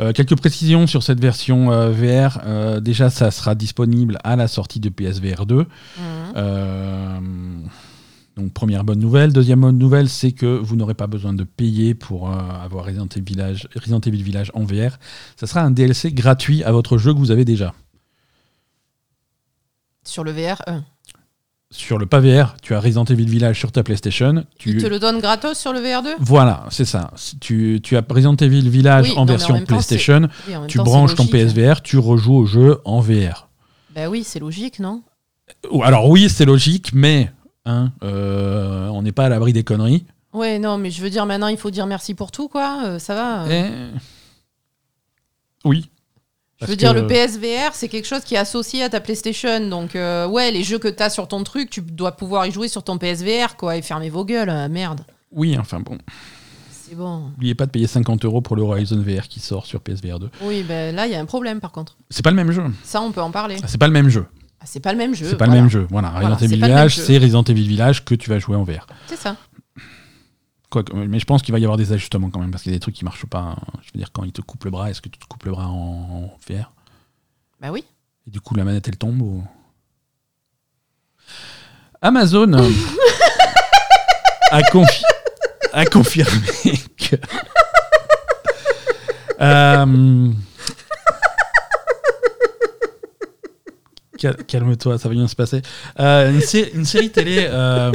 [0.00, 2.40] Euh, quelques précisions sur cette version euh, VR.
[2.46, 5.56] Euh, déjà, ça sera disponible à la sortie de PSVR 2.
[5.56, 5.66] Mhm.
[6.36, 7.18] Euh,
[8.40, 9.32] donc première bonne nouvelle.
[9.32, 13.06] Deuxième bonne nouvelle, c'est que vous n'aurez pas besoin de payer pour euh, avoir Resident
[13.06, 14.98] Evil, Village, Resident Evil Village en VR.
[15.36, 17.74] Ça sera un DLC gratuit à votre jeu que vous avez déjà.
[20.04, 20.84] Sur le VR 1.
[21.72, 24.44] Sur le pas VR, tu as Resident Evil Village sur ta PlayStation.
[24.58, 24.70] Tu...
[24.70, 27.12] Il te le donne gratos sur le VR 2 Voilà, c'est ça.
[27.40, 30.54] Tu, tu as Resident Evil Village Oui, en non, mais en version temps, PlayStation, Oui,
[30.66, 31.26] tu temps, branches ton.
[31.26, 33.48] PSVR, tu rejoues au jeu en VR.
[33.94, 35.02] Bah oui, c'est logique, non?
[35.82, 37.30] Alors oui, c'est logique, mais
[37.66, 40.04] hein, euh, on n'est pas à l'abri des conneries.
[40.32, 42.82] Ouais, non, mais je veux dire, maintenant, il faut dire merci pour tout, quoi.
[42.84, 43.44] euh, ça va.
[43.44, 43.48] euh.
[43.94, 43.98] Et-
[45.64, 45.90] Oui.
[46.56, 49.00] Je Parce veux dire, que- le PSVR, c'est quelque chose qui est associé à ta
[49.00, 49.66] PlayStation.
[49.68, 52.52] Donc, euh, ouais, les jeux que tu as sur ton truc, tu dois pouvoir y
[52.52, 53.76] jouer sur ton PSVR, quoi.
[53.76, 55.00] Et fermez vos gueules, euh, merde.
[55.32, 55.96] Oui, enfin bon.
[56.70, 57.28] C'est bon.
[57.30, 60.28] N'oubliez pas de payer 50 euros pour le Horizon VR qui sort sur PSVR 2.
[60.42, 61.96] Oui, ben là, il y a un problème, par contre.
[62.10, 62.64] C'est pas le même jeu.
[62.84, 63.56] Ça, on peut en parler.
[63.62, 64.26] Ah, C'est pas le même jeu.
[64.60, 65.26] Ah, c'est pas le même jeu.
[65.26, 65.54] C'est pas voilà.
[65.54, 65.86] le même jeu.
[65.90, 68.86] Voilà, Voilà, Resident Evil Village, c'est Resident Evil Village que tu vas jouer en VR.
[69.06, 69.36] C'est ça.
[70.94, 72.76] Mais je pense qu'il va y avoir des ajustements quand même parce qu'il y a
[72.76, 73.56] des trucs qui marchent pas.
[73.82, 75.50] Je veux dire, quand il te coupe le bras, est-ce que tu te coupes le
[75.50, 76.70] bras en, VR
[77.60, 77.84] Bah oui.
[78.26, 79.44] Et du coup, la manette elle tombe ou...
[82.02, 82.52] Amazon
[84.50, 85.02] a, confi-
[85.72, 86.40] a confirmé
[86.96, 87.16] que.
[89.42, 90.32] Euh,
[94.46, 95.62] Calme-toi, ça va bien se passer.
[95.98, 97.46] Euh, une, sé- une série télé.
[97.50, 97.90] euh,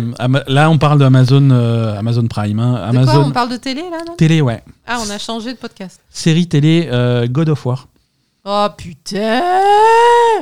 [0.48, 2.60] là, on parle d'Amazon euh, Amazon Prime.
[2.60, 2.74] hein.
[2.74, 4.16] De quoi Amazon on parle de télé, là, non?
[4.16, 4.64] Télé, ouais.
[4.88, 6.00] Ah, on a changé de podcast.
[6.10, 6.90] Série télé
[7.30, 7.88] God of War.
[8.48, 9.42] Oh, putain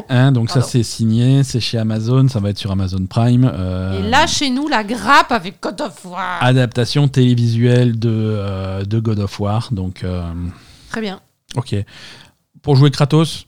[0.10, 3.50] Hein, donc ça c'est signé, c'est chez Amazon, ça va être sur Amazon Prime.
[3.54, 6.44] euh, Et là, chez nous, la grappe avec God of War.
[6.44, 9.70] adaptation télévisuelle de, euh, de God of War.
[9.72, 10.22] Donc, euh,
[10.90, 11.22] Très bien.
[11.56, 11.76] ok.
[12.62, 13.46] Pour jouer Kratos,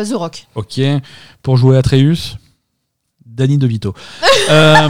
[0.00, 0.46] Euh, The Rock.
[0.54, 0.80] ok.
[1.42, 2.36] Pour jouer Atreus,
[3.24, 3.94] Danny DeVito.
[4.50, 4.88] Euh,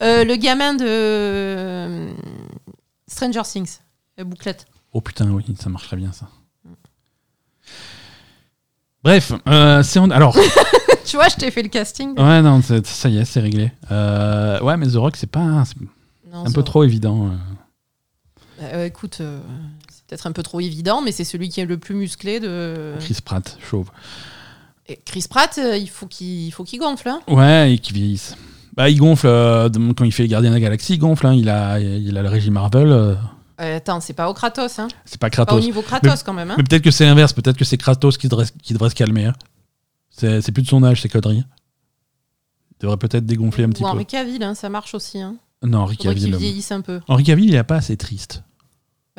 [0.00, 2.12] Euh, le gamin de euh,
[3.08, 3.78] Stranger Things.
[4.16, 4.66] La bouclette.
[4.92, 6.28] oh putain, oui, ça marcherait bien ça.
[9.02, 10.36] Bref, euh, c'est en- alors
[11.04, 12.16] tu vois, je t'ai fait le casting.
[12.18, 13.72] ouais non c'est- ça y est c'est réglé.
[13.90, 15.76] Euh, ouais mais The Rock c'est pas c'est
[16.30, 17.28] Non, un peu trop évident.
[17.28, 17.36] euh.
[18.60, 19.40] Euh, écoute, euh,
[20.08, 22.94] peut-être un peu trop évident, mais c'est celui qui est le plus musclé de.
[23.00, 23.90] Chris Pratt chauve.
[24.86, 27.08] Et Chris Pratt, euh, il faut qu'il il faut qu'il gonfle.
[27.08, 27.20] Hein.
[27.28, 28.36] Ouais, et qui vieillisse.
[28.74, 31.26] Bah, il gonfle euh, quand il fait les Gardiens de la Galaxie, il gonfle.
[31.26, 31.34] hein.
[31.34, 32.88] Il, a, il a le régime Marvel.
[32.90, 33.14] euh,
[33.60, 34.78] Euh, attends, c'est pas au Kratos.
[34.78, 34.88] Hein.
[35.04, 35.64] c'est pas Pas au Kratos.
[35.64, 36.50] niveau Kratos quand même.
[36.52, 36.54] Hein.
[36.56, 37.32] Mais peut-être que c'est l'inverse.
[37.32, 39.30] Peut-être que c'est Kratos qui devrait, qui devrait se calmer.
[40.10, 41.44] C'est plus de son âge, ces conneries.
[42.72, 43.90] Il devrait peut-être dégonfler un petit Ou peu.
[43.92, 45.18] Henri Cavill, ça marche aussi.
[45.64, 46.34] Non, Henri qu'il Cavill.
[46.34, 47.00] euh, vieillisse un peu.
[47.08, 48.42] Henri Cavill, il est pas assez triste.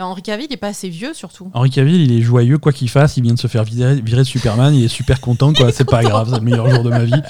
[0.06, 1.50] Henri Cavill, il est pas assez vieux surtout.
[1.54, 3.18] Henri Cavill, il est joyeux, quoi qu'il fasse.
[3.18, 4.74] Il vient de se faire virer, virer de Superman.
[4.74, 5.72] Il est super content, quoi.
[5.72, 7.22] C'est pas grave, c'est le meilleur jour de ma vie.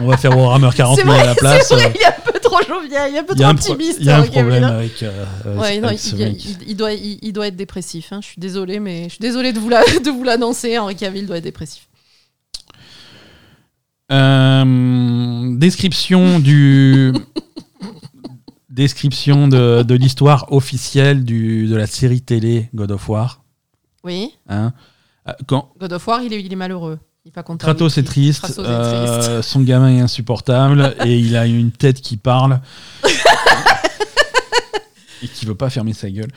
[0.00, 1.72] On va faire Warhammer 40 C'est 000 à la place.
[1.72, 3.48] vrai, euh, il est un peu trop jovial, il est un peu Il y a
[3.48, 3.98] trop un, pro- optimiste.
[4.00, 4.68] il y a un Cavill, problème hein.
[4.78, 6.44] avec, euh, avec- Ouais, non, avec il, ce il- mec.
[6.44, 8.12] il- il doit, il, il doit être dépressif.
[8.12, 8.20] hein.
[8.22, 10.78] Je suis désolée, mais je suis désolée de vous la- de vous l'annoncer.
[10.78, 11.86] Henri Cavill doit être dépressif.
[14.12, 17.12] Euh, description du.
[18.76, 23.42] description de, de l'histoire officielle du, de la série télé God of War.
[24.04, 24.72] Oui, hein.
[25.28, 26.98] Euh, Quand God of War, il est, il est malheureux.
[27.24, 27.66] Il est pas content.
[27.66, 32.00] Kratos est triste, Kratos est euh, son gamin est insupportable et il a une tête
[32.00, 32.60] qui parle.
[35.22, 36.30] et qui veut pas fermer sa gueule.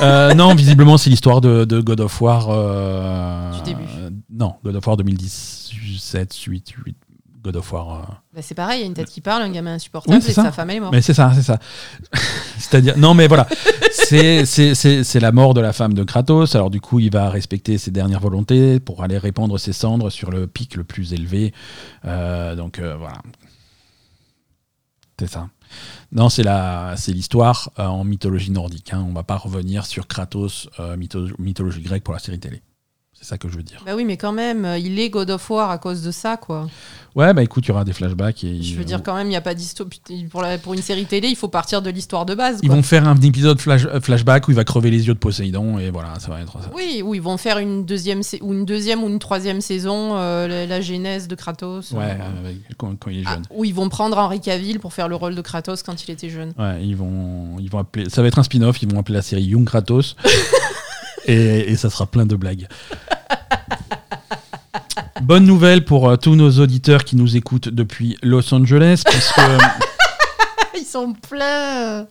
[0.00, 2.46] Euh, non, visiblement, c'est l'histoire de, de God of War.
[2.50, 3.82] euh, Du début.
[4.30, 6.96] non, God of War 2017, 8, 8.
[7.42, 7.94] God of War.
[7.94, 8.12] euh.
[8.34, 10.30] Bah, c'est pareil, il y a une tête qui parle, un gamin insupportable Oui, c'est
[10.30, 10.42] et ça.
[10.44, 10.92] sa femme elle est morte.
[10.92, 11.58] Mais c'est ça, c'est ça.
[12.58, 13.48] C'est-à-dire, non, mais voilà,
[13.90, 16.54] c'est la mort de la femme de Kratos.
[16.54, 20.30] Alors du coup, il va respecter ses dernières volontés pour aller répandre ses cendres sur
[20.30, 21.52] le pic le plus élevé.
[22.04, 23.18] Euh, donc euh, voilà,
[25.18, 25.48] c'est ça.
[26.12, 28.92] Non, c'est la, c'est l'histoire en mythologie nordique.
[28.92, 29.04] Hein.
[29.08, 32.62] On va pas revenir sur Kratos, mytho- mythologie grecque pour la série télé.
[33.22, 33.80] C'est ça que je veux dire.
[33.86, 36.36] Bah oui, mais quand même, euh, il est God of War à cause de ça,
[36.36, 36.66] quoi.
[37.14, 39.30] Ouais, bah écoute, il y aura des flashbacks et Je veux dire, quand même, il
[39.30, 39.88] n'y a pas d'histoire.
[40.30, 42.58] Pour, la- pour une série télé, il faut partir de l'histoire de base.
[42.64, 45.18] ils vont faire un épisode flash- euh, flashback où il va crever les yeux de
[45.20, 46.68] Poséidon et voilà, ça va être ça.
[46.74, 50.16] Oui, ou ils vont faire une deuxième, sa- ou une deuxième ou une troisième saison,
[50.16, 51.92] euh, la, la genèse de Kratos.
[51.92, 53.42] Ouais, euh, avec- quand, quand il est ah, jeune.
[53.50, 56.30] ou ils vont prendre Henri Cavill pour faire le rôle de Kratos quand il était
[56.30, 56.54] jeune.
[56.58, 59.22] Ouais, ils vont, ils vont appeler, ça va être un spin-off, ils vont appeler la
[59.22, 60.16] série Young Kratos.
[61.26, 62.66] et, et ça sera plein de blagues.
[65.22, 69.40] Bonne nouvelle pour euh, tous nos auditeurs qui nous écoutent depuis Los Angeles, puisque,
[70.76, 72.06] Ils sont pleins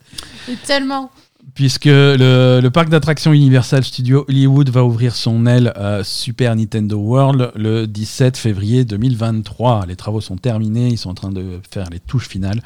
[0.50, 1.12] Et tellement
[1.54, 6.96] puisque le, le parc d'attractions Universal Studios Hollywood va ouvrir son aile euh, Super Nintendo
[6.98, 9.86] World le 17 février 2023.
[9.88, 12.62] Les travaux sont terminés, ils sont en train de faire les touches finales.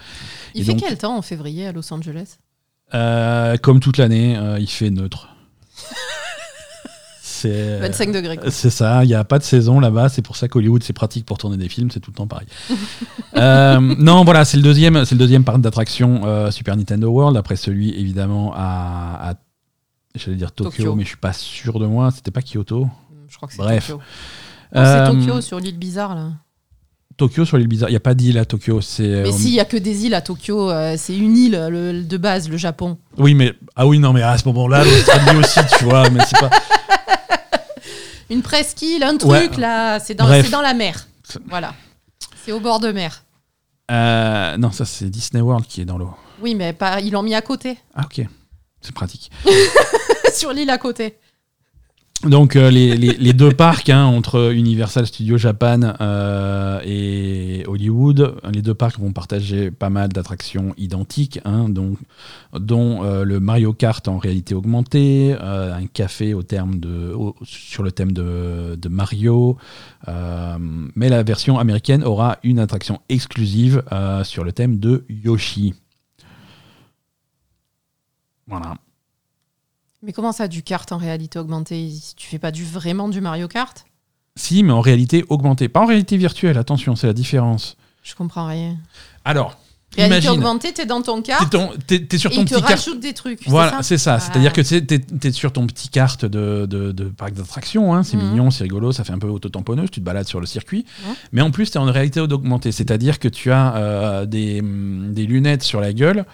[0.54, 2.38] Il Et fait donc- quel temps en février à Los Angeles?
[2.94, 5.30] Euh, comme toute l'année, euh, il fait neutre.
[7.42, 8.38] C'est 25 degrés.
[8.38, 8.50] quoi.
[8.52, 11.26] c'est ça, il n'y a pas de saison là-bas, c'est pour ça qu'Hollywood c'est pratique
[11.26, 12.48] pour tourner des films, c'est tout le temps pareil.
[13.38, 17.36] Euh, non, voilà, c'est le deuxième, c'est le deuxième parc d'attraction euh, Super Nintendo World,
[17.36, 19.34] après celui évidemment à, à-
[20.16, 20.96] j'allais dire Tokyo, Tokyo.
[20.96, 22.88] mais je suis pas sûr de moi, c'était pas Kyoto.
[23.28, 23.62] Je crois que c'est.
[23.62, 24.00] Tokyo.
[24.74, 26.30] Euh, c'est Tokyo sur l'île bizarre là.
[27.18, 29.04] Tokyo sur l'île bizarre, il n'y a pas d'île à Tokyo, c'est.
[29.04, 32.04] Mais euh, s'il y a que des îles à Tokyo, euh, c'est une île le-
[32.04, 32.98] de base, le Japon.
[33.18, 36.40] Oui, mais ah oui, non, mais à ce moment-là, l'Australie aussi, tu vois, mais c'est
[36.40, 36.50] pas.
[38.30, 39.50] Une presqu'île, un truc Ouais.
[39.58, 41.08] là, c'est dans, la mer.
[41.48, 41.74] Voilà.
[42.44, 43.24] C'est au bord de mer.
[43.92, 46.14] Euh, non, ça c'est Disney World qui est dans l'eau.
[46.42, 47.78] Oui, mais pas, ils l'ont mis à côté.
[47.94, 48.26] Ah ok,
[48.82, 49.32] c'est pratique.
[50.34, 51.18] sur l'île à côté.
[52.24, 58.74] Donc euh, les, deux parcs hein, entre Universal Studios Japan euh, et Hollywood, les deux
[58.74, 64.56] parcs vont partager pas mal d'attractions identiques, hein, dont euh, le Mario Kart en réalité
[64.56, 67.14] augmentée, un café au terme de,
[67.44, 69.58] sur le thème de, Mario,
[70.08, 73.84] mais la version américaine aura une attraction exclusive
[74.24, 75.76] sur le thème de Yoshi.
[78.48, 78.76] Voilà.
[80.04, 83.48] Mais comment ça, du kart en réalité augmentée Tu fais pas du, vraiment du Mario
[83.48, 83.86] Kart?
[84.36, 85.70] Si, mais en réalité augmentée.
[85.70, 87.78] Pas en réalité virtuelle, attention, c'est la différence.
[88.04, 88.78] Je comprends rien.
[89.24, 89.58] Alors,
[89.96, 92.56] Réalité imagine, augmentée, t'es dans ton t'es, ton- t'es- t'es sur et ton il te
[92.56, 93.48] petit rajoute des trucs.
[93.48, 94.16] Voilà, c'est c'est ça.
[94.16, 94.20] Ah.
[94.20, 97.94] C'est-à-dire que tu t'es, t'es sur ton petit carte de, de, de parc d'attractions.
[97.94, 98.04] hein.
[98.04, 98.30] C'est Mhm.
[98.30, 99.90] mignon, c'est rigolo, ça fait un peu auto-tamponneuse.
[99.92, 100.86] Tu te balades sur le circuit.
[101.32, 102.72] Mais en plus, tu es en réalité augmentée.
[102.72, 106.26] C'est-à-dire que tu as euh, des, des lunettes sur la gueule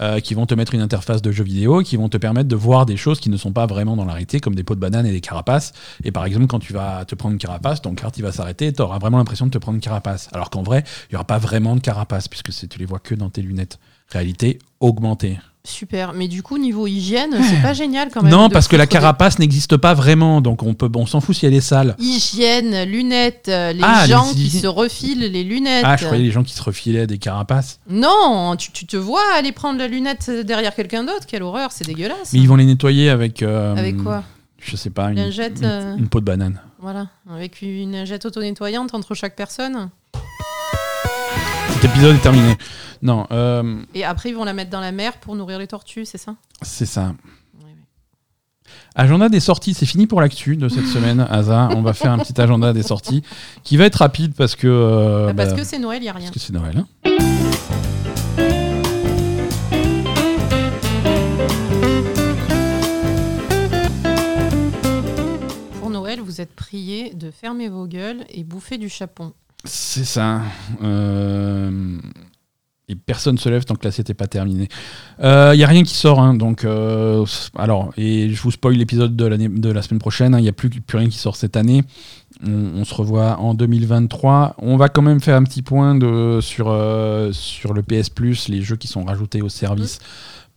[0.00, 2.56] euh, qui vont te mettre une interface de jeu vidéo qui vont te permettre de
[2.56, 4.80] voir des choses qui ne sont pas vraiment dans la réalité, comme des pots de
[4.80, 5.72] banane et des carapaces.
[6.04, 8.72] Et par exemple, quand tu vas te prendre une carapace, ton kart il va s'arrêter
[8.72, 10.28] tu auras vraiment l'impression de te prendre une carapace.
[10.32, 12.98] Alors qu'en vrai, il n'y aura pas vraiment de carapace puisque c'est- tu les vois
[12.98, 13.78] que dans tes lunettes.
[14.10, 15.38] Réalité augmentée.
[15.62, 16.14] Super.
[16.14, 18.32] Mais du coup, niveau hygiène, c'est pas génial quand même.
[18.32, 21.36] Non, parce que la des- carapace n'existe pas vraiment, donc on peut, on s'en fout
[21.36, 21.94] si elle est sale.
[21.98, 24.62] Hygiène, lunettes, euh, les Ah, gens les qui hygiènes.
[24.62, 25.84] se refilent les lunettes.
[25.86, 27.78] Ah, je croyais les gens qui se refilaient des carapaces.
[27.90, 31.26] Non, tu, tu te vois aller prendre la lunette derrière quelqu'un d'autre.
[31.28, 32.32] Quelle horreur, c'est dégueulasse.
[32.32, 33.42] Mais ils vont les nettoyer avec.
[33.42, 34.24] euh, Avec quoi?
[34.58, 35.96] Je sais pas, une, Lingette, une- euh.
[35.98, 36.58] une peau de banane.
[36.80, 39.90] Voilà, avec une lingette auto-nettoyante entre chaque personne.
[41.74, 42.56] Cet épisode est terminé.
[43.02, 46.04] Non, euh, Et après, ils vont la mettre dans la mer pour nourrir les tortues,
[46.04, 46.34] c'est ça?
[46.62, 47.14] C'est ça.
[48.94, 51.68] Agenda des sorties, c'est fini pour l'actu de cette semaine, Asa.
[51.74, 53.22] On va faire un petit agenda des sorties
[53.64, 54.66] qui va être rapide parce que.
[54.68, 56.22] euh, Bah, Parce bah, que c'est Noël, il n'y a rien.
[56.26, 56.84] parce que c'est Noël.
[57.04, 57.10] hein.
[65.78, 69.32] Pour Noël, vous êtes priés de fermer vos gueules et bouffer du chapon.
[69.64, 70.42] C'est ça.
[70.82, 71.98] Euh,
[72.90, 74.68] Et personne se lève tant que l'assiette n'est pas terminée.
[75.20, 77.24] Il n'y a rien qui sort, hein, donc euh,
[77.56, 80.34] alors et je vous spoil l'épisode de la semaine prochaine.
[80.38, 81.84] Il n'y a plus, plus rien qui sort cette année.
[82.44, 84.56] On, on se revoit en 2023.
[84.58, 88.48] On va quand même faire un petit point de, sur, euh, sur le PS Plus,
[88.48, 90.00] les jeux qui sont rajoutés au service.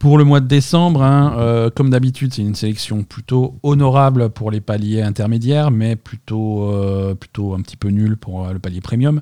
[0.04, 4.52] Pour le mois de décembre, hein, euh, comme d'habitude, c'est une sélection plutôt honorable pour
[4.52, 8.82] les paliers intermédiaires, mais plutôt, euh, plutôt un petit peu nul pour euh, le palier
[8.82, 9.22] premium.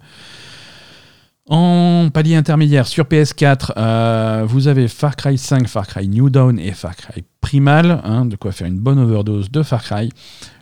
[1.49, 6.59] En palier intermédiaire sur PS4, euh, vous avez Far Cry 5, Far Cry New Dawn
[6.59, 10.09] et Far Cry Primal, hein, de quoi faire une bonne overdose de Far Cry.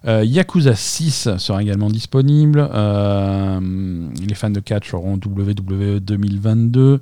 [0.08, 2.60] Euh, Yakuza 6 sera également disponible.
[2.62, 7.02] les fans de catch auront WWE 2022.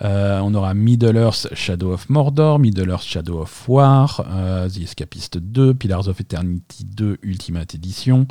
[0.00, 4.24] on aura Middle Earth Shadow of Mordor, Middle Earth Shadow of War,
[4.72, 8.26] The Escapist 2, Pillars of Eternity 2 Ultimate Edition,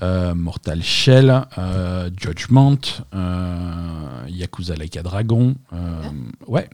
[0.00, 1.44] Mortal Shell,
[2.16, 3.02] Judgment,
[4.28, 5.54] Yakuza Like a Dragon.
[6.46, 6.68] ouais.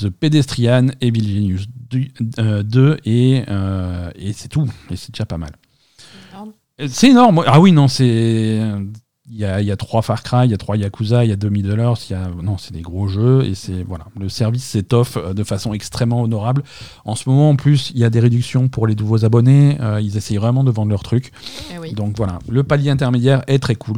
[0.00, 4.68] The Pedestrian, Evil Genius 2, et, euh, et c'est tout.
[4.90, 5.50] Et c'est déjà pas mal.
[6.88, 7.42] C'est énorme.
[7.46, 8.60] Ah oui, non, c'est.
[9.28, 11.30] Il y, a, il y a trois Far Cry, il y a trois Yakuza, il
[11.30, 12.30] y a deux Middle Earth, il y a...
[12.44, 16.22] non, c'est des gros jeux et c'est voilà, le service s'étoffe euh, de façon extrêmement
[16.22, 16.62] honorable.
[17.04, 19.78] En ce moment, en plus, il y a des réductions pour les nouveaux abonnés.
[19.80, 21.32] Euh, ils essayent vraiment de vendre leur truc.
[21.72, 23.96] Eh Donc voilà, le palier intermédiaire est très cool.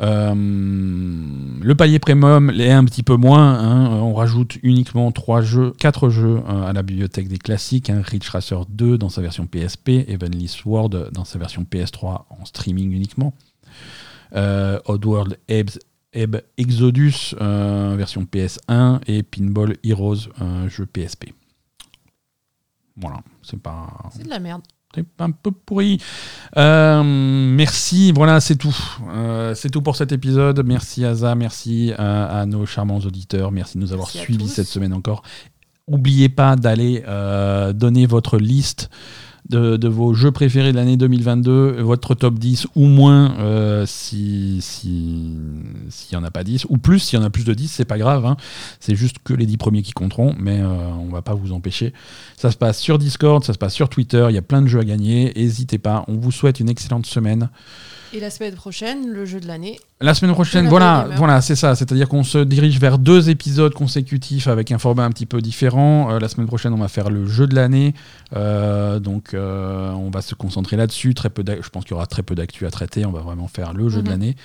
[0.00, 3.58] Euh, le palier premium est un petit peu moins.
[3.58, 3.90] Hein.
[3.90, 7.90] On rajoute uniquement 3 jeux, 4 jeux euh, à la bibliothèque des classiques.
[7.90, 8.02] Hein.
[8.04, 12.92] Ridge Racer 2 dans sa version PSP, Heavenly Sword dans sa version PS3 en streaming
[12.92, 13.34] uniquement.
[14.34, 20.28] Euh, Oddworld Ebb, Exodus version PS1 et Pinball Heroes
[20.68, 21.32] jeu PSP.
[22.96, 24.10] Voilà, c'est pas.
[24.12, 24.62] C'est de la merde
[25.18, 25.98] un peu pourri.
[26.56, 28.76] Euh, merci, voilà, c'est tout.
[29.08, 30.64] Euh, c'est tout pour cet épisode.
[30.64, 35.22] Merci Aza, merci à, nos charmants auditeurs, merci de nous avoir suivis cette semaine encore.
[35.88, 38.90] N'oubliez pas d'aller euh, donner votre liste
[39.48, 45.36] de, vos jeux préférés de l'année 2022, votre top 10 ou moins euh, si s'il
[46.12, 47.84] n'y en a pas 10, ou plus s'il y en a plus de 10, c'est
[47.84, 48.36] pas grave, hein.
[48.78, 51.92] c'est juste que les 10 premiers qui compteront, mais euh, on va pas vous empêcher.
[52.36, 54.66] Ça se passe sur Discord, ça se passe sur Twitter, il y a plein de
[54.66, 57.50] jeux à gagner, n'hésitez pas, on vous souhaite une excellente semaine.
[58.12, 59.78] Et la semaine prochaine, le jeu de l'année.
[60.00, 61.76] La semaine prochaine, voilà, voilà, c'est ça.
[61.76, 66.10] C'est-à-dire qu'on se dirige vers deux épisodes consécutifs avec un format un petit peu différent.
[66.10, 67.94] Euh, la semaine prochaine, on va faire le jeu de l'année.
[68.34, 71.14] Euh, donc, euh, on va se concentrer là-dessus.
[71.14, 73.06] Très peu, je pense qu'il y aura très peu d'actu à traiter.
[73.06, 74.10] On va vraiment faire le jeu de mhm.
[74.10, 74.36] l'année.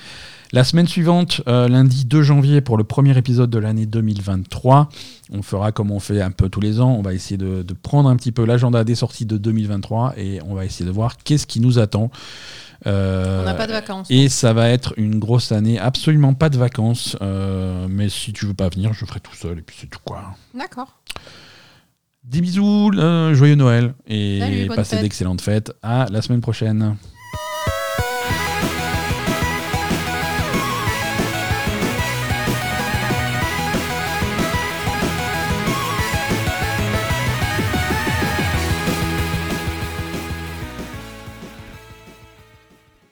[0.51, 4.89] La semaine suivante, lundi 2 janvier, pour le premier épisode de l'année 2023,
[5.33, 6.95] on fera comme on fait un peu tous les ans.
[6.97, 10.39] On va essayer de, de prendre un petit peu l'agenda des sorties de 2023 et
[10.45, 12.11] on va essayer de voir qu'est-ce qui nous attend.
[12.87, 14.07] Euh, on n'a pas de vacances.
[14.09, 17.17] Et ça va être une grosse année, absolument pas de vacances.
[17.21, 19.99] Euh, mais si tu veux pas venir, je ferai tout seul et puis c'est tout
[20.03, 20.35] quoi.
[20.53, 20.99] D'accord.
[22.23, 25.73] Des bisous, euh, joyeux Noël et passez d'excellentes fêtes.
[25.83, 26.95] À la semaine prochaine.